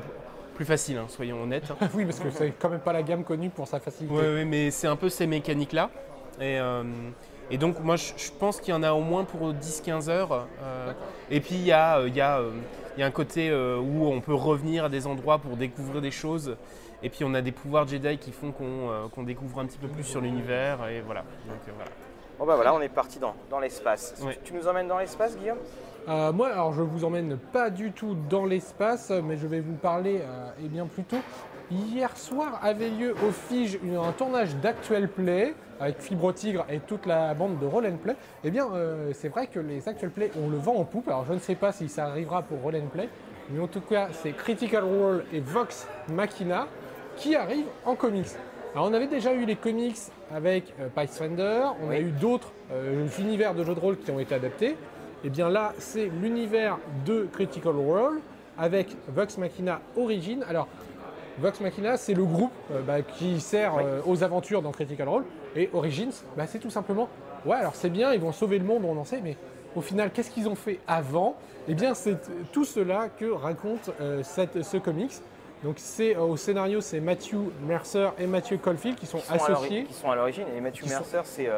plus 0.59 0.65
facile, 0.65 0.97
hein, 0.97 1.05
soyons 1.07 1.41
honnêtes. 1.41 1.71
oui, 1.93 2.03
parce 2.03 2.19
que 2.19 2.29
c'est 2.31 2.51
quand 2.59 2.67
même 2.67 2.81
pas 2.81 2.91
la 2.91 3.01
gamme 3.01 3.23
connue 3.23 3.49
pour 3.49 3.65
sa 3.65 3.79
facilité. 3.79 4.13
Oui, 4.13 4.43
mais 4.43 4.71
c'est 4.71 4.87
un 4.87 4.97
peu 4.97 5.07
ces 5.07 5.25
mécaniques-là. 5.25 5.89
Et, 6.41 6.59
et 7.51 7.57
donc, 7.57 7.79
moi, 7.79 7.95
je, 7.95 8.31
pense 8.37 8.59
qu'il 8.59 8.73
y 8.73 8.77
en 8.77 8.83
a 8.83 8.91
au 8.91 8.99
moins 8.99 9.23
pour 9.23 9.53
10-15 9.53 10.09
heures. 10.09 10.47
Euh, 10.61 10.91
et 11.31 11.39
puis, 11.39 11.55
il 11.55 11.65
y 11.65 11.71
a, 11.71 12.05
il 12.05 12.15
y, 12.15 12.21
a, 12.21 12.39
euh, 12.39 12.51
il 12.95 12.99
y 12.99 13.03
a 13.03 13.05
un 13.05 13.11
côté 13.11 13.49
euh, 13.49 13.77
où 13.77 14.05
on 14.05 14.21
peut 14.21 14.33
revenir 14.33 14.85
à 14.85 14.89
des 14.89 15.07
endroits 15.07 15.39
pour 15.39 15.55
découvrir 15.55 16.01
des 16.01 16.11
choses. 16.11 16.57
Et 17.01 17.09
puis, 17.09 17.23
on 17.23 17.33
a 17.33 17.41
des 17.41 17.51
pouvoirs 17.51 17.87
Jedi 17.87 18.17
qui 18.17 18.31
font 18.31 18.51
qu'on 18.51 19.23
découvre 19.23 19.59
un 19.59 19.65
petit 19.65 19.77
peu 19.77 19.87
plus 19.87 20.03
sur 20.03 20.21
l'univers. 20.21 20.87
Et 20.89 21.01
voilà. 21.01 21.21
Donc, 21.47 21.57
voilà. 21.75 21.91
Bon, 22.37 22.45
bah 22.45 22.55
voilà, 22.55 22.73
on 22.73 22.81
est 22.81 22.89
parti 22.89 23.17
dans, 23.17 23.33
dans 23.49 23.59
l'espace. 23.59 24.21
Tu 24.43 24.53
nous 24.53 24.67
emmènes 24.67 24.87
dans 24.87 24.99
l'espace, 24.99 25.37
Guillaume? 25.37 25.57
Moi, 26.07 26.47
alors 26.47 26.73
je 26.73 26.81
vous 26.81 27.03
emmène 27.05 27.37
pas 27.37 27.69
du 27.69 27.91
tout 27.91 28.15
dans 28.29 28.45
l'espace, 28.45 29.11
mais 29.23 29.37
je 29.37 29.47
vais 29.47 29.59
vous 29.59 29.75
parler, 29.75 30.15
et 30.15 30.65
eh 30.65 30.67
bien 30.67 30.85
plutôt 30.85 31.17
Hier 31.71 32.17
soir 32.17 32.59
avait 32.63 32.89
lieu 32.89 33.13
au 33.27 33.29
Fige 33.29 33.77
un 33.83 34.11
tournage 34.13 34.55
d'Actual 34.55 35.07
Play 35.07 35.53
avec 35.79 36.01
Fibre 36.01 36.33
Tigre 36.33 36.65
et 36.67 36.79
toute 36.79 37.05
la 37.05 37.35
bande 37.35 37.59
de 37.59 37.65
Roll 37.67 37.87
Play. 38.01 38.15
Eh 38.43 38.49
bien, 38.49 38.73
euh, 38.73 39.11
c'est 39.13 39.29
vrai 39.29 39.45
que 39.45 39.59
les 39.59 39.87
Actual 39.87 40.09
Play 40.09 40.31
ont 40.35 40.49
le 40.49 40.57
vent 40.57 40.77
en 40.77 40.83
poupe. 40.83 41.07
Alors, 41.09 41.25
je 41.27 41.33
ne 41.33 41.37
sais 41.37 41.53
pas 41.53 41.71
si 41.71 41.87
ça 41.87 42.05
arrivera 42.05 42.41
pour 42.41 42.59
Roll 42.61 42.81
Play, 42.91 43.07
mais 43.51 43.61
en 43.61 43.67
tout 43.67 43.81
cas, 43.81 44.07
c'est 44.11 44.31
Critical 44.31 44.83
Role 44.83 45.25
et 45.31 45.41
Vox 45.41 45.87
Machina 46.11 46.65
qui 47.15 47.35
arrivent 47.35 47.69
en 47.85 47.93
comics. 47.93 48.29
Alors, 48.73 48.87
on 48.89 48.93
avait 48.95 49.05
déjà 49.05 49.31
eu 49.35 49.45
les 49.45 49.55
comics 49.55 49.99
avec 50.33 50.73
euh, 50.79 50.87
Pathfinder, 50.89 51.67
on 51.83 51.91
a 51.91 51.99
eu 51.99 52.09
d'autres 52.09 52.51
euh, 52.71 53.07
univers 53.19 53.53
de 53.53 53.63
jeux 53.63 53.75
de 53.75 53.79
rôle 53.79 53.97
qui 53.97 54.09
ont 54.09 54.19
été 54.19 54.33
adaptés. 54.33 54.75
Eh 55.25 55.29
bien 55.29 55.49
là, 55.49 55.73
c'est 55.77 56.09
l'univers 56.21 56.77
de 57.05 57.27
Critical 57.33 57.75
Role 57.75 58.21
avec 58.57 58.95
Vox 59.09 59.37
Machina 59.37 59.81
Origin. 59.97 60.45
Alors, 60.47 60.67
Vox 61.39 61.59
Machina, 61.59 61.97
c'est 61.97 62.13
le 62.13 62.23
groupe 62.23 62.53
euh, 62.71 62.81
bah, 62.81 63.01
qui 63.01 63.41
sert 63.41 63.75
euh, 63.77 64.01
aux 64.05 64.23
aventures 64.23 64.61
dans 64.61 64.71
Critical 64.71 65.09
Role. 65.09 65.25
Et 65.55 65.69
Origins, 65.73 66.11
bah, 66.37 66.45
c'est 66.47 66.59
tout 66.59 66.69
simplement, 66.69 67.09
ouais, 67.45 67.57
alors 67.57 67.75
c'est 67.75 67.89
bien, 67.89 68.13
ils 68.13 68.21
vont 68.21 68.31
sauver 68.31 68.59
le 68.59 68.65
monde, 68.65 68.83
on 68.85 68.97
en 68.97 69.03
sait, 69.03 69.19
mais 69.21 69.35
au 69.75 69.81
final, 69.81 70.11
qu'est-ce 70.11 70.31
qu'ils 70.31 70.47
ont 70.47 70.55
fait 70.55 70.79
avant? 70.87 71.35
Eh 71.67 71.73
bien, 71.73 71.93
c'est 71.93 72.17
tout 72.51 72.65
cela 72.65 73.09
que 73.09 73.25
raconte 73.25 73.91
euh, 74.01 74.23
ce 74.23 74.77
comics. 74.77 75.13
Donc 75.63 75.75
c'est 75.77 76.15
au 76.15 76.37
scénario, 76.37 76.79
c'est 76.81 76.99
Matthew 76.99 77.35
Mercer 77.67 78.09
et 78.17 78.27
Mathieu 78.27 78.57
Colfield 78.57 78.97
qui 78.97 79.05
sont, 79.05 79.21
associés. 79.29 79.83
Qui 79.83 79.93
sont 79.93 80.09
à 80.09 80.15
l'origine. 80.15 80.45
Et 80.55 80.61
Matthew 80.61 80.87
Mercer, 80.87 81.21
c'est 81.25 81.49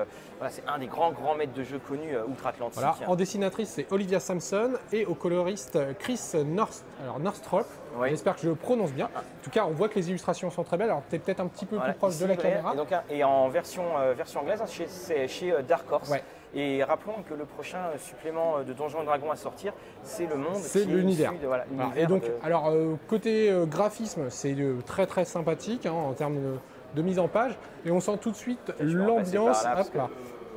un 0.68 0.80
des 0.80 0.88
grands 0.88 1.12
grands 1.12 1.36
maîtres 1.36 1.54
de 1.54 1.64
jeu 1.64 1.80
connus 1.80 2.18
outre-Atlantique. 2.28 2.84
En 3.08 3.16
dessinatrice, 3.16 3.70
c'est 3.70 3.92
Olivia 3.92 4.20
Sampson 4.20 4.74
et 4.92 5.06
au 5.06 5.14
coloriste 5.14 5.78
Chris 6.00 6.20
North, 6.46 6.84
alors 7.04 7.20
Northrop. 7.20 7.66
J'espère 8.08 8.36
que 8.36 8.42
je 8.42 8.50
le 8.50 8.56
prononce 8.56 8.92
bien. 8.92 9.06
En 9.06 9.44
tout 9.44 9.50
cas, 9.50 9.66
on 9.66 9.72
voit 9.72 9.90
que 9.90 9.96
les 9.96 10.10
illustrations 10.10 10.50
sont 10.50 10.64
très 10.64 10.78
belles. 10.78 10.90
Alors, 10.90 11.04
tu 11.10 11.16
es 11.16 11.20
peut-être 11.20 11.40
un 11.40 11.48
petit 11.48 11.66
peu 11.66 11.78
plus 11.78 11.94
proche 11.94 12.18
de 12.18 12.26
la 12.26 12.38
caméra. 12.38 12.74
Et, 12.74 12.78
donc, 12.78 12.90
et 13.10 13.24
en 13.24 13.50
version, 13.50 13.84
euh, 13.98 14.14
version 14.14 14.42
anglaise, 14.42 14.62
c'est 14.88 15.28
chez 15.28 15.52
euh, 15.52 15.62
Dark 15.62 15.92
Horse. 15.92 16.12
Et 16.54 16.84
rappelons 16.84 17.24
que 17.28 17.34
le 17.34 17.46
prochain 17.46 17.80
supplément 17.98 18.58
euh, 18.58 18.64
de 18.64 18.74
Donjons 18.74 19.02
et 19.02 19.06
Dragons 19.06 19.32
à 19.32 19.36
sortir, 19.36 19.74
c'est 20.04 20.28
le 20.28 20.36
monde. 20.36 20.56
C'est 20.56 20.86
l'univers. 20.86 21.34
et 21.96 22.06
donc, 22.06 22.24
alors 22.44 22.74
côté 23.08 23.54
graphisme, 23.68 24.30
c'est 24.30 24.56
très 24.86 25.06
très 25.06 25.26
sympathique 25.26 25.86
hein, 25.86 25.94
en 25.94 26.14
termes 26.14 26.40
de, 26.96 27.02
mise 27.02 27.20
en 27.20 27.28
page. 27.28 27.58
Et 27.86 27.92
on 27.92 28.00
sent 28.00 28.18
tout 28.22 28.32
de 28.32 28.36
suite 28.36 28.74
l'ambiance. 28.80 29.66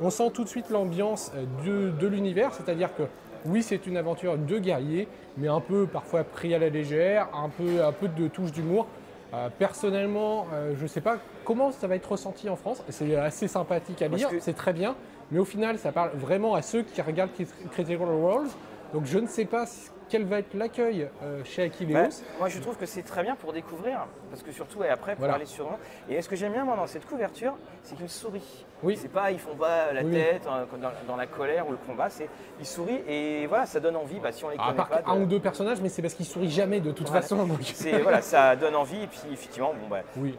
On 0.01 0.09
sent 0.09 0.31
tout 0.31 0.43
de 0.43 0.49
suite 0.49 0.69
l'ambiance 0.69 1.31
de, 1.65 1.89
de 1.89 2.07
l'univers, 2.07 2.53
c'est-à-dire 2.53 2.93
que 2.95 3.03
oui, 3.45 3.61
c'est 3.61 3.85
une 3.85 3.97
aventure 3.97 4.37
de 4.37 4.59
guerrier, 4.59 5.07
mais 5.37 5.47
un 5.47 5.59
peu 5.59 5.85
parfois 5.85 6.23
pris 6.23 6.53
à 6.53 6.59
la 6.59 6.69
légère, 6.69 7.29
un 7.33 7.49
peu, 7.49 7.83
un 7.83 7.91
peu 7.91 8.07
de 8.07 8.27
touche 8.27 8.51
d'humour. 8.51 8.87
Euh, 9.33 9.49
personnellement, 9.57 10.47
euh, 10.53 10.73
je 10.77 10.83
ne 10.83 10.87
sais 10.87 11.01
pas 11.01 11.17
comment 11.43 11.71
ça 11.71 11.87
va 11.87 11.95
être 11.95 12.11
ressenti 12.11 12.49
en 12.49 12.55
France. 12.55 12.83
C'est 12.89 13.15
assez 13.15 13.47
sympathique 13.47 14.01
à 14.01 14.07
lire, 14.07 14.29
c'est 14.39 14.55
très 14.55 14.73
bien. 14.73 14.95
Mais 15.31 15.39
au 15.39 15.45
final, 15.45 15.79
ça 15.79 15.91
parle 15.91 16.11
vraiment 16.15 16.53
à 16.55 16.61
ceux 16.61 16.83
qui 16.83 17.01
regardent 17.01 17.31
Critical 17.71 18.07
Roles. 18.07 18.47
Donc 18.93 19.05
je 19.05 19.17
ne 19.17 19.27
sais 19.27 19.45
pas 19.45 19.65
quel 20.09 20.25
va 20.25 20.39
être 20.39 20.53
l'accueil 20.53 21.07
euh, 21.23 21.43
chez 21.43 21.63
Aquileos 21.63 21.93
bah, 21.93 22.07
Moi, 22.39 22.49
je 22.49 22.59
trouve 22.59 22.77
que 22.77 22.85
c'est 22.85 23.03
très 23.03 23.23
bien 23.23 23.35
pour 23.35 23.53
découvrir, 23.53 24.07
parce 24.29 24.43
que 24.43 24.51
surtout, 24.51 24.83
et 24.83 24.89
après, 24.89 25.15
pour 25.15 25.25
aller 25.25 25.45
sur. 25.45 25.69
Et 26.09 26.21
ce 26.21 26.29
que 26.29 26.35
j'aime 26.35 26.53
bien, 26.53 26.65
moi, 26.65 26.75
dans 26.75 26.87
cette 26.87 27.05
couverture, 27.05 27.55
c'est 27.83 27.95
qu'il 27.95 28.09
sourit. 28.09 28.65
Oui. 28.83 28.97
C'est 29.01 29.07
pas, 29.11 29.31
ils 29.31 29.39
font 29.39 29.55
pas 29.55 29.93
la 29.93 30.03
tête 30.03 30.43
hein, 30.47 30.65
dans, 31.07 31.15
la 31.15 31.27
colère 31.27 31.67
ou 31.67 31.71
le 31.71 31.77
combat, 31.77 32.09
c'est 32.09 32.29
ils 32.59 32.65
sourient 32.65 33.01
et 33.07 33.47
voilà, 33.47 33.65
ça 33.65 33.79
donne 33.79 33.95
envie. 33.95 34.19
Bah, 34.19 34.31
si 34.31 34.43
on 34.43 34.49
les 34.49 34.57
ah, 34.59 34.71
connaît 34.71 35.01
pas, 35.03 35.11
un 35.11 35.21
ou 35.21 35.25
deux 35.25 35.39
personnages, 35.39 35.81
mais 35.81 35.89
c'est 35.89 36.01
parce 36.01 36.13
qu'ils 36.13 36.25
sourient 36.25 36.51
jamais 36.51 36.81
de 36.81 36.91
toute 36.91 37.09
façon. 37.09 37.47
C'est 37.61 37.99
voilà, 37.99 38.21
ça 38.21 38.55
donne 38.55 38.75
envie 38.75 39.03
et 39.03 39.07
puis 39.07 39.21
effectivement, 39.31 39.73
bon 39.73 39.87
bah, 39.89 40.01
oui. 40.17 40.35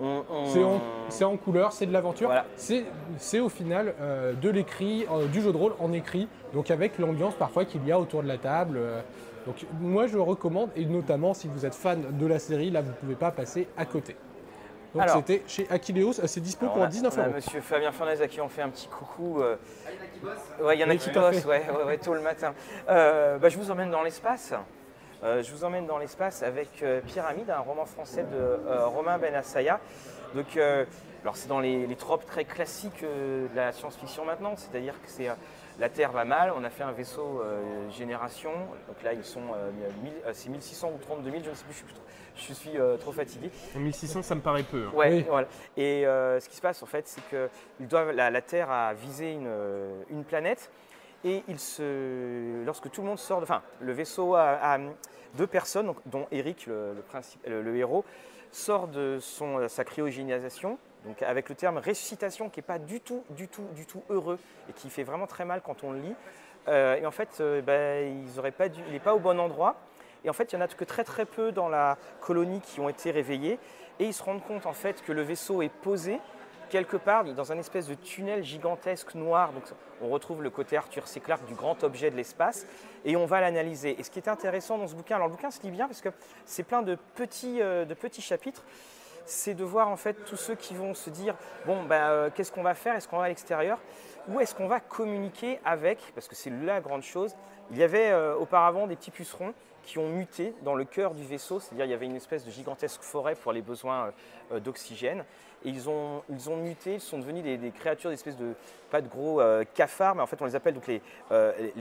c'est 1.08 1.24
en, 1.24 1.36
couleur, 1.36 1.72
c'est 1.72 1.86
de 1.86 1.92
l'aventure. 1.92 2.30
C'est 2.56 3.40
au 3.40 3.48
final 3.48 3.94
euh, 4.00 4.32
de 4.34 4.50
l'écrit, 4.50 5.06
euh, 5.10 5.26
du 5.26 5.40
jeu 5.40 5.52
de 5.52 5.56
rôle 5.56 5.72
en 5.80 5.92
écrit, 5.92 6.28
donc 6.52 6.70
avec 6.70 6.98
l'ambiance 6.98 7.34
parfois 7.34 7.64
qu'il 7.64 7.86
y 7.86 7.92
a 7.92 7.98
autour 7.98 8.22
de 8.22 8.28
la 8.28 8.38
table. 8.38 8.78
Donc 9.46 9.64
moi 9.80 10.06
je 10.08 10.18
recommande, 10.18 10.70
et 10.74 10.84
notamment 10.84 11.32
si 11.32 11.46
vous 11.48 11.64
êtes 11.64 11.74
fan 11.74 12.18
de 12.18 12.26
la 12.26 12.38
série, 12.38 12.70
là 12.70 12.82
vous 12.82 12.90
ne 12.90 12.94
pouvez 12.94 13.14
pas 13.14 13.30
passer 13.30 13.68
à 13.76 13.86
côté. 13.86 14.16
Donc 14.94 15.08
c'était 15.10 15.42
chez 15.46 15.66
Aquileos, 15.70 16.12
c'est 16.12 16.40
dispo 16.40 16.66
pour 16.66 16.86
19 16.86 17.18
euros. 17.18 17.30
Monsieur 17.34 17.60
Fabien 17.60 17.92
Fernandez 17.92 18.22
à 18.22 18.28
qui 18.28 18.40
on 18.40 18.48
fait 18.48 18.62
un 18.62 18.70
petit 18.70 18.88
coucou. 18.88 19.40
Euh... 19.40 19.56
Il 20.72 20.80
y 20.80 20.84
en 20.84 20.90
a 20.90 20.96
qui 20.96 21.10
bossent, 21.10 21.44
ouais, 21.44 21.64
ouais, 21.86 21.98
tôt 21.98 22.14
le 22.14 22.20
matin. 22.20 22.54
Euh, 22.88 23.38
bah, 23.38 23.48
je 23.48 23.58
vous 23.58 23.70
emmène 23.70 23.90
dans 23.90 24.02
l'espace. 24.02 24.54
Euh, 25.22 25.42
je 25.42 25.52
vous 25.52 25.64
emmène 25.64 25.86
dans 25.86 25.98
l'espace 25.98 26.42
avec 26.42 26.82
euh, 26.82 27.00
Pyramide, 27.06 27.50
un 27.50 27.60
roman 27.60 27.86
français 27.86 28.24
de 28.24 28.84
Romain 28.84 29.18
Benassaya. 29.18 29.80
Donc, 30.34 30.56
alors 30.56 31.36
c'est 31.36 31.48
dans 31.48 31.60
les, 31.60 31.86
les, 31.86 31.96
tropes 31.96 32.26
très 32.26 32.44
classiques 32.44 33.02
de 33.02 33.48
la 33.54 33.72
science-fiction 33.72 34.24
maintenant, 34.24 34.54
c'est-à-dire 34.56 34.94
que 34.94 35.08
c'est 35.08 35.28
la 35.78 35.88
Terre 35.88 36.12
va 36.12 36.24
mal, 36.24 36.52
on 36.56 36.64
a 36.64 36.70
fait 36.70 36.82
un 36.82 36.92
vaisseau 36.92 37.40
euh, 37.40 37.90
génération, 37.90 38.52
donc 38.88 39.02
là 39.02 39.12
ils 39.12 39.24
sont, 39.24 39.42
euh, 39.54 39.70
euh, 40.26 40.30
c'est 40.32 40.48
1600 40.48 40.92
ou 40.94 40.98
32 40.98 41.30
000, 41.30 41.42
je 41.44 41.50
ne 41.50 41.54
sais 41.54 41.64
plus, 41.64 41.84
je 42.34 42.52
suis, 42.52 42.70
trop 43.00 43.12
fatigué. 43.12 43.50
1600 43.74 44.22
ça 44.22 44.34
me 44.34 44.40
paraît 44.40 44.62
peu. 44.62 44.86
Hein. 44.86 44.92
oui. 44.94 45.24
voilà. 45.28 45.48
Et 45.76 46.02
ce 46.04 46.48
qui 46.48 46.56
se 46.56 46.62
passe 46.62 46.82
en 46.82 46.86
fait, 46.86 47.06
c'est 47.06 47.26
que 47.30 47.48
doivent, 47.80 48.12
la, 48.12 48.42
Terre 48.42 48.70
a 48.70 48.94
visé 48.94 49.32
une, 49.32 50.24
planète 50.24 50.70
et 51.24 51.42
il 51.48 51.58
se, 51.58 52.64
lorsque 52.64 52.90
tout 52.90 53.02
le 53.02 53.08
monde 53.08 53.18
sort, 53.18 53.42
enfin 53.42 53.62
le 53.80 53.92
vaisseau 53.92 54.34
a, 54.34 54.78
deux 55.34 55.46
personnes, 55.46 55.92
dont 56.06 56.26
Eric, 56.30 56.66
le, 56.66 56.94
le 57.46 57.76
héros, 57.76 58.04
sort 58.50 58.88
de 58.88 59.18
son, 59.20 59.68
sa 59.68 59.84
cryogénisation 59.84 60.78
donc 61.06 61.22
avec 61.22 61.48
le 61.48 61.54
terme 61.54 61.78
ressuscitation 61.78 62.50
qui 62.50 62.58
n'est 62.58 62.64
pas 62.64 62.78
du 62.78 63.00
tout, 63.00 63.24
du 63.30 63.48
tout, 63.48 63.66
du 63.74 63.86
tout 63.86 64.02
heureux 64.10 64.38
et 64.68 64.72
qui 64.72 64.90
fait 64.90 65.04
vraiment 65.04 65.26
très 65.26 65.44
mal 65.44 65.62
quand 65.64 65.84
on 65.84 65.92
le 65.92 66.00
lit. 66.00 66.14
Euh, 66.68 66.96
et 66.96 67.06
en 67.06 67.12
fait, 67.12 67.38
euh, 67.40 67.62
ben, 67.62 68.26
ils 68.26 68.52
pas 68.52 68.66
il 68.66 68.92
n'est 68.92 68.98
pas 68.98 69.14
au 69.14 69.20
bon 69.20 69.38
endroit. 69.38 69.76
Et 70.24 70.30
en 70.30 70.32
fait, 70.32 70.52
il 70.52 70.56
n'y 70.56 70.62
en 70.62 70.64
a 70.64 70.68
que 70.68 70.84
très 70.84 71.04
très 71.04 71.24
peu 71.24 71.52
dans 71.52 71.68
la 71.68 71.96
colonie 72.20 72.60
qui 72.60 72.80
ont 72.80 72.88
été 72.88 73.12
réveillés. 73.12 73.60
Et 74.00 74.06
ils 74.06 74.14
se 74.14 74.22
rendent 74.22 74.42
compte 74.42 74.66
en 74.66 74.72
fait 74.72 75.02
que 75.02 75.12
le 75.12 75.22
vaisseau 75.22 75.62
est 75.62 75.68
posé 75.68 76.18
quelque 76.68 76.96
part 76.96 77.24
dans 77.24 77.52
un 77.52 77.58
espèce 77.58 77.86
de 77.86 77.94
tunnel 77.94 78.42
gigantesque 78.42 79.14
noir. 79.14 79.52
Donc 79.52 79.62
on 80.02 80.08
retrouve 80.08 80.42
le 80.42 80.50
côté 80.50 80.76
Arthur 80.76 81.06
C. 81.06 81.20
Clarke 81.20 81.46
du 81.46 81.54
grand 81.54 81.84
objet 81.84 82.10
de 82.10 82.16
l'espace 82.16 82.66
et 83.04 83.16
on 83.16 83.26
va 83.26 83.40
l'analyser. 83.40 83.98
Et 83.98 84.02
ce 84.02 84.10
qui 84.10 84.18
est 84.18 84.28
intéressant 84.28 84.76
dans 84.76 84.88
ce 84.88 84.96
bouquin, 84.96 85.14
alors 85.14 85.28
le 85.28 85.34
bouquin 85.34 85.52
se 85.52 85.62
lit 85.62 85.70
bien 85.70 85.86
parce 85.86 86.00
que 86.00 86.08
c'est 86.44 86.64
plein 86.64 86.82
de 86.82 86.96
petits, 87.14 87.62
euh, 87.62 87.84
de 87.84 87.94
petits 87.94 88.22
chapitres 88.22 88.64
c'est 89.26 89.54
de 89.54 89.64
voir 89.64 89.88
en 89.88 89.96
fait 89.96 90.14
tous 90.24 90.36
ceux 90.36 90.54
qui 90.54 90.74
vont 90.74 90.94
se 90.94 91.10
dire 91.10 91.34
bon 91.66 91.82
ben 91.82 92.08
euh, 92.08 92.30
qu'est-ce 92.34 92.52
qu'on 92.52 92.62
va 92.62 92.74
faire? 92.74 92.94
Est-ce 92.94 93.08
qu'on 93.08 93.18
va 93.18 93.24
à 93.24 93.28
l'extérieur? 93.28 93.78
Ou 94.28 94.40
est-ce 94.40 94.54
qu'on 94.54 94.68
va 94.68 94.80
communiquer 94.80 95.60
avec? 95.64 95.98
Parce 96.14 96.28
que 96.28 96.34
c'est 96.34 96.50
la 96.50 96.80
grande 96.80 97.02
chose. 97.02 97.36
Il 97.70 97.78
y 97.78 97.82
avait 97.82 98.10
euh, 98.10 98.36
auparavant 98.36 98.86
des 98.86 98.96
petits 98.96 99.10
pucerons 99.10 99.52
qui 99.82 99.98
ont 99.98 100.08
muté 100.08 100.52
dans 100.62 100.74
le 100.74 100.84
cœur 100.84 101.14
du 101.14 101.24
vaisseau, 101.24 101.60
c'est-à-dire 101.60 101.84
il 101.84 101.90
y 101.90 101.94
avait 101.94 102.06
une 102.06 102.16
espèce 102.16 102.44
de 102.44 102.50
gigantesque 102.50 103.02
forêt 103.02 103.36
pour 103.36 103.52
les 103.52 103.62
besoins 103.62 104.12
euh, 104.52 104.58
d'oxygène. 104.58 105.24
Et 105.64 105.70
ils 105.70 105.88
ont, 105.88 106.22
muté, 106.56 106.94
ils 106.94 107.00
sont 107.00 107.18
devenus 107.18 107.42
des, 107.42 107.70
créatures, 107.72 108.10
des 108.10 108.14
espèces 108.14 108.36
de, 108.36 108.54
pas 108.90 109.00
de 109.00 109.08
gros 109.08 109.40
cafards, 109.74 110.14
mais 110.14 110.22
en 110.22 110.26
fait 110.26 110.40
on 110.40 110.44
les 110.44 110.54
appelle 110.54 110.74
donc 110.74 110.86
les, 110.86 111.00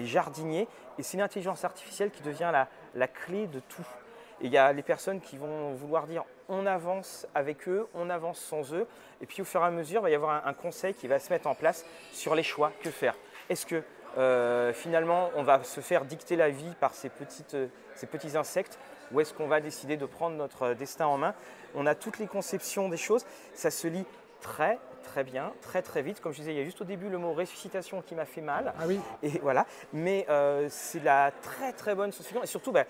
jardiniers. 0.06 0.68
Et 0.98 1.04
c'est 1.04 1.18
l'intelligence 1.18 1.64
artificielle 1.64 2.10
qui 2.10 2.24
devient 2.24 2.52
la 2.96 3.08
clé 3.08 3.46
de 3.46 3.60
tout. 3.60 3.86
Et 4.42 4.48
il 4.48 4.52
y 4.52 4.58
a 4.58 4.72
les 4.74 4.84
personnes 4.84 5.22
qui 5.22 5.38
vont 5.38 5.74
vouloir 5.74 6.08
dire 6.08 6.24
on 6.48 6.66
avance 6.66 7.26
avec 7.34 7.68
eux, 7.68 7.88
on 7.94 8.10
avance 8.10 8.40
sans 8.40 8.74
eux. 8.74 8.88
Et 9.22 9.26
puis 9.26 9.42
au 9.42 9.46
fur 9.46 9.62
et 9.62 9.66
à 9.66 9.72
mesure, 9.72 10.02
il 10.02 10.04
va 10.04 10.10
y 10.10 10.16
avoir 10.16 10.46
un, 10.46 10.54
conseil 10.54 10.94
qui 10.94 11.08
va 11.08 11.20
se 11.20 11.32
mettre 11.32 11.48
en 11.48 11.56
place 11.56 11.86
sur 12.12 12.36
les 12.36 12.44
choix. 12.44 12.72
Que 12.84 12.92
faire? 12.92 13.16
Est-ce 13.50 13.66
que 13.66 13.84
euh, 14.18 14.74
finalement 14.74 15.30
on 15.36 15.44
va 15.44 15.64
se 15.64 15.82
faire 15.82 16.06
dicter 16.06 16.36
la 16.36 16.50
vie 16.50 16.74
par 16.80 16.94
ces, 16.94 17.10
petites, 17.10 17.58
ces 17.96 18.08
petits 18.08 18.38
insectes? 18.38 18.78
Ou 19.12 19.22
est-ce 19.22 19.34
qu'on 19.34 19.48
va 19.48 19.62
décider 19.62 19.98
de 19.98 20.06
prendre 20.06 20.36
notre 20.36 20.74
destin 20.74 21.06
en 21.06 21.18
main? 21.18 21.36
On 21.76 21.86
a 21.86 21.96
toutes 21.96 22.20
les 22.20 22.28
conceptions 22.28 22.90
des 22.90 22.98
choses. 22.98 23.26
Ça 23.54 23.70
se 23.70 23.88
lit 23.88 24.06
très 24.42 24.80
très 25.04 25.24
bien, 25.24 25.54
très 25.62 25.82
très 25.82 26.02
vite. 26.02 26.20
Comme 26.22 26.34
je 26.34 26.40
disais, 26.40 26.54
il 26.54 26.58
y 26.58 26.62
a 26.62 26.64
juste 26.64 26.82
au 26.82 26.86
début 26.86 27.10
le 27.10 27.18
mot 27.18 27.34
ressuscitation 27.34 28.02
qui 28.02 28.16
m'a 28.16 28.26
fait 28.26 28.42
mal. 28.42 28.74
Ah 28.80 28.84
oui. 28.88 29.00
Et 29.24 29.40
voilà. 29.40 29.66
Mais 29.94 30.26
euh, 30.30 30.68
c'est 30.70 31.04
la 31.04 31.32
très 31.44 31.74
très 31.74 31.96
bonne 31.96 32.12
science-fiction. 32.12 32.44
Et 32.44 32.48
surtout, 32.48 32.72
bah, 32.72 32.86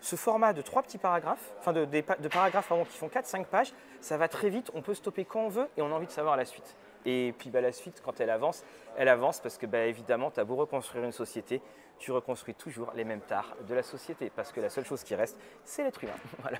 ce 0.00 0.16
format 0.16 0.52
de 0.52 0.62
trois 0.62 0.82
petits 0.82 0.98
paragraphes, 0.98 1.52
enfin 1.58 1.72
de, 1.72 1.84
de 1.84 2.28
paragraphes 2.28 2.72
qui 2.90 2.98
font 2.98 3.08
4-5 3.08 3.44
pages, 3.46 3.72
ça 4.00 4.16
va 4.16 4.28
très 4.28 4.48
vite, 4.48 4.70
on 4.74 4.82
peut 4.82 4.94
stopper 4.94 5.24
quand 5.24 5.40
on 5.40 5.48
veut 5.48 5.68
et 5.76 5.82
on 5.82 5.86
a 5.86 5.94
envie 5.94 6.06
de 6.06 6.12
savoir 6.12 6.36
la 6.36 6.44
suite. 6.44 6.76
Et 7.04 7.34
puis 7.38 7.50
bah, 7.50 7.60
la 7.60 7.72
suite, 7.72 8.02
quand 8.04 8.20
elle 8.20 8.30
avance, 8.30 8.64
elle 8.96 9.08
avance 9.08 9.40
parce 9.40 9.58
que 9.58 9.66
bah, 9.66 9.86
évidemment, 9.86 10.30
tu 10.30 10.40
as 10.40 10.44
beau 10.44 10.56
reconstruire 10.56 11.04
une 11.04 11.12
société, 11.12 11.60
tu 11.98 12.12
reconstruis 12.12 12.54
toujours 12.54 12.92
les 12.94 13.04
mêmes 13.04 13.20
tares 13.20 13.56
de 13.66 13.74
la 13.74 13.82
société 13.82 14.30
parce 14.34 14.52
que 14.52 14.60
la 14.60 14.70
seule 14.70 14.84
chose 14.84 15.02
qui 15.02 15.14
reste, 15.14 15.38
c'est 15.64 15.82
l'être 15.82 16.02
humain. 16.02 16.12
voilà. 16.40 16.58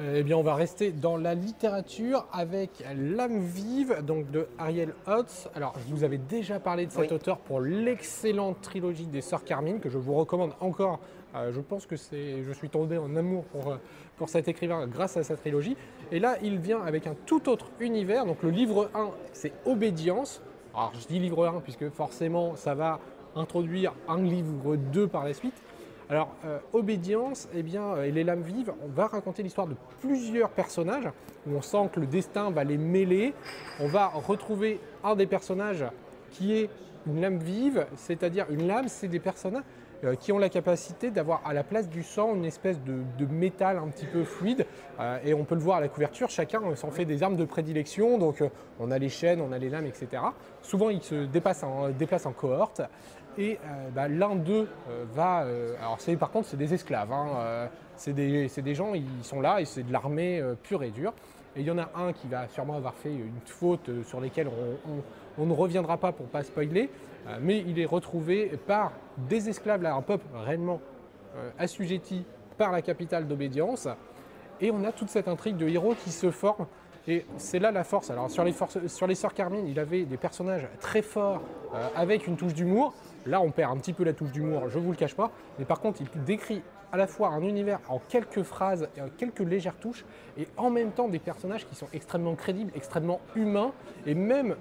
Eh 0.00 0.22
bien, 0.22 0.38
on 0.38 0.42
va 0.42 0.54
rester 0.54 0.90
dans 0.90 1.18
la 1.18 1.34
littérature 1.34 2.26
avec 2.32 2.82
L'âme 2.96 3.40
vive, 3.40 4.02
donc 4.02 4.30
de 4.30 4.48
Ariel 4.58 4.94
Hotz. 5.06 5.48
Alors, 5.54 5.74
je 5.86 5.94
vous 5.94 6.02
avais 6.02 6.16
déjà 6.16 6.58
parlé 6.58 6.86
de 6.86 6.92
cet 6.92 7.12
auteur 7.12 7.38
pour 7.38 7.60
l'excellente 7.60 8.62
trilogie 8.62 9.06
des 9.06 9.20
Sœurs 9.20 9.44
Carmine, 9.44 9.80
que 9.80 9.90
je 9.90 9.98
vous 9.98 10.14
recommande 10.14 10.54
encore. 10.60 10.98
Euh, 11.34 11.52
je 11.52 11.60
pense 11.60 11.86
que 11.86 11.96
c'est, 11.96 12.42
je 12.42 12.52
suis 12.52 12.68
tombé 12.68 12.98
en 12.98 13.16
amour 13.16 13.44
pour, 13.44 13.72
euh, 13.72 13.76
pour 14.16 14.28
cet 14.28 14.48
écrivain 14.48 14.86
grâce 14.86 15.16
à 15.16 15.22
sa 15.22 15.36
trilogie. 15.36 15.76
Et 16.10 16.18
là, 16.18 16.36
il 16.42 16.58
vient 16.58 16.82
avec 16.82 17.06
un 17.06 17.14
tout 17.26 17.48
autre 17.48 17.66
univers. 17.80 18.26
Donc, 18.26 18.42
le 18.42 18.50
livre 18.50 18.90
1, 18.94 19.10
c'est 19.32 19.52
Obédience. 19.64 20.42
Alors, 20.74 20.92
je 21.00 21.06
dis 21.06 21.18
livre 21.18 21.46
1 21.46 21.60
puisque 21.60 21.88
forcément, 21.90 22.56
ça 22.56 22.74
va 22.74 23.00
introduire 23.34 23.94
un 24.08 24.22
livre 24.22 24.76
2 24.76 25.06
par 25.06 25.24
la 25.24 25.32
suite. 25.32 25.54
Alors, 26.10 26.34
euh, 26.44 26.58
Obédience, 26.74 27.48
eh 27.54 27.62
bien, 27.62 28.02
et 28.02 28.12
les 28.12 28.24
lames 28.24 28.42
vives, 28.42 28.74
on 28.84 28.88
va 28.88 29.06
raconter 29.06 29.42
l'histoire 29.42 29.66
de 29.66 29.76
plusieurs 30.02 30.50
personnages 30.50 31.08
où 31.46 31.56
on 31.56 31.62
sent 31.62 31.88
que 31.92 32.00
le 32.00 32.06
destin 32.06 32.50
va 32.50 32.64
les 32.64 32.76
mêler. 32.76 33.32
On 33.80 33.88
va 33.88 34.08
retrouver 34.08 34.80
un 35.02 35.16
des 35.16 35.26
personnages 35.26 35.86
qui 36.30 36.54
est 36.54 36.68
une 37.06 37.20
lame 37.20 37.38
vive, 37.38 37.86
c'est-à-dire 37.96 38.46
une 38.50 38.66
lame, 38.66 38.88
c'est 38.88 39.08
des 39.08 39.18
personnages 39.18 39.64
euh, 40.04 40.14
qui 40.14 40.32
ont 40.32 40.38
la 40.38 40.48
capacité 40.48 41.10
d'avoir 41.10 41.42
à 41.46 41.52
la 41.52 41.64
place 41.64 41.88
du 41.88 42.02
sang 42.02 42.34
une 42.34 42.44
espèce 42.44 42.78
de, 42.82 43.26
métal 43.26 43.78
un 43.78 43.88
petit 43.88 44.06
peu 44.06 44.24
fluide. 44.24 44.66
et 45.24 45.32
on 45.32 45.44
peut 45.44 45.54
le 45.54 45.60
voir 45.60 45.78
à 45.78 45.80
la 45.80 45.88
couverture, 45.88 46.28
chacun 46.28 46.60
s'en 46.74 46.90
fait 46.90 47.04
des 47.04 47.22
armes 47.22 47.36
de 47.36 47.44
prédilection. 47.44 48.18
Donc 48.18 48.42
on 48.78 48.90
a 48.90 48.98
les 48.98 49.08
chaînes, 49.08 49.40
on 49.40 49.52
a 49.52 49.58
les 49.58 49.70
lames, 49.70 49.86
etc. 49.86 50.22
Souvent 50.60 50.90
ils 50.90 51.02
se 51.02 51.24
déplacent 51.24 51.64
en, 51.64 52.32
cohorte. 52.32 52.82
Et 53.38 53.58
euh, 53.64 53.88
bah, 53.94 54.08
l'un 54.08 54.36
d'eux 54.36 54.68
euh, 54.90 55.04
va. 55.14 55.44
Euh, 55.44 55.74
alors, 55.78 55.98
par 56.18 56.30
contre, 56.30 56.48
c'est 56.48 56.56
des 56.56 56.74
esclaves. 56.74 57.12
Hein, 57.12 57.68
c'est, 57.96 58.12
des, 58.12 58.74
gens, 58.74 58.94
ils 58.94 59.06
sont 59.22 59.40
là 59.40 59.60
et 59.60 59.64
c'est 59.64 59.82
de 59.82 59.92
l'armée 59.92 60.42
pure 60.62 60.82
et 60.82 60.90
dure. 60.90 61.12
Et 61.56 61.60
il 61.60 61.66
y 61.66 61.70
en 61.70 61.78
a 61.78 61.90
un 61.96 62.12
qui 62.12 62.28
va 62.28 62.48
sûrement 62.48 62.76
avoir 62.76 62.94
fait 62.94 63.12
une 63.12 63.40
faute 63.44 63.90
sur 64.04 64.20
laquelle 64.20 64.48
on, 65.38 65.46
ne 65.46 65.52
reviendra 65.52 65.96
pas 65.98 66.12
pour 66.12 66.26
ne 66.26 66.30
pas 66.30 66.42
spoiler. 66.42 66.90
mais 67.40 67.58
il 67.66 67.78
est 67.78 67.86
retrouvé 67.86 68.58
par 68.66 68.92
des 69.28 69.48
esclaves, 69.48 69.82
là, 69.82 69.94
un 69.94 70.02
peuple 70.02 70.26
réellement 70.34 70.80
assujetti 71.58 72.24
par 72.56 72.72
la 72.72 72.82
capitale 72.82 73.26
d'obédience. 73.26 73.88
Et 74.60 74.70
on 74.70 74.84
a 74.84 74.92
toute 74.92 75.08
cette 75.08 75.28
intrigue 75.28 75.56
de 75.56 75.68
héros 75.68 75.94
qui 75.94 76.10
se 76.10 76.30
forment 76.30 76.66
et 77.08 77.26
c'est 77.36 77.58
là 77.58 77.72
la 77.72 77.84
force. 77.84 78.10
Alors 78.10 78.30
sur 78.30 78.44
les, 78.44 78.54
sur 78.86 79.06
les 79.06 79.14
Sœurs 79.14 79.34
Carmine, 79.34 79.66
il 79.66 79.78
avait 79.80 80.04
des 80.04 80.16
personnages 80.16 80.68
très 80.80 81.02
forts 81.02 81.42
avec 81.96 82.26
une 82.26 82.36
touche 82.36 82.54
d'humour. 82.54 82.94
Là, 83.26 83.40
on 83.40 83.50
perd 83.50 83.72
un 83.72 83.76
petit 83.78 83.92
peu 83.92 84.04
la 84.04 84.12
touche 84.12 84.32
d'humour, 84.32 84.68
je 84.68 84.78
ne 84.78 84.84
vous 84.84 84.90
le 84.90 84.96
cache 84.96 85.14
pas. 85.14 85.30
Mais 85.58 85.64
par 85.64 85.80
contre, 85.80 86.00
il 86.00 86.24
décrit 86.24 86.62
à 86.92 86.98
la 86.98 87.06
fois 87.06 87.28
un 87.28 87.42
univers 87.42 87.80
en 87.88 87.98
quelques 87.98 88.42
phrases, 88.42 88.88
et 88.96 89.00
quelques 89.16 89.40
légères 89.40 89.76
touches, 89.76 90.04
et 90.38 90.46
en 90.56 90.70
même 90.70 90.92
temps 90.92 91.08
des 91.08 91.18
personnages 91.18 91.66
qui 91.66 91.74
sont 91.74 91.88
extrêmement 91.92 92.34
crédibles, 92.34 92.70
extrêmement 92.76 93.20
humains, 93.34 93.72
et 94.06 94.14
même 94.14 94.56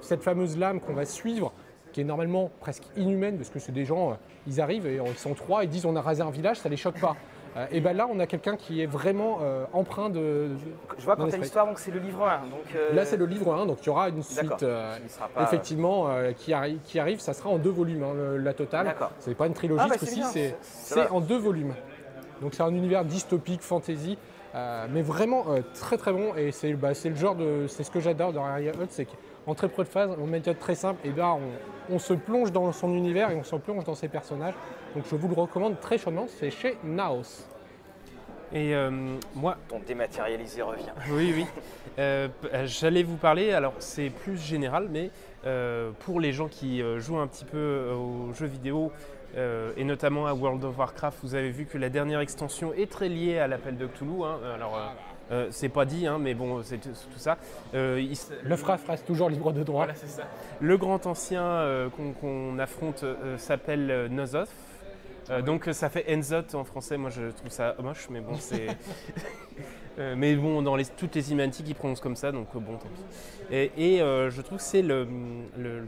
cette 0.00 0.22
fameuse 0.22 0.58
lame 0.58 0.80
qu'on 0.80 0.94
va 0.94 1.04
suivre, 1.04 1.52
qui 1.92 2.00
est 2.00 2.04
normalement 2.04 2.50
presque 2.60 2.84
inhumaine, 2.96 3.36
parce 3.36 3.50
que 3.50 3.60
c'est 3.60 3.72
des 3.72 3.84
gens, 3.84 4.10
euh, 4.10 4.14
ils 4.46 4.60
arrivent, 4.60 4.86
et 4.86 5.00
ils 5.04 5.18
sont 5.18 5.34
trois, 5.34 5.64
ils 5.64 5.70
disent 5.70 5.86
on 5.86 5.96
a 5.96 6.02
rasé 6.02 6.22
un 6.22 6.30
village, 6.30 6.58
ça 6.58 6.68
les 6.68 6.76
choque 6.76 7.00
pas. 7.00 7.16
Euh, 7.56 7.66
et 7.70 7.80
ben 7.80 7.96
là, 7.96 8.06
on 8.10 8.18
a 8.20 8.26
quelqu'un 8.26 8.56
qui 8.56 8.82
est 8.82 8.86
vraiment 8.86 9.38
euh, 9.40 9.64
empreint 9.72 10.10
de. 10.10 10.50
Je 10.98 11.04
vois 11.04 11.16
quand 11.16 11.28
tu 11.28 11.38
l'histoire, 11.38 11.66
donc 11.66 11.78
c'est 11.78 11.90
le 11.90 12.00
livre 12.00 12.26
1. 12.26 12.46
Donc, 12.48 12.60
euh, 12.74 12.92
Là, 12.92 13.04
c'est 13.06 13.16
le 13.16 13.26
livre 13.26 13.54
1, 13.54 13.66
donc 13.66 13.78
il 13.82 13.86
y 13.86 13.88
aura 13.88 14.08
une 14.08 14.22
suite, 14.22 14.64
effectivement, 15.40 16.08
qui, 16.36 16.54
qui, 16.84 16.98
arrive. 16.98 17.20
Ça 17.20 17.32
sera 17.32 17.48
en 17.48 17.58
deux 17.58 17.70
volumes, 17.70 18.02
hein, 18.02 18.38
la 18.38 18.52
totale. 18.52 18.94
C'est 19.20 19.34
pas 19.34 19.46
une 19.46 19.54
trilogie, 19.54 19.84
ah, 19.84 19.88
bah, 19.88 19.96
c'est 20.60 21.10
en 21.10 21.20
deux 21.20 21.38
volumes. 21.38 21.74
Donc 22.42 22.52
c'est 22.54 22.62
un 22.62 22.74
univers 22.74 23.04
dystopique, 23.04 23.62
fantasy. 23.62 24.18
mais 24.90 25.02
vraiment 25.02 25.46
très 25.74 25.96
très 25.96 26.12
bon 26.12 26.34
et 26.36 26.52
c'est 26.52 26.74
bah, 26.74 26.90
le 27.04 27.14
genre 27.14 27.34
de 27.34 27.66
c'est 27.68 27.84
ce 27.84 27.90
que 27.90 28.00
j'adore 28.00 28.32
dans 28.32 28.44
Harry 28.44 28.68
Hutt 28.68 28.88
c'est 28.90 29.06
qu'en 29.46 29.54
très 29.54 29.68
peu 29.68 29.84
de 29.84 29.88
phases 29.88 30.10
en 30.10 30.26
méthode 30.26 30.58
très 30.58 30.74
simple 30.74 31.06
et 31.06 31.12
là 31.12 31.34
on, 31.34 31.94
on, 31.94 31.98
se 31.98 32.12
plonge 32.12 32.52
dans 32.52 32.70
son 32.72 32.92
univers 32.94 33.30
et 33.30 33.36
on 33.36 33.44
se 33.44 33.56
plonge 33.56 33.84
dans 33.84 33.94
ses 33.94 34.08
personnages 34.08 34.54
donc 34.96 35.04
je 35.10 35.14
vous 35.14 35.28
le 35.28 35.34
recommande 35.34 35.78
très 35.78 35.98
chaudement, 35.98 36.26
c'est 36.26 36.50
chez 36.50 36.78
Naos. 36.82 37.44
Et 38.50 38.74
euh, 38.74 38.90
moi. 39.34 39.58
Ton 39.68 39.80
dématérialisé 39.80 40.62
revient. 40.62 40.92
Oui, 41.10 41.34
oui. 41.36 41.44
Euh, 41.98 42.28
j'allais 42.64 43.02
vous 43.02 43.16
parler, 43.16 43.52
alors 43.52 43.74
c'est 43.78 44.08
plus 44.08 44.38
général, 44.38 44.88
mais 44.90 45.10
euh, 45.44 45.90
pour 46.00 46.18
les 46.18 46.32
gens 46.32 46.48
qui 46.48 46.82
jouent 46.98 47.18
un 47.18 47.26
petit 47.26 47.44
peu 47.44 47.90
aux 47.90 48.32
jeux 48.32 48.46
vidéo 48.46 48.90
et 49.76 49.84
notamment 49.84 50.26
à 50.26 50.32
World 50.32 50.64
of 50.64 50.78
Warcraft, 50.78 51.18
vous 51.22 51.34
avez 51.34 51.50
vu 51.50 51.66
que 51.66 51.76
la 51.76 51.90
dernière 51.90 52.20
extension 52.20 52.72
est 52.72 52.90
très 52.90 53.10
liée 53.10 53.38
à 53.38 53.46
l'appel 53.46 53.76
de 53.76 53.86
Cthulhu. 53.86 54.24
Hein. 54.24 54.38
Alors. 54.54 54.78
C'est 55.50 55.68
pas 55.68 55.84
dit, 55.84 56.06
hein, 56.06 56.18
mais 56.20 56.34
bon, 56.34 56.62
c'est 56.62 56.78
tout 56.78 56.90
ça. 57.16 57.38
Le 57.72 58.56
FRAF 58.56 58.86
reste 58.86 59.06
toujours 59.06 59.28
libre 59.28 59.52
de 59.52 59.62
droit. 59.62 59.84
Voilà, 59.84 59.94
ça. 59.94 60.24
Le 60.60 60.76
grand 60.76 61.06
ancien 61.06 61.90
qu'on 62.20 62.58
affronte 62.58 63.04
s'appelle 63.36 64.08
Nozoth. 64.10 64.48
Euh, 65.30 65.42
donc 65.42 65.68
ça 65.72 65.88
fait 65.88 66.04
Enzot 66.14 66.54
en 66.54 66.64
français, 66.64 66.96
moi 66.96 67.10
je 67.10 67.30
trouve 67.30 67.50
ça 67.50 67.74
moche, 67.82 68.08
mais 68.10 68.20
bon 68.20 68.36
c'est... 68.38 68.66
Euh, 69.98 70.14
mais 70.14 70.36
bon, 70.36 70.60
dans 70.60 70.76
les, 70.76 70.84
toutes 70.84 71.14
les 71.14 71.22
cinématiques, 71.22 71.70
ils 71.70 71.74
prononcent 71.74 72.02
comme 72.02 72.16
ça, 72.16 72.30
donc 72.30 72.48
bon, 72.52 72.76
tant 72.76 72.86
pis. 72.86 73.70
Et, 73.78 74.02
euh, 74.02 74.28
je 74.28 74.42
trouve 74.42 74.58
que 74.58 74.62
c'est 74.62 74.82
le, 74.82 75.08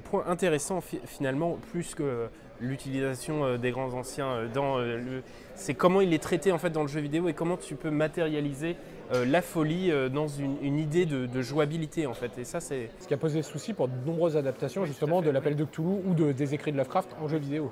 point 0.05 0.25
intéressant 0.27 0.81
finalement, 1.05 1.59
plus 1.71 1.95
que 1.95 2.29
l'utilisation 2.59 3.59
des 3.59 3.71
grands 3.71 3.93
anciens 3.93 4.47
dans 4.55 4.79
le... 4.79 5.23
C'est 5.57 5.75
comment 5.75 6.01
il 6.01 6.15
est 6.15 6.23
traité 6.23 6.53
en 6.53 6.59
fait 6.59 6.71
dans 6.71 6.81
le 6.81 6.89
jeu 6.89 7.01
vidéo 7.01 7.29
et 7.29 7.35
comment 7.35 7.59
tu 7.59 7.75
peux 7.75 7.91
matérialiser 7.91 8.77
la 9.13 9.43
folie 9.43 9.91
dans 10.13 10.29
une, 10.29 10.79
idée 10.79 11.07
de, 11.07 11.43
jouabilité 11.43 12.07
en 12.07 12.15
fait. 12.15 12.37
Et 12.39 12.45
ça 12.45 12.61
c'est... 12.61 12.91
Ce 13.01 13.09
qui 13.09 13.15
a 13.15 13.17
posé 13.17 13.43
souci 13.43 13.73
pour 13.73 13.89
de 13.89 13.95
nombreuses 14.07 14.37
adaptations 14.37 14.85
justement 14.85 15.23
de 15.23 15.31
l'appel 15.31 15.57
de 15.57 15.65
Cthulhu 15.65 16.01
ou 16.07 16.15
de, 16.15 16.33
des 16.33 16.55
écrits 16.55 16.73
de 16.73 16.77
Lovecraft 16.77 17.17
en 17.21 17.29
jeu 17.29 17.39
vidéo 17.39 17.71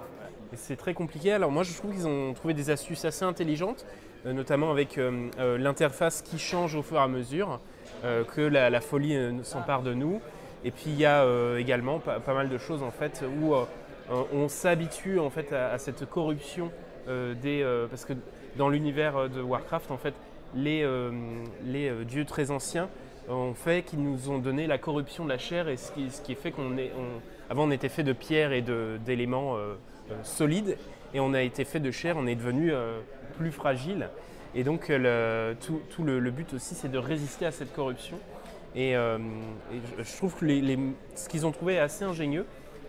c'est 0.54 0.76
très 0.76 0.94
compliqué. 0.94 1.32
Alors 1.32 1.50
moi 1.50 1.62
je 1.62 1.72
trouve 1.74 1.92
qu'ils 1.92 2.06
ont 2.06 2.32
trouvé 2.34 2.54
des 2.54 2.70
astuces 2.70 3.04
assez 3.04 3.24
intelligentes, 3.24 3.86
euh, 4.24 4.32
notamment 4.32 4.70
avec 4.70 4.98
euh, 4.98 5.28
euh, 5.38 5.58
l'interface 5.58 6.22
qui 6.22 6.38
change 6.38 6.74
au 6.74 6.82
fur 6.82 6.96
et 6.96 7.00
à 7.00 7.08
mesure 7.08 7.60
que 8.34 8.40
la, 8.40 8.80
folie 8.80 9.16
s'empare 9.42 9.82
de 9.82 9.92
nous. 9.92 10.20
Et 10.64 10.70
puis 10.70 10.84
il 10.88 11.00
y 11.00 11.06
a 11.06 11.24
également 11.58 11.98
pas, 11.98 12.20
mal 12.34 12.48
de 12.48 12.58
choses 12.58 12.82
en 12.82 12.90
fait 12.90 13.24
où 13.40 13.52
on 14.32 14.48
s'habitue 14.48 15.18
en 15.18 15.30
fait 15.30 15.52
à, 15.52 15.76
cette 15.78 16.08
corruption 16.08 16.70
des 17.08 17.66
parce 17.90 18.04
que 18.04 18.12
dans 18.56 18.68
l'univers 18.68 19.28
de 19.28 19.40
Warcraft 19.40 19.90
en 19.90 19.96
fait 19.96 20.14
les, 20.56 20.88
les 21.64 22.04
dieux 22.04 22.24
très 22.24 22.50
anciens 22.50 22.88
ont 23.28 23.54
fait 23.54 23.82
qu'ils 23.82 24.02
nous 24.02 24.30
ont 24.30 24.38
donné 24.38 24.66
la 24.66 24.78
corruption 24.78 25.24
de 25.24 25.28
la 25.28 25.38
chair 25.38 25.68
et 25.68 25.76
ce 25.76 25.92
qui, 25.92 26.08
qui 26.24 26.34
fait 26.34 26.50
qu'on 26.50 26.76
est 26.78 26.92
avant 27.48 27.64
on 27.64 27.70
était 27.70 27.88
fait 27.88 28.02
de 28.02 28.12
pierre 28.12 28.52
et 28.52 28.62
d'éléments 28.62 29.56
euh, 29.56 29.74
solide 30.22 30.76
et 31.14 31.20
on 31.20 31.32
a 31.34 31.42
été 31.42 31.64
fait 31.64 31.80
de 31.80 31.90
chair, 31.90 32.16
on 32.18 32.26
est 32.26 32.34
devenu 32.34 32.72
euh, 32.72 33.00
plus 33.36 33.52
fragile. 33.52 34.08
Et 34.54 34.64
donc 34.64 34.86
tout, 34.86 36.04
le, 36.04 36.30
but 36.30 36.54
aussi, 36.54 36.74
c'est 36.74 36.90
de 36.90 36.98
résister 36.98 37.44
à 37.46 37.52
cette 37.52 37.74
corruption. 37.74 38.18
Et, 38.74 38.96
euh, 38.96 39.18
je 39.98 40.16
trouve 40.16 40.34
que 40.34 40.46
ce 41.14 41.28
qu'ils 41.28 41.46
ont 41.46 41.52
trouvé 41.52 41.74
est 41.74 41.78
assez 41.78 42.04
ingénieux. 42.04 42.46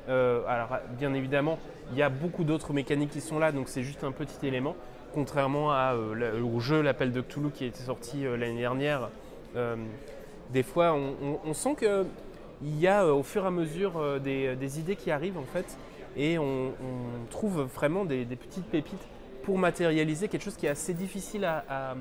alors 0.07 0.77
bien 0.97 1.13
évidemment, 1.13 1.59
il 1.91 1.97
y 1.97 2.01
a 2.01 2.09
beaucoup 2.09 2.45
d'autres 2.45 2.73
mécaniques 2.73 3.11
qui 3.11 3.21
sont 3.21 3.37
là, 3.37 3.51
donc 3.51 3.67
c'est 3.67 3.83
juste 3.83 4.03
un 4.03 4.11
petit 4.11 4.47
élément. 4.47 4.75
Contrairement 5.13 5.71
à, 5.71 5.95
au 5.95 6.59
jeu 6.59 6.81
L'Appel 6.81 7.11
de 7.11 7.21
Cthulhu 7.21 7.49
qui 7.51 7.63
a 7.63 7.67
été 7.67 7.79
sorti 7.79 8.23
l'année 8.23 8.59
dernière, 8.59 9.09
des 10.51 10.63
fois 10.63 10.93
on, 10.93 11.53
sent 11.53 11.75
qu'il 11.79 12.79
y 12.79 12.87
a 12.87 13.07
au 13.07 13.23
fur 13.23 13.43
et 13.43 13.47
à 13.47 13.51
mesure 13.51 14.19
des, 14.19 14.55
des, 14.55 14.79
idées 14.79 14.95
qui 14.95 15.09
arrivent 15.09 15.37
en 15.37 15.45
fait 15.45 15.77
et 16.17 16.37
on, 16.39 16.73
trouve 17.29 17.61
vraiment 17.61 18.03
des, 18.03 18.25
petites 18.25 18.65
pépites 18.65 19.07
pour 19.43 19.57
matérialiser 19.57 20.27
quelque 20.27 20.43
chose 20.43 20.57
qui 20.57 20.65
est 20.65 20.69
assez 20.69 20.93
difficile 20.93 21.45
à, 21.45 21.95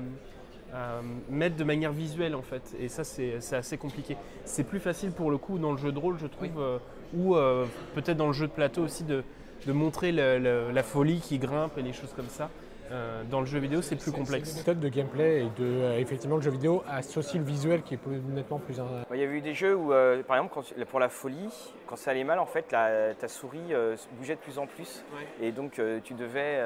mettre 1.29 1.55
de 1.55 1.63
manière 1.63 1.93
visuelle 1.93 2.35
en 2.35 2.41
fait. 2.41 2.75
Et 2.79 2.89
ça 2.89 3.03
c'est 3.03 3.53
assez 3.53 3.77
compliqué. 3.77 4.17
C'est 4.43 4.65
plus 4.65 4.79
facile 4.79 5.11
pour 5.11 5.31
le 5.31 5.37
coup 5.37 5.59
dans 5.59 5.71
le 5.71 5.77
jeu 5.77 5.91
de 5.91 5.99
rôle 5.99 6.17
je 6.19 6.27
trouve, 6.27 6.59
euh, 6.59 6.77
ou 7.13 7.35
euh, 7.35 7.65
peut-être 7.95 8.17
dans 8.17 8.27
le 8.27 8.33
jeu 8.33 8.47
de 8.47 8.51
plateau 8.51 8.83
aussi 8.83 9.03
de, 9.03 9.23
montrer 9.67 10.11
la 10.11 10.83
folie 10.83 11.19
qui 11.19 11.39
grimpe 11.39 11.77
et 11.77 11.81
les 11.81 11.93
choses 11.93 12.13
comme 12.15 12.29
ça. 12.29 12.49
Euh, 12.91 13.23
dans 13.29 13.39
le 13.39 13.45
jeu 13.45 13.59
vidéo, 13.59 13.81
c'est 13.81 13.95
plus 13.95 14.11
complexe. 14.11 14.49
C'est 14.49 14.57
méthode 14.59 14.79
de 14.79 14.89
gameplay 14.89 15.41
et 15.41 15.61
de, 15.61 15.65
euh, 15.65 15.99
effectivement, 15.99 16.37
le 16.37 16.41
jeu 16.41 16.51
vidéo 16.51 16.83
associe 16.87 17.35
le 17.35 17.47
visuel 17.47 17.81
qui 17.81 17.95
est 17.95 17.97
plus, 17.97 18.17
nettement 18.17 18.59
plus. 18.59 18.77
Il 19.13 19.19
y 19.19 19.23
avait 19.23 19.37
eu 19.37 19.41
des 19.41 19.53
jeux 19.53 19.75
où, 19.75 19.89
par 20.27 20.37
exemple, 20.37 20.59
pour 20.89 20.99
la 20.99 21.09
folie, 21.09 21.49
quand 21.87 21.95
ça 21.95 22.11
allait 22.11 22.23
mal, 22.23 22.39
en 22.39 22.45
fait, 22.45 22.67
ta 22.67 23.27
souris 23.27 23.73
bougeait 24.13 24.35
de 24.35 24.39
plus 24.39 24.57
en 24.57 24.67
plus. 24.67 25.03
Et 25.41 25.51
donc, 25.51 25.81
tu 26.03 26.13
devais 26.13 26.61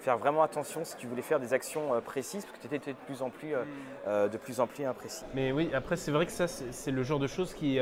faire 0.00 0.18
vraiment 0.18 0.42
attention 0.42 0.84
si 0.84 0.96
tu 0.96 1.06
voulais 1.06 1.22
faire 1.22 1.40
des 1.40 1.52
actions 1.52 2.00
précises, 2.04 2.44
parce 2.44 2.58
que 2.58 2.68
tu 2.68 2.74
étais 2.74 2.92
de 2.92 2.98
plus 3.06 3.22
en 3.22 3.30
plus, 3.30 3.54
de 4.06 4.36
plus 4.36 4.60
en 4.60 4.66
plus 4.66 4.84
imprécis. 4.84 5.24
Mais 5.34 5.52
oui, 5.52 5.70
après, 5.74 5.96
c'est 5.96 6.10
vrai 6.10 6.26
que 6.26 6.32
ça, 6.32 6.48
c'est 6.48 6.90
le 6.90 7.02
genre 7.02 7.20
de 7.20 7.26
choses 7.26 7.54
qui, 7.54 7.78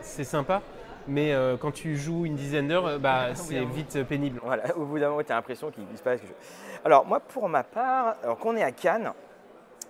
c'est 0.00 0.24
sympa 0.24 0.62
mais 1.08 1.32
euh, 1.32 1.56
quand 1.56 1.72
tu 1.72 1.96
joues 1.96 2.24
une 2.24 2.34
dizaine 2.34 2.68
d'heures, 2.68 2.86
euh, 2.86 2.98
bah, 2.98 3.30
c'est 3.34 3.64
vite 3.64 4.02
pénible. 4.04 4.40
Voilà, 4.42 4.76
au 4.76 4.84
bout 4.84 4.98
d'un 4.98 5.10
moment, 5.10 5.22
tu 5.22 5.32
as 5.32 5.36
l'impression 5.36 5.70
qu'il 5.70 5.84
se 5.96 6.02
passe 6.02 6.20
quelque 6.20 6.28
chose. 6.28 6.71
Alors, 6.84 7.06
moi, 7.06 7.20
pour 7.20 7.48
ma 7.48 7.62
part, 7.62 8.16
alors 8.22 8.38
qu'on 8.38 8.56
est 8.56 8.62
à 8.62 8.72
Cannes, 8.72 9.12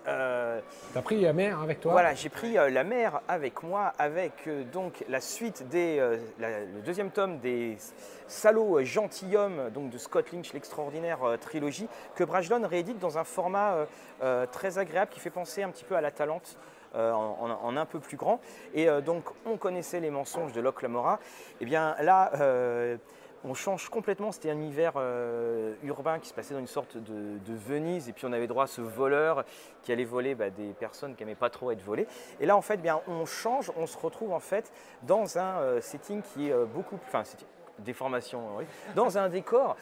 euh, 0.08 0.60
tu 0.92 0.98
as 0.98 1.02
pris 1.02 1.20
la 1.20 1.32
mer 1.32 1.60
avec 1.60 1.80
toi? 1.80 1.92
Voilà, 1.92 2.14
j'ai 2.14 2.28
pris 2.28 2.54
la 2.54 2.84
mer 2.84 3.20
avec 3.28 3.62
moi, 3.62 3.92
avec 3.98 4.48
donc 4.72 5.04
la 5.08 5.20
suite 5.20 5.68
des, 5.68 5.98
le 6.40 6.80
deuxième 6.84 7.12
tome 7.12 7.38
des 7.38 7.76
Salauds 8.26 8.82
gentilshommes 8.82 9.70
donc 9.70 9.90
de 9.90 9.98
Scott 9.98 10.32
Lynch, 10.32 10.52
l'extraordinaire 10.52 11.20
trilogie, 11.40 11.88
que 12.16 12.24
Brajlon 12.24 12.66
réédite 12.66 12.98
dans 12.98 13.16
un 13.16 13.22
format 13.22 13.86
très 14.50 14.78
agréable 14.78 15.12
qui 15.12 15.20
fait 15.20 15.30
penser 15.30 15.62
un 15.62 15.70
petit 15.70 15.84
peu 15.84 15.94
à 15.94 16.00
la 16.00 16.10
Talente. 16.10 16.58
Euh, 16.94 17.10
en, 17.10 17.74
un 17.74 17.86
peu 17.86 18.00
plus 18.00 18.18
grand. 18.18 18.38
Et 18.74 18.86
euh, 18.86 19.00
donc, 19.00 19.24
on 19.46 19.56
connaissait 19.56 19.98
les 19.98 20.10
mensonges 20.10 20.52
de 20.52 20.60
Locke 20.60 20.82
Lamora. 20.82 21.20
Et 21.52 21.56
eh 21.62 21.64
bien 21.64 21.96
là, 22.00 22.32
euh, 22.38 22.98
on 23.44 23.54
change 23.54 23.88
complètement. 23.88 24.32
C'était 24.32 24.50
un 24.50 24.54
univers 24.54 24.94
urbain 25.82 26.18
qui 26.18 26.28
se 26.28 26.34
passait 26.34 26.54
dans 26.54 26.60
une 26.60 26.66
sorte 26.66 26.96
de, 26.96 27.54
Venise. 27.54 28.08
Et 28.08 28.12
puis, 28.12 28.26
on 28.26 28.32
avait 28.32 28.46
droit 28.46 28.64
à 28.64 28.68
ce 28.68 28.80
voleur 28.80 29.44
qui 29.82 29.92
allait 29.92 30.04
voler 30.04 30.34
bah, 30.34 30.50
des 30.50 30.72
personnes 30.72 31.14
qui 31.14 31.22
n'aimaient 31.22 31.34
pas 31.34 31.50
trop 31.50 31.70
être 31.70 31.82
volées. 31.82 32.06
Et 32.40 32.46
là, 32.46 32.56
en 32.56 32.62
fait, 32.62 32.78
bien, 32.78 33.00
on 33.06 33.24
change. 33.26 33.70
On 33.76 33.86
se 33.86 33.98
retrouve 33.98 34.32
en 34.32 34.40
fait 34.40 34.72
dans 35.02 35.38
un 35.38 35.80
setting 35.80 36.22
qui 36.22 36.48
est 36.48 36.64
beaucoup 36.66 36.96
plus. 36.96 37.08
Enfin, 37.08 37.24
des 37.78 37.92
formations, 37.92 38.42
oui, 38.58 38.64
dans 38.94 39.18
un 39.18 39.28
décor 39.28 39.76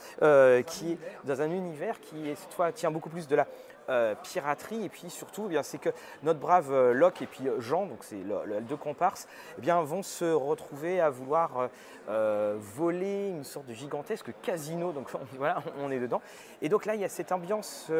qui 0.67 0.93
est 0.93 0.99
dans 1.25 1.43
un 1.43 1.51
univers 1.51 2.01
qui 2.01 2.31
est, 2.31 2.35
cette 2.35 2.53
fois 2.53 2.73
tient 2.73 2.91
beaucoup 2.91 3.11
plus 3.11 3.27
de 3.27 3.37
la 3.37 3.47
euh, 3.91 4.15
piraterie. 4.15 4.85
Et 4.85 4.89
puis 4.89 5.11
surtout, 5.11 5.45
eh 5.47 5.49
bien, 5.49 5.63
c'est 5.65 5.79
que 5.79 5.91
notre 6.23 6.39
brave 6.39 6.73
euh, 6.73 6.93
Locke 6.93 7.23
et 7.23 7.27
puis 7.27 7.49
euh, 7.49 7.61
Jean, 7.61 7.87
donc 7.87 8.05
c'est 8.05 8.23
les 8.47 8.61
deux 8.61 8.77
comparses, 8.77 9.27
eh 9.59 9.61
bien, 9.61 9.81
vont 9.83 10.05
se 10.05 10.33
retrouver 10.33 11.01
à 11.01 11.11
vouloir 11.11 11.69
voler 12.07 13.29
une 13.29 13.45
sorte 13.45 13.67
de 13.67 13.75
gigantesque 13.75 14.33
casino. 14.43 14.93
Donc 14.93 15.11
voilà, 15.39 15.63
on 15.81 15.91
est 15.91 15.99
dedans. 15.99 16.23
Et 16.63 16.69
donc 16.69 16.87
là, 16.87 16.95
il 16.95 17.01
y 17.01 17.05
a 17.05 17.09
cette 17.09 17.33
ambiance. 17.33 17.91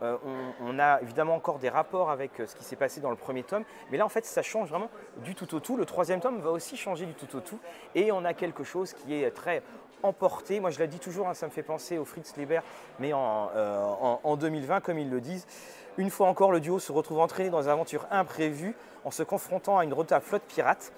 On, 0.00 0.78
a 0.78 1.00
évidemment 1.00 1.34
encore 1.34 1.58
des 1.58 1.68
rapports 1.68 2.10
avec 2.10 2.32
ce 2.44 2.56
qui 2.56 2.64
s'est 2.64 2.76
passé 2.76 3.00
dans 3.00 3.10
le 3.10 3.16
premier 3.16 3.42
tome, 3.42 3.64
mais 3.90 3.98
là 3.98 4.04
en 4.04 4.08
fait 4.08 4.24
ça 4.24 4.42
change 4.42 4.68
vraiment 4.68 4.90
du 5.18 5.34
tout 5.34 5.54
au 5.54 5.60
tout. 5.60 5.76
Le 5.76 5.84
troisième 5.84 6.20
tome 6.20 6.40
va 6.40 6.50
aussi 6.50 6.76
changer 6.76 7.06
du 7.06 7.14
tout 7.14 7.36
au 7.36 7.40
tout, 7.40 7.58
et 7.94 8.10
on 8.10 8.24
a 8.24 8.34
quelque 8.34 8.64
chose 8.64 8.92
qui 8.92 9.14
est 9.14 9.30
très 9.30 9.62
emporté. 10.02 10.60
Moi, 10.60 10.70
je 10.70 10.78
la 10.78 10.86
dis 10.86 10.98
toujours, 10.98 11.28
hein, 11.28 11.34
ça 11.34 11.46
me 11.46 11.50
fait 11.50 11.62
penser 11.62 11.98
au 11.98 12.04
Fritz 12.04 12.36
Lieber, 12.36 12.60
mais 12.98 13.12
en, 13.12 14.36
2020, 14.36 14.76
euh, 14.76 14.80
comme 14.80 14.98
ils 14.98 15.10
le 15.10 15.20
disent. 15.20 15.46
Une 15.98 16.10
fois 16.10 16.28
encore, 16.28 16.52
le 16.52 16.60
duo 16.60 16.78
se 16.78 16.90
retrouve 16.92 17.20
entraîné 17.20 17.50
dans 17.50 17.62
une 17.62 17.68
aventure 17.68 18.06
imprévue 18.10 18.74
en 19.04 19.10
se 19.10 19.22
confrontant 19.22 19.78
à 19.78 19.84
une 19.84 19.92
redoutable 19.92 20.24
flotte 20.24 20.42
pirate. 20.42 20.92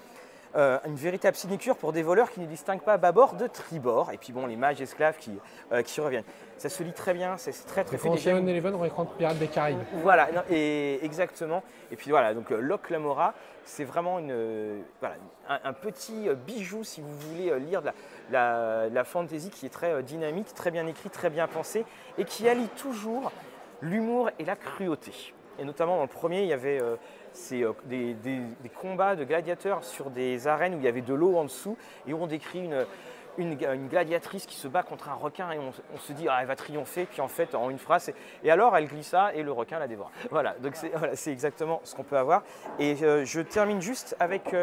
Euh, 0.57 0.79
une 0.87 0.95
véritable 0.95 1.37
sinécure 1.37 1.77
pour 1.77 1.93
des 1.93 2.03
voleurs 2.03 2.31
qui 2.31 2.39
ne 2.39 2.47
distinguent 2.47 2.83
pas 2.83 2.97
bâbord 2.97 3.35
de 3.35 3.49
tribord. 3.49 4.13
Et 4.13 4.19
puis 4.19 4.33
bon, 4.33 4.47
les 4.47 4.55
mages 4.55 4.81
esclaves 4.81 5.17
qui, 5.19 5.33
euh, 5.73 5.83
qui 5.83 6.01
reviennent. 6.01 6.25
Ça 6.59 6.69
se 6.69 6.83
lit 6.85 6.93
très 6.93 7.13
bien, 7.13 7.37
c'est 7.37 7.53
très 7.67 7.83
très 7.83 7.99
fait. 7.99 8.09
Ocean 8.09 8.47
Eleven 8.47 8.73
de 8.73 9.17
Pirates 9.19 9.39
des 9.39 9.49
Caraïbes. 9.49 9.81
Voilà, 10.03 10.29
et 10.49 11.05
exactement. 11.05 11.65
Et 11.91 11.97
puis 11.97 12.11
voilà, 12.11 12.35
donc 12.35 12.51
Locke 12.51 12.91
Lamora, 12.91 13.35
c'est 13.65 13.83
vraiment 13.83 14.21
une, 14.21 14.85
voilà, 15.01 15.17
un, 15.49 15.73
petit 15.73 16.29
bijou 16.47 16.85
si 16.85 17.01
vous 17.01 17.13
voulez 17.13 17.59
lire 17.59 17.83
de 17.83 17.91
la, 18.31 18.89
la, 18.89 19.05
fantasy 19.05 19.51
qui 19.51 19.67
est 19.67 19.71
très 19.71 19.93
euh, 19.93 20.03
dynamique, 20.03 20.55
très 20.55 20.71
bien 20.71 20.87
écrite, 20.87 21.13
très 21.13 21.31
bien 21.31 21.49
pensée 21.49 21.85
et 22.17 22.25
qui 22.25 22.49
allie 22.49 22.69
toujours 22.77 23.33
l'humour 23.83 24.31
et 24.39 24.45
la 24.45 24.55
cruauté. 24.55 25.35
Et 25.59 25.65
notamment 25.65 25.97
dans 25.97 26.03
le 26.03 26.09
premier, 26.09 26.43
il 26.43 26.49
y 26.49 26.53
avait 26.53 26.81
euh, 26.81 26.97
euh, 27.53 27.73
des, 27.85 28.71
combats 28.81 29.17
de 29.17 29.25
gladiateurs 29.25 29.85
sur 29.85 30.11
des 30.11 30.47
arènes 30.47 30.75
où 30.75 30.79
il 30.79 30.85
y 30.85 30.89
avait 30.89 31.01
de 31.01 31.15
l'eau 31.15 31.37
en 31.37 31.45
dessous 31.45 31.77
et 32.07 32.13
où 32.13 32.23
on 32.23 32.27
décrit 32.27 32.65
une, 32.65 32.87
une, 33.39 33.89
gladiatrice 33.89 34.47
qui 34.47 34.57
se 34.57 34.69
bat 34.69 34.83
contre 34.83 35.09
un 35.09 35.15
requin 35.15 35.51
et 35.51 35.59
on, 35.59 35.99
se 35.99 36.13
dit 36.13 36.27
ah, 36.29 36.39
elle 36.41 36.47
va 36.47 36.57
triompher, 36.57 37.07
puis 37.07 37.21
en 37.21 37.29
fait 37.29 37.55
en 37.55 37.71
une 37.71 37.79
phrase, 37.79 38.13
et 38.43 38.51
alors 38.51 38.77
elle 38.77 38.87
glissa 38.87 39.35
et 39.35 39.43
le 39.43 39.53
requin 39.53 39.79
la 39.79 39.89
dévore. 39.89 40.11
Voilà, 40.31 40.55
donc 40.61 40.77
c'est 41.15 41.33
exactement 41.33 41.81
ce 41.85 41.95
qu'on 41.95 42.05
peut 42.05 42.19
avoir. 42.19 42.43
Et 42.79 42.97
je 42.97 43.41
termine 43.41 43.81
juste 43.81 44.17
avec 44.21 44.55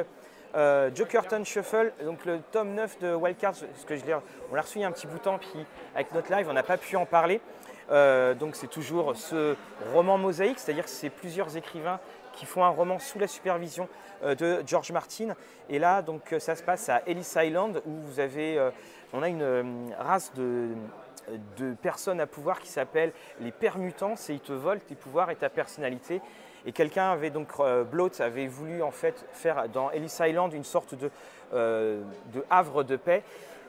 euh, 0.55 0.89
Jokerton 0.93 1.43
Shuffle, 1.45 1.93
donc 2.03 2.25
le 2.25 2.39
tome 2.51 2.73
9 2.73 2.99
de 2.99 3.13
Wildcard, 3.13 3.55
ce 3.55 3.85
que 3.85 3.95
je 3.95 4.01
on 4.51 4.55
l'a 4.55 4.61
reçu 4.61 4.79
il 4.79 4.81
y 4.81 4.83
a 4.83 4.87
un 4.87 4.91
petit 4.91 5.07
bout 5.07 5.17
de 5.17 5.23
temps, 5.23 5.37
puis 5.37 5.65
avec 5.95 6.13
notre 6.13 6.33
live, 6.33 6.47
on 6.49 6.53
n'a 6.53 6.63
pas 6.63 6.77
pu 6.77 6.97
en 6.97 7.05
parler. 7.05 7.39
Euh, 7.89 8.33
donc 8.33 8.55
c'est 8.55 8.69
toujours 8.69 9.15
ce 9.15 9.55
roman 9.93 10.17
mosaïque, 10.17 10.59
c'est-à-dire 10.59 10.85
que 10.85 10.89
c'est 10.89 11.09
plusieurs 11.09 11.55
écrivains 11.57 11.99
qui 12.33 12.45
font 12.45 12.63
un 12.63 12.69
roman 12.69 12.99
sous 12.99 13.19
la 13.19 13.27
supervision 13.27 13.89
euh, 14.23 14.35
de 14.35 14.63
George 14.65 14.91
Martin. 14.91 15.35
Et 15.69 15.79
là, 15.79 16.01
donc 16.01 16.35
ça 16.39 16.55
se 16.55 16.63
passe 16.63 16.89
à 16.89 17.01
Ellis 17.05 17.33
Island, 17.35 17.81
où 17.85 17.91
vous 18.01 18.19
avez, 18.19 18.59
on 19.13 19.23
a 19.23 19.29
une 19.29 19.93
race 19.97 20.31
de, 20.35 20.69
personnes 21.81 22.19
à 22.19 22.27
pouvoir 22.27 22.59
qui 22.59 22.67
s'appellent 22.67 23.13
les 23.39 23.51
permutants, 23.51 24.15
c'est 24.15 24.33
ils 24.33 24.39
te 24.39 24.53
volent 24.53 24.81
tes 24.85 24.95
pouvoirs 24.95 25.29
et 25.31 25.35
ta 25.35 25.49
personnalité. 25.49 26.21
Et 26.65 26.71
quelqu'un 26.71 27.11
avait 27.11 27.29
donc, 27.29 27.47
euh, 27.59 27.83
avait 28.19 28.47
voulu 28.47 28.83
en 28.83 28.91
fait 28.91 29.25
faire 29.33 29.67
dans 29.69 29.89
Ellis 29.91 30.15
Island 30.19 30.53
une 30.53 30.63
sorte 30.63 30.93
euh, 31.53 32.01
de 32.33 32.45
havre 32.49 32.83
de 32.83 32.95
paix. 32.95 33.23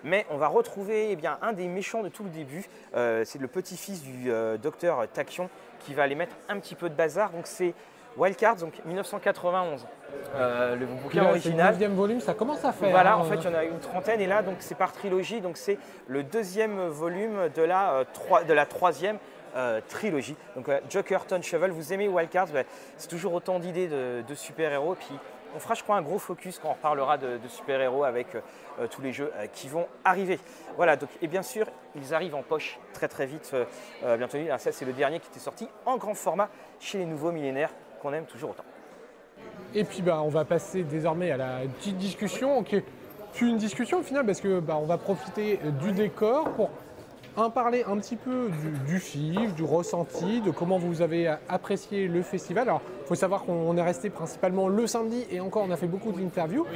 Mais 0.05 0.26
on 0.30 0.36
va 0.36 0.48
retrouver 0.48 1.11
eh 1.11 1.16
bien, 1.16 1.38
un 1.42 1.53
des 1.53 1.68
méchants 1.68 2.03
de 2.03 2.09
tout 2.09 2.24
le 2.24 2.30
début. 2.30 2.64
Euh, 2.94 3.24
c'est 3.24 3.40
le 3.40 3.48
petit-fils 3.48 4.03
du 4.03 4.30
euh, 4.30 4.57
docteur 4.57 5.07
Tachyon 5.12 5.48
qui 5.80 5.94
va 5.94 6.03
aller 6.03 6.14
mettre 6.14 6.36
un 6.48 6.59
petit 6.59 6.74
peu 6.74 6.88
de 6.88 6.94
bazar. 6.94 7.30
Donc 7.30 7.46
c'est 7.46 7.74
Wildcards, 8.16 8.57
donc 8.57 8.74
1991. 8.84 9.86
le 10.34 10.86
bouquin 10.86 11.24
original. 11.24 11.76
Le 11.80 11.86
volume, 11.86 12.20
ça 12.20 12.34
commence 12.34 12.64
à 12.64 12.72
faire. 12.72 12.90
Voilà, 12.90 13.18
en 13.18 13.24
fait, 13.24 13.36
il 13.36 13.44
y 13.44 13.48
en 13.48 13.55
a 13.55 13.64
une 13.64 13.78
trentaine 13.78 14.20
et 14.20 14.26
là, 14.26 14.42
donc 14.42 14.57
c'est 14.61 14.74
par 14.74 14.92
trilogie, 14.92 15.40
donc 15.40 15.57
c'est 15.57 15.78
le 16.09 16.22
deuxième 16.22 16.88
volume 16.88 17.48
de 17.55 17.62
la, 17.62 18.05
de 18.46 18.53
la 18.53 18.66
troisième. 18.66 19.18
Euh, 19.55 19.82
trilogie. 19.86 20.34
Donc 20.57 20.70
Jokerton 20.88 21.42
Cheval, 21.42 21.72
vous 21.72 21.92
aimez 21.92 22.09
Wildcards, 22.09 22.48
c'est 22.96 23.09
toujours 23.09 23.34
autant 23.34 23.59
d'idées 23.59 23.86
de, 23.86 24.34
super-héros. 24.34 24.94
Puis 24.94 25.14
on 25.55 25.59
fera, 25.59 25.74
je 25.74 25.82
crois, 25.82 25.96
un 25.96 26.03
gros 26.03 26.18
focus 26.18 26.59
quand 26.59 26.70
on 26.70 26.72
reparlera 26.72 27.18
de, 27.18 27.38
super-héros 27.48 28.05
avec 28.05 28.34
euh, 28.34 28.40
tous 28.91 29.03
les 29.03 29.12
jeux 29.12 29.33
euh, 29.37 29.47
qui 29.47 29.68
vont 29.68 29.87
arriver. 30.05 30.39
Voilà, 30.77 30.97
donc, 30.97 31.11
et 31.20 31.27
bien 31.27 31.43
sûr, 31.43 31.66
ils 31.95 32.14
arrivent 32.14 32.35
en 32.35 32.43
poche 32.43 32.79
très 32.93 33.09
très 33.09 33.27
vite, 33.27 33.55
bien 34.03 34.23
entendu. 34.23 34.49
ça, 34.59 34.73
c'est 34.73 34.85
le 34.85 34.93
dernier 34.93 35.20
qui 35.20 35.29
était 35.29 35.41
sorti 35.41 35.68
en 35.85 35.97
grand 35.97 36.14
format 36.14 36.49
chez 36.81 36.99
les 36.99 37.07
nouveaux 37.07 37.33
millénaires 37.33 37.70
qu'on 38.01 38.12
aime 38.12 38.25
toujours 38.25 38.51
autant. 38.51 38.64
Et 39.75 39.85
puis, 39.85 40.03
bah, 40.03 40.23
on 40.23 40.29
va 40.29 40.45
passer 40.45 40.83
désormais 40.83 41.31
à 41.31 41.37
la 41.37 41.61
petite 41.79 41.99
discussion, 41.99 42.62
qui 42.62 42.77
est 42.77 42.85
une 43.41 43.57
discussion 43.57 44.01
au 44.01 44.03
final, 44.03 44.25
parce 44.25 44.41
que 44.41 44.61
bah, 44.61 44.79
on 44.81 44.87
va 44.87 44.99
profiter 44.99 45.59
du 45.81 45.93
décor 45.93 46.51
pour 46.53 46.70
en 47.37 47.51
parler 47.51 47.85
un 47.87 47.97
petit 47.97 48.16
peu 48.16 48.51
du, 48.87 48.99
du 48.99 49.47
du 49.57 49.64
ressenti, 49.64 50.41
de 50.41 50.51
comment 50.51 50.79
vous 50.79 51.01
avez 51.01 51.35
apprécié 51.49 52.07
le 52.07 52.23
festival. 52.23 52.68
Alors, 52.68 52.83
il 53.05 53.09
faut 53.09 53.14
savoir 53.14 53.45
qu'on 53.45 53.77
est 53.77 53.83
resté 53.83 54.11
principalement 54.11 54.68
le 54.68 54.87
samedi 54.87 55.25
et 55.31 55.41
encore, 55.41 55.64
on 55.66 55.70
a 55.70 55.77
fait 55.77 55.87
beaucoup 55.87 56.12
d'interviews. 56.12 56.66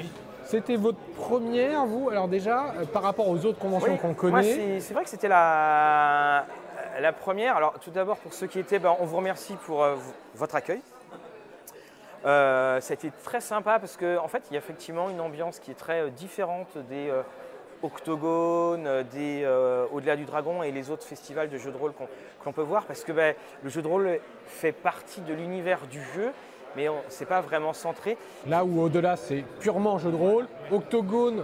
C'était 0.46 0.76
votre 0.76 0.98
première, 1.16 1.86
vous 1.86 2.08
Alors 2.08 2.28
déjà, 2.28 2.74
euh, 2.78 2.84
par 2.84 3.02
rapport 3.02 3.28
aux 3.28 3.44
autres 3.44 3.58
conventions 3.58 3.96
qu'on 3.96 4.14
connaît 4.14 4.80
C'est 4.80 4.94
vrai 4.94 5.04
que 5.04 5.10
c'était 5.10 5.28
la, 5.28 6.46
la 7.00 7.12
première. 7.12 7.56
Alors 7.56 7.74
tout 7.80 7.90
d'abord, 7.90 8.16
pour 8.18 8.32
ceux 8.32 8.46
qui 8.46 8.58
étaient, 8.58 8.78
ben, 8.78 8.94
on 9.00 9.04
vous 9.04 9.16
remercie 9.16 9.54
pour 9.64 9.82
euh, 9.82 9.96
votre 10.34 10.54
accueil. 10.54 10.80
Euh, 12.24 12.80
ça 12.80 12.92
a 12.92 12.94
été 12.94 13.12
très 13.22 13.40
sympa 13.40 13.78
parce 13.78 13.96
qu'en 13.96 14.24
en 14.24 14.28
fait, 14.28 14.44
il 14.50 14.54
y 14.54 14.56
a 14.56 14.58
effectivement 14.58 15.10
une 15.10 15.20
ambiance 15.20 15.58
qui 15.58 15.70
est 15.70 15.74
très 15.74 16.10
différente 16.10 16.78
des, 16.88 17.10
Octogone, 17.82 18.86
euh, 18.86 19.02
des 19.02 19.42
euh, 19.44 19.86
Au-delà 19.92 20.16
du 20.16 20.24
Dragon 20.24 20.62
et 20.62 20.72
les 20.72 20.90
autres 20.90 21.04
festivals 21.04 21.48
de 21.48 21.58
jeux 21.58 21.72
de 21.72 21.76
rôle 21.76 21.92
qu'on 22.42 22.52
peut 22.52 22.62
voir 22.62 22.84
parce 22.84 23.04
que 23.04 23.12
ben, 23.12 23.34
le 23.62 23.70
jeu 23.70 23.82
de 23.82 23.88
rôle 23.88 24.20
fait 24.46 24.72
partie 24.72 25.20
de 25.20 25.34
l'univers 25.34 25.86
du 25.86 26.02
jeu 26.14 26.32
mais 26.76 26.86
ce 27.08 27.20
n'est 27.20 27.26
pas 27.26 27.40
vraiment 27.40 27.72
centré. 27.72 28.16
Là 28.46 28.64
où 28.64 28.80
au-delà 28.80 29.16
c'est 29.16 29.44
purement 29.60 29.98
jeu 29.98 30.10
de 30.10 30.16
rôle, 30.16 30.46
Octogone 30.70 31.42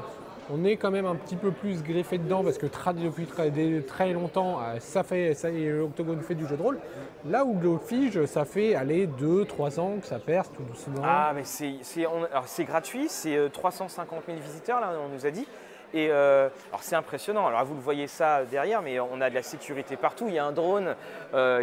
on 0.51 0.64
est 0.64 0.76
quand 0.76 0.91
même 0.91 1.07
un 1.07 1.14
petit 1.14 1.37
peu 1.37 1.51
plus 1.51 1.83
greffé 1.83 2.18
dedans 2.18 2.43
parce 2.43 2.59
que 2.59 2.66
depuis 2.66 3.26
très, 3.26 4.12
longtemps, 4.12 4.61
euh, 4.61 4.78
ça 4.80 5.03
fait, 5.03 5.35
ça 5.35 5.49
Octogone 5.83 6.20
fait 6.20 6.35
du 6.35 6.47
jeu 6.47 6.57
de 6.57 6.62
rôle. 6.62 6.78
Là 7.24 7.45
où 7.45 7.55
Glowfish, 7.55 8.24
ça 8.24 8.45
fait 8.45 8.74
aller 8.74 9.07
2-3 9.07 9.80
ans 9.80 9.99
que 10.01 10.07
ça 10.07 10.18
perce 10.18 10.51
tout 10.53 10.62
doucement. 10.62 11.03
Ah, 11.05 11.33
mais 11.35 11.45
c'est 11.45 12.64
gratuit, 12.64 13.09
c'est 13.09 13.51
350 13.53 14.24
000 14.26 14.39
visiteurs, 14.39 14.80
là, 14.80 14.93
on 15.05 15.14
nous 15.14 15.24
a 15.24 15.30
dit. 15.30 15.47
Et 15.95 16.11
alors 16.11 16.80
c'est 16.80 16.97
impressionnant. 16.97 17.47
Alors 17.47 17.64
vous 17.64 17.74
le 17.74 17.80
voyez 17.80 18.07
ça 18.07 18.45
derrière, 18.45 18.82
mais 18.82 18.99
on 19.01 19.20
a 19.20 19.30
de 19.30 19.34
la 19.34 19.43
sécurité 19.43 19.97
partout. 19.97 20.26
Il 20.28 20.34
y 20.34 20.38
a 20.38 20.45
un 20.45 20.53
drone 20.53 20.95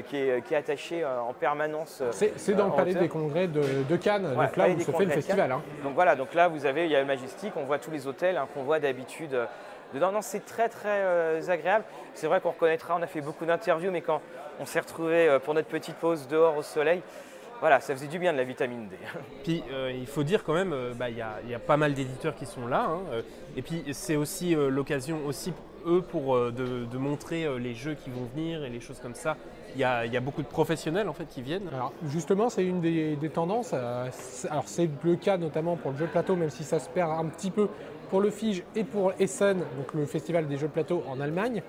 qui, 0.08 0.18
est, 0.18 0.54
attaché 0.54 1.06
en 1.06 1.34
permanence. 1.34 2.04
C'est 2.12 2.54
dans 2.54 2.68
le 2.68 2.74
palais 2.74 2.94
des 2.94 3.08
congrès 3.08 3.48
de, 3.48 3.96
Cannes, 3.98 4.34
donc 4.34 4.56
là 4.56 4.70
où 4.70 4.80
se 4.80 4.92
fait 4.92 5.06
le 5.06 5.12
festival. 5.12 5.52
Hein. 5.52 5.62
Donc 5.84 5.94
voilà, 5.94 6.16
donc 6.16 6.34
là 6.34 6.48
vous 6.48 6.66
avez, 6.66 6.86
il 6.86 6.92
y 6.92 6.96
a 6.96 7.00
le 7.02 7.06
Majestic, 7.06 7.54
on 7.56 7.64
voit 7.64 7.80
tous 7.80 7.92
les 7.92 8.08
hôtels 8.08 8.38
hein, 8.38 8.48
qu'on 8.54 8.64
voit 8.64 8.80
d'habitude 8.80 9.38
dedans. 9.94 10.12
Non, 10.12 10.22
c'est 10.22 10.46
très 10.46 10.70
très 10.70 11.50
agréable. 11.50 11.84
C'est 12.14 12.28
vrai 12.28 12.40
qu'on 12.40 12.52
reconnaîtra, 12.52 12.96
on 12.98 13.02
a 13.02 13.08
fait 13.08 13.22
beaucoup 13.22 13.46
d'interviews, 13.46 13.92
mais 13.92 14.02
quand 14.02 14.22
on 14.60 14.66
s'est 14.66 14.80
retrouvé 14.80 15.38
pour 15.44 15.54
notre 15.54 15.68
petite 15.68 15.96
pause 15.96 16.28
dehors 16.28 16.58
au 16.58 16.64
soleil, 16.64 17.02
voilà, 17.60 17.82
ça 17.82 17.94
faisait 17.94 18.08
du 18.08 18.20
bien 18.20 18.32
de 18.32 18.38
la 18.38 18.44
vitamine 18.46 18.88
D. 18.88 18.96
Puis 19.44 19.64
euh, 19.72 19.92
il 19.94 20.08
faut 20.08 20.24
dire 20.24 20.44
quand 20.44 20.54
même, 20.54 20.72
euh, 20.72 20.94
bah, 20.94 21.10
il 21.10 21.18
y, 21.18 21.22
a 21.22 21.60
pas 21.60 21.78
mal 21.78 21.94
d'éditeurs 21.94 22.36
qui 22.36 22.46
sont 22.46 22.68
là. 22.68 22.86
Hein, 22.90 23.00
euh, 23.12 23.22
et 23.58 23.62
puis 23.62 23.84
c'est 23.92 24.16
aussi 24.16 24.56
l'occasion 24.56 25.26
aussi 25.26 25.52
eux 25.86 26.02
pour 26.02 26.38
de, 26.52 26.98
montrer 26.98 27.48
les 27.60 27.74
jeux 27.74 27.96
qui 27.96 28.10
vont 28.10 28.28
venir 28.36 28.64
et 28.64 28.70
les 28.70 28.80
choses 28.80 29.00
comme 29.00 29.16
ça. 29.16 29.38
Il 29.76 29.82
y, 29.82 29.84
a, 29.84 30.20
beaucoup 30.20 30.42
de 30.42 30.48
professionnels 30.48 31.10
en 31.10 31.14
fait 31.14 31.26
qui 31.26 31.42
viennent. 31.42 31.68
Alors 31.74 31.92
justement, 32.08 32.50
c'est 32.50 32.64
une 32.64 32.80
des, 32.80 33.30
tendances. 33.34 33.74
alors 33.74 34.64
c'est 34.66 34.90
le 35.04 35.16
cas 35.16 35.38
notamment 35.38 35.76
pour 35.76 35.92
le 35.92 35.98
jeu 35.98 36.06
de 36.06 36.12
plateau, 36.12 36.36
même 36.36 36.50
si 36.50 36.64
ça 36.64 36.80
se 36.80 36.90
perd 36.90 37.12
un 37.12 37.26
petit 37.26 37.52
peu 37.52 37.68
pour 38.10 38.22
le 38.22 38.30
FIGE 38.30 38.64
et 38.76 38.84
pour 38.84 39.14
Essen, 39.20 39.58
donc 39.58 39.94
le 39.94 40.06
festival 40.06 40.48
des 40.48 40.58
jeux 40.58 40.68
de 40.68 40.74
plateau 40.74 41.04
en 41.10 41.20
Allemagne. 41.20 41.64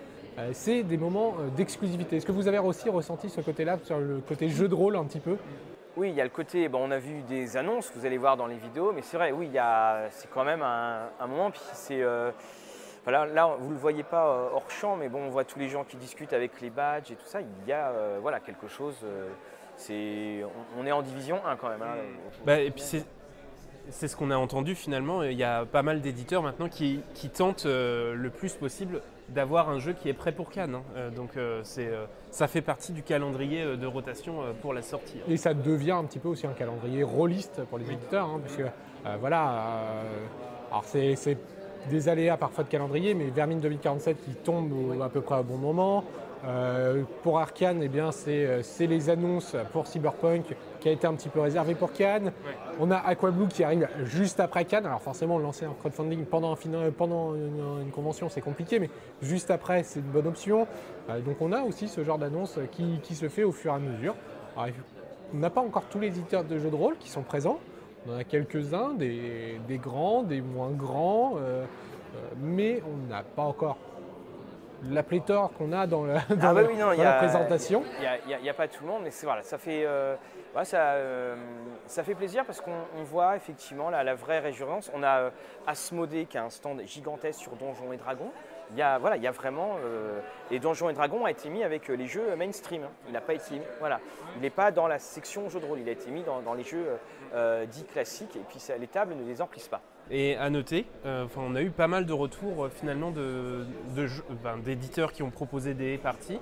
c'est 0.52 0.82
des 0.82 0.98
moments 0.98 1.34
d'exclusivité. 1.56 2.16
Est-ce 2.16 2.26
que 2.26 2.32
vous 2.32 2.48
avez 2.48 2.58
aussi 2.58 2.88
ressenti 2.88 3.30
ce 3.30 3.40
côté-là, 3.40 3.78
sur 3.82 3.98
le 3.98 4.20
côté 4.26 4.48
jeu 4.48 4.68
de 4.68 4.74
rôle 4.74 4.96
un 4.96 5.04
petit 5.04 5.20
peu? 5.20 5.36
Oui, 5.96 6.10
il 6.10 6.14
y 6.14 6.20
a 6.20 6.24
le 6.24 6.30
côté, 6.30 6.68
bon, 6.68 6.86
on 6.86 6.90
a 6.90 6.98
vu 6.98 7.22
des 7.22 7.56
annonces, 7.56 7.90
vous 7.94 8.06
allez 8.06 8.18
voir 8.18 8.36
dans 8.36 8.46
les 8.46 8.56
vidéos, 8.56 8.92
mais 8.92 9.02
c'est 9.02 9.16
vrai, 9.16 9.32
oui, 9.32 9.50
c'est 10.10 10.30
quand 10.30 10.44
même 10.44 10.62
un, 10.62 11.26
moment. 11.26 11.50
Puis 11.50 11.60
c'est, 11.72 12.00
euh, 12.00 12.30
là, 13.06 13.56
vous 13.58 13.68
ne 13.68 13.74
le 13.74 13.78
voyez 13.78 14.04
pas 14.04 14.28
euh, 14.28 14.48
hors 14.52 14.70
champ, 14.70 14.96
mais 14.96 15.08
bon, 15.08 15.24
on 15.24 15.30
voit 15.30 15.44
tous 15.44 15.58
les 15.58 15.68
gens 15.68 15.84
qui 15.84 15.96
discutent 15.96 16.32
avec 16.32 16.60
les 16.60 16.70
badges 16.70 17.10
et 17.10 17.16
tout 17.16 17.26
ça. 17.26 17.40
Il 17.40 17.68
y 17.68 17.72
a 17.72 17.88
euh, 17.88 18.18
voilà, 18.22 18.38
quelque 18.40 18.68
chose. 18.68 18.96
c'est, 19.76 20.44
on, 20.78 20.86
est 20.86 20.92
en 20.92 21.02
division 21.02 21.40
1 21.44 21.56
quand 21.56 21.68
même. 21.68 21.82
Hein. 21.82 21.96
Bah, 22.46 22.60
et 22.60 22.70
puis 22.70 22.82
c'est, 22.82 23.04
c'est 23.88 24.06
ce 24.06 24.16
qu'on 24.16 24.30
a 24.30 24.36
entendu 24.36 24.76
finalement. 24.76 25.24
Il 25.24 25.36
y 25.36 25.44
a 25.44 25.64
pas 25.64 25.82
mal 25.82 26.00
d'éditeurs 26.00 26.42
maintenant 26.42 26.68
qui, 26.68 27.02
tentent 27.34 27.66
le 27.66 28.30
plus 28.30 28.54
possible 28.54 29.02
d'avoir 29.34 29.68
un 29.68 29.78
jeu 29.78 29.92
qui 29.92 30.08
est 30.08 30.14
prêt 30.14 30.32
pour 30.32 30.50
Cannes. 30.50 30.76
Hein. 30.76 30.82
Euh, 30.96 31.10
donc 31.10 31.36
euh, 31.36 31.60
c'est, 31.62 31.88
euh, 31.88 32.06
ça 32.30 32.48
fait 32.48 32.60
partie 32.60 32.92
du 32.92 33.02
calendrier 33.02 33.76
de 33.76 33.86
rotation 33.86 34.42
pour 34.62 34.74
la 34.74 34.82
sortie. 34.82 35.18
Et 35.28 35.36
ça 35.36 35.54
devient 35.54 35.92
un 35.92 36.04
petit 36.04 36.18
peu 36.18 36.28
aussi 36.28 36.46
un 36.46 36.52
calendrier 36.52 37.02
rôliste 37.02 37.62
pour 37.64 37.78
les 37.78 37.90
éditeurs, 37.90 38.26
hein, 38.26 38.40
puisque 38.42 38.64
voilà, 39.20 40.02
alors 40.70 40.84
c'est, 40.84 41.16
des 41.88 42.08
aléas 42.08 42.36
parfois 42.36 42.64
de 42.64 42.68
calendrier, 42.68 43.14
mais 43.14 43.30
Vermine 43.30 43.60
2047 43.60 44.22
qui 44.22 44.34
tombe 44.34 45.00
à 45.02 45.08
peu 45.08 45.22
près 45.22 45.40
au 45.40 45.42
bon 45.42 45.56
moment. 45.56 46.04
Euh, 46.46 47.02
pour 47.22 47.38
Arkane, 47.38 47.82
eh 47.82 47.88
bien, 47.88 48.10
euh, 48.28 48.60
c'est, 48.62 48.86
les 48.86 49.10
annonces 49.10 49.56
pour 49.72 49.86
Cyberpunk 49.86 50.56
qui 50.80 50.88
a 50.88 50.92
été 50.92 51.06
un 51.06 51.14
petit 51.14 51.28
peu 51.28 51.40
réservé 51.40 51.74
pour 51.74 51.92
Cannes. 51.92 52.32
On 52.78 52.90
a 52.90 52.96
Aquablue 52.96 53.48
qui 53.48 53.62
arrive 53.62 53.88
juste 54.04 54.40
après 54.40 54.64
Cannes. 54.64 54.86
Alors 54.86 55.02
forcément, 55.02 55.38
lancer 55.38 55.66
un 55.66 55.74
crowdfunding 55.78 56.24
pendant, 56.24 56.56
pendant 56.96 57.34
une, 57.34 57.90
convention, 57.92 58.28
c'est 58.28 58.40
compliqué, 58.40 58.78
mais 58.78 58.88
juste 59.20 59.50
après, 59.50 59.82
c'est 59.82 60.00
une 60.00 60.06
bonne 60.06 60.26
option. 60.26 60.66
Euh, 61.10 61.20
donc 61.20 61.36
on 61.40 61.52
a 61.52 61.62
aussi 61.62 61.88
ce 61.88 62.04
genre 62.04 62.18
d'annonce 62.18 62.58
qui, 62.72 63.14
se 63.14 63.28
fait 63.28 63.44
au 63.44 63.52
fur 63.52 63.72
et 63.72 63.76
à 63.76 63.78
mesure. 63.78 64.14
on 64.56 65.36
n'a 65.36 65.50
pas 65.50 65.60
encore 65.60 65.84
tous 65.90 65.98
les 65.98 66.08
éditeurs 66.08 66.44
de 66.44 66.58
jeux 66.58 66.70
de 66.70 66.76
rôle 66.76 66.96
qui 66.96 67.10
sont 67.10 67.22
présents. 67.22 67.58
On 68.06 68.14
en 68.14 68.16
a 68.16 68.24
quelques-uns, 68.24 68.94
des, 68.94 69.58
grands, 69.72 70.22
des 70.22 70.40
moins 70.40 70.70
grands, 70.70 71.34
mais 72.40 72.82
on 72.86 73.10
n'a 73.10 73.22
pas 73.22 73.42
encore 73.42 73.76
la 74.88 75.02
pléthore 75.02 75.52
qu'on 75.52 75.72
a 75.72 75.86
dans, 75.86 76.04
la, 76.04 76.20
présentation. 76.20 77.82
Il 78.28 78.42
n'y 78.42 78.48
a, 78.48 78.54
pas 78.54 78.68
tout 78.68 78.84
le 78.84 78.90
monde, 78.90 79.02
mais 79.04 79.10
voilà, 79.22 79.42
ça 79.42 79.58
fait, 79.58 79.84
euh, 79.84 80.16
ça, 80.64 80.92
euh, 80.92 81.36
ça, 81.86 82.02
fait 82.02 82.14
plaisir 82.14 82.44
parce 82.44 82.60
qu'on 82.60 83.02
voit 83.04 83.36
effectivement 83.36 83.90
la 83.90 84.14
vraie 84.14 84.38
résurgence. 84.38 84.90
On 84.94 85.02
a 85.02 85.18
euh, 85.18 85.30
Asmodée 85.66 86.26
qui 86.26 86.38
a 86.38 86.44
un 86.44 86.50
stand 86.50 86.82
gigantesque 86.86 87.40
sur 87.40 87.52
Donjons 87.56 87.92
et 87.92 87.96
Dragons. 87.96 88.30
Il 88.72 88.78
y 88.78 88.82
a, 88.82 88.98
voilà, 88.98 89.16
il 89.16 89.22
y 89.22 89.26
a 89.26 89.32
vraiment. 89.32 89.78
et 90.52 90.60
Donjons 90.60 90.90
et 90.90 90.92
Dragons 90.92 91.24
a 91.24 91.32
été 91.32 91.48
mis 91.48 91.64
avec 91.64 91.88
les 91.88 92.06
jeux 92.06 92.36
mainstream. 92.36 92.84
Hein. 92.84 92.90
Il 93.08 93.12
n'a 93.12 93.20
pas 93.20 93.34
été 93.34 93.54
mis. 93.54 93.64
Voilà. 93.80 93.98
Il 94.36 94.42
n'est 94.42 94.50
pas 94.50 94.70
dans 94.70 94.86
la 94.86 95.00
section 95.00 95.48
jeux 95.48 95.58
de 95.58 95.66
rôle. 95.66 95.80
Il 95.80 95.88
a 95.88 95.92
été 95.92 96.08
mis 96.12 96.22
dans, 96.22 96.54
les 96.54 96.62
jeux 96.62 96.86
dits 97.66 97.84
classiques. 97.84 98.36
Et 98.36 98.44
puis 98.48 98.60
les 98.78 98.86
tables 98.86 99.14
ne 99.16 99.24
les 99.24 99.42
emplissent 99.42 99.66
pas. 99.66 99.80
Et 100.10 100.36
à 100.36 100.50
noter, 100.50 100.86
euh, 101.06 101.26
on 101.36 101.54
a 101.54 101.62
eu 101.62 101.70
pas 101.70 101.86
mal 101.86 102.04
de 102.04 102.12
retours 102.12 102.64
euh, 102.64 102.68
finalement 102.68 103.12
d'éditeurs 104.64 105.12
qui 105.12 105.22
ont 105.22 105.30
proposé 105.30 105.72
des 105.74 105.98
parties 105.98 106.40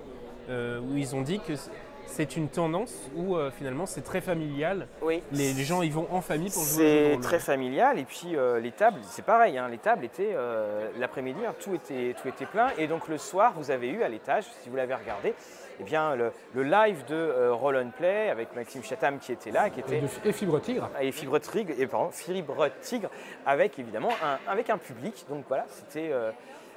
euh, 0.48 0.80
où 0.80 0.96
ils 0.96 1.14
ont 1.14 1.20
dit 1.20 1.38
que 1.38 1.52
c'est 2.06 2.38
une 2.38 2.48
tendance 2.48 2.94
où 3.14 3.36
finalement 3.58 3.84
c'est 3.84 4.00
très 4.00 4.22
familial. 4.22 4.88
Oui. 5.02 5.22
Les, 5.30 5.52
gens 5.62 5.82
y 5.82 5.90
vont 5.90 6.06
en 6.10 6.22
famille 6.22 6.48
pour 6.48 6.62
jouer. 6.62 7.12
C'est 7.12 7.20
très 7.20 7.38
familial 7.38 7.98
et 7.98 8.04
puis 8.04 8.34
les 8.62 8.72
tables, 8.72 9.00
c'est 9.02 9.24
pareil. 9.24 9.58
Hein, 9.58 9.68
les 9.68 9.76
tables 9.76 10.06
étaient 10.06 10.34
l'après-midi, 10.98 11.40
hein, 11.46 11.54
tout, 11.62 11.74
était, 11.74 12.14
tout 12.20 12.26
était 12.26 12.46
plein 12.46 12.70
et 12.78 12.86
donc 12.86 13.08
le 13.08 13.18
soir 13.18 13.52
vous 13.58 13.70
avez 13.70 13.90
eu 13.90 14.02
à 14.02 14.08
l'étage, 14.08 14.44
si 14.62 14.70
vous 14.70 14.76
l'avez 14.76 14.94
regardé, 14.94 15.34
eh 15.80 15.84
bien, 15.84 16.16
le, 16.16 16.32
live 16.62 17.04
de 17.06 17.14
euh, 17.14 17.52
Roll 17.52 17.76
on 17.76 17.90
Play 17.90 18.30
avec 18.30 18.54
Maxime 18.54 18.82
Chatham 18.82 19.18
qui 19.18 19.32
était 19.32 19.50
là. 19.50 19.70
Qui 19.70 19.80
était, 19.80 20.02
et 20.24 20.32
Fibre 20.32 20.60
Tigre. 20.60 20.90
Et 21.00 21.12
Fibre 21.12 21.38
Tigre, 21.38 21.72
et, 21.78 21.86
pardon, 21.86 22.10
Fibre 22.10 22.68
Tigre 22.80 23.10
avec 23.46 23.78
évidemment 23.78 24.10
un, 24.22 24.38
avec 24.50 24.70
un 24.70 24.78
public. 24.78 25.24
Donc 25.28 25.44
voilà, 25.48 25.66
c'était. 25.68 26.10
Euh, 26.12 26.30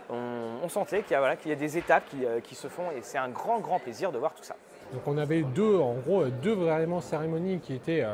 on, 0.10 0.68
sentait 0.68 1.04
qu'il 1.04 1.14
y, 1.14 1.16
a, 1.16 1.20
voilà, 1.20 1.38
qu'il 1.38 1.49
y 1.49 1.54
a 1.54 1.58
des 1.58 1.78
étapes 1.78 2.04
qui, 2.10 2.26
euh, 2.26 2.41
qui 2.41 2.54
se 2.54 2.68
font 2.68 2.91
et 2.91 3.02
c'est 3.02 3.18
un 3.18 3.30
grand, 3.30 3.60
grand 3.60 3.80
plaisir 3.80 4.12
de 4.12 4.18
voir 4.18 4.34
tout 4.34 4.43
ça. 4.43 4.56
Donc 4.91 5.04
on 5.08 5.18
avait 5.18 5.41
deux, 5.41 5.78
en 5.78 5.93
gros, 5.93 6.26
deux 6.26 6.54
vraiment 6.54 6.99
cérémonies 6.99 7.60
qui 7.60 7.74
étaient 7.74 8.06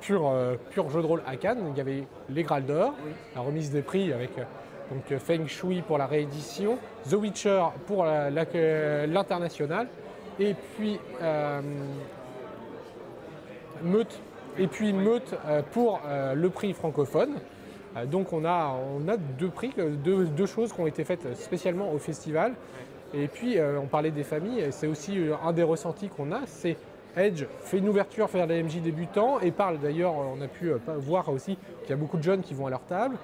pur, 0.00 0.30
pur 0.70 0.90
jeu 0.90 1.00
de 1.00 1.06
rôle 1.06 1.22
à 1.26 1.36
Cannes. 1.36 1.66
Il 1.70 1.78
y 1.78 1.80
avait 1.80 2.04
les 2.28 2.42
Graal 2.42 2.66
d'Or, 2.66 2.92
la 3.34 3.40
remise 3.40 3.70
des 3.70 3.80
prix 3.80 4.12
avec 4.12 4.32
donc 4.36 5.18
Feng 5.18 5.46
Shui 5.46 5.80
pour 5.80 5.96
la 5.96 6.06
réédition, 6.06 6.78
The 7.08 7.14
Witcher 7.14 7.64
pour 7.86 8.04
l'international 8.04 9.88
et 10.38 10.54
puis 10.54 10.98
euh, 11.22 11.60
Meute, 13.82 14.20
et 14.58 14.66
puis 14.66 14.92
Meute 14.92 15.34
euh, 15.46 15.62
pour 15.72 16.00
euh, 16.06 16.34
le 16.34 16.50
prix 16.50 16.72
francophone. 16.72 17.34
donc 18.06 18.32
on 18.32 18.44
a, 18.44 18.74
on 18.94 19.08
a 19.08 19.16
deux 19.16 19.48
prix, 19.48 19.72
deux, 19.76 20.26
deux, 20.26 20.46
choses 20.46 20.72
qui 20.72 20.80
ont 20.80 20.86
été 20.86 21.04
faites 21.04 21.36
spécialement 21.36 21.92
au 21.92 21.98
festival. 21.98 22.54
Et 23.14 23.28
puis 23.28 23.56
on 23.60 23.86
parlait 23.86 24.10
des 24.10 24.24
familles, 24.24 24.66
c'est 24.70 24.88
aussi 24.88 25.16
un 25.42 25.52
des 25.52 25.62
ressentis 25.62 26.08
qu'on 26.08 26.32
a, 26.32 26.40
c'est 26.46 26.76
Edge 27.16 27.44
fait 27.60 27.78
une 27.78 27.88
ouverture 27.88 28.26
vers 28.26 28.46
les 28.46 28.62
MJ 28.62 28.82
débutants 28.82 29.38
et 29.40 29.52
parle 29.52 29.78
d'ailleurs, 29.78 30.14
on 30.14 30.40
a 30.42 30.48
pu 30.48 30.70
voir 30.98 31.28
aussi 31.30 31.56
qu'il 31.82 31.90
y 31.90 31.92
a 31.92 31.96
beaucoup 31.96 32.18
de 32.18 32.24
jeunes 32.24 32.42
qui 32.42 32.52
vont 32.52 32.66
à 32.66 32.70
leur 32.70 32.82
table. 32.82 33.16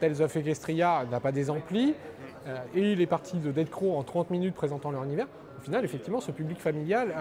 Tales 0.00 0.22
of 0.22 0.34
Equestria 0.34 1.04
n'a 1.10 1.20
pas 1.20 1.32
des 1.32 1.50
amplis 1.50 1.94
et 2.74 2.92
il 2.92 3.02
est 3.02 3.06
parti 3.06 3.36
de 3.38 3.50
Dead 3.50 3.68
Crow 3.68 3.98
en 3.98 4.04
30 4.04 4.30
minutes 4.30 4.54
présentant 4.54 4.92
leur 4.92 5.04
univers 5.04 5.26
au 5.58 5.60
final, 5.60 5.84
effectivement, 5.84 6.20
ce 6.20 6.30
public 6.30 6.60
familial 6.60 7.12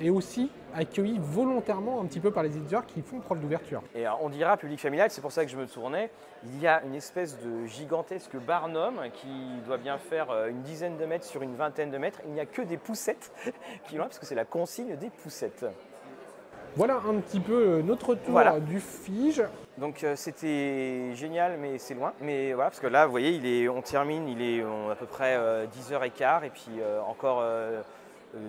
est 0.00 0.10
aussi 0.10 0.50
accueilli 0.74 1.18
volontairement 1.18 2.00
un 2.00 2.04
petit 2.04 2.20
peu 2.20 2.30
par 2.30 2.42
les 2.42 2.56
éditeurs 2.56 2.84
qui 2.84 3.00
font 3.00 3.20
preuve 3.20 3.40
d'ouverture. 3.40 3.82
Et 3.94 4.04
on 4.20 4.28
dira 4.28 4.56
public 4.56 4.78
familial, 4.78 5.10
c'est 5.10 5.22
pour 5.22 5.32
ça 5.32 5.44
que 5.44 5.50
je 5.50 5.56
me 5.56 5.66
tournais. 5.66 6.10
Il 6.44 6.60
y 6.60 6.66
a 6.66 6.82
une 6.84 6.94
espèce 6.94 7.38
de 7.40 7.66
gigantesque 7.66 8.36
barnum 8.36 9.00
qui 9.14 9.28
doit 9.66 9.78
bien 9.78 9.98
faire 9.98 10.30
euh, 10.30 10.48
une 10.48 10.62
dizaine 10.62 10.96
de 10.96 11.06
mètres 11.06 11.24
sur 11.24 11.42
une 11.42 11.56
vingtaine 11.56 11.90
de 11.90 11.98
mètres. 11.98 12.20
Il 12.26 12.32
n'y 12.32 12.40
a 12.40 12.46
que 12.46 12.62
des 12.62 12.76
poussettes 12.76 13.32
qui 13.88 13.96
vont 13.96 14.04
parce 14.04 14.18
que 14.18 14.26
c'est 14.26 14.34
la 14.34 14.44
consigne 14.44 14.96
des 14.96 15.10
poussettes. 15.10 15.64
Voilà 16.76 17.00
un 17.08 17.20
petit 17.20 17.40
peu 17.40 17.78
euh, 17.78 17.82
notre 17.82 18.14
tour 18.14 18.40
du 18.60 18.80
Fige. 18.80 19.42
Donc 19.78 20.04
c'était 20.14 21.14
génial, 21.14 21.58
mais 21.58 21.78
c'est 21.78 21.94
loin. 21.94 22.12
Mais 22.20 22.52
voilà, 22.54 22.70
parce 22.70 22.80
que 22.80 22.86
là, 22.86 23.04
vous 23.04 23.10
voyez, 23.10 23.30
il 23.30 23.46
est, 23.46 23.68
on 23.68 23.82
termine, 23.82 24.28
il 24.28 24.40
est 24.40 24.62
à 24.62 24.94
peu 24.94 25.06
près 25.06 25.36
10h15 25.66 26.44
et 26.44 26.50
puis 26.50 26.70
encore 27.06 27.44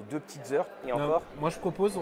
deux 0.09 0.19
petites 0.19 0.51
heures 0.51 0.67
et 0.87 0.93
encore. 0.93 1.21
Moi 1.39 1.49
je 1.49 1.59
propose, 1.59 1.99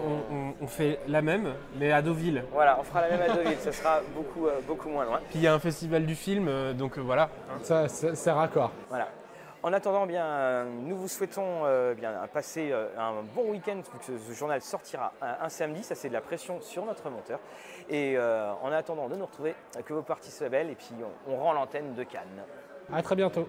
on, 0.60 0.66
fait 0.66 1.00
la 1.08 1.22
même, 1.22 1.54
mais 1.78 1.92
à 1.92 2.02
Deauville. 2.02 2.44
Voilà, 2.52 2.78
on 2.80 2.84
fera 2.84 3.00
la 3.02 3.08
même 3.08 3.22
à 3.22 3.34
Deauville, 3.34 3.58
ça 3.58 3.72
sera 3.72 4.00
beaucoup, 4.14 4.46
beaucoup 4.66 4.88
moins 4.88 5.04
loin. 5.04 5.20
Puis 5.30 5.40
il 5.40 5.42
y 5.42 5.46
a 5.48 5.54
un 5.54 5.58
festival 5.58 6.06
du 6.06 6.14
film, 6.14 6.74
donc 6.74 6.98
voilà. 6.98 7.28
Ça, 7.62 7.88
c'est 7.88 8.30
raccord. 8.30 8.70
Voilà. 8.88 9.08
En 9.66 9.72
attendant, 9.72 10.06
bien, 10.06 10.64
nous 10.64 10.96
vous 10.96 11.08
souhaitons 11.08 11.64
euh, 11.64 11.92
bien, 11.92 12.12
passer 12.32 12.70
euh, 12.70 12.86
un 12.96 13.24
bon 13.34 13.50
week-end, 13.50 13.80
que 13.98 14.16
ce 14.16 14.32
journal 14.32 14.62
sortira 14.62 15.12
un, 15.20 15.48
samedi, 15.48 15.82
ça 15.82 15.96
c'est 15.96 16.06
de 16.06 16.12
la 16.12 16.20
pression 16.20 16.60
sur 16.60 16.84
notre 16.84 17.10
monteur. 17.10 17.40
Et 17.88 18.16
euh, 18.16 18.52
en 18.62 18.72
attendant 18.72 19.08
de 19.08 19.16
nous 19.16 19.26
retrouver, 19.26 19.54
que 19.84 19.92
vos 19.92 20.02
parties 20.02 20.30
soient 20.30 20.48
belles, 20.48 20.70
et 20.70 20.74
puis 20.74 20.94
on, 21.28 21.32
on 21.32 21.36
rend 21.36 21.52
l'antenne 21.52 21.94
de 21.94 22.02
Cannes. 22.02 22.42
À 22.92 23.02
très 23.02 23.16
bientôt. 23.16 23.48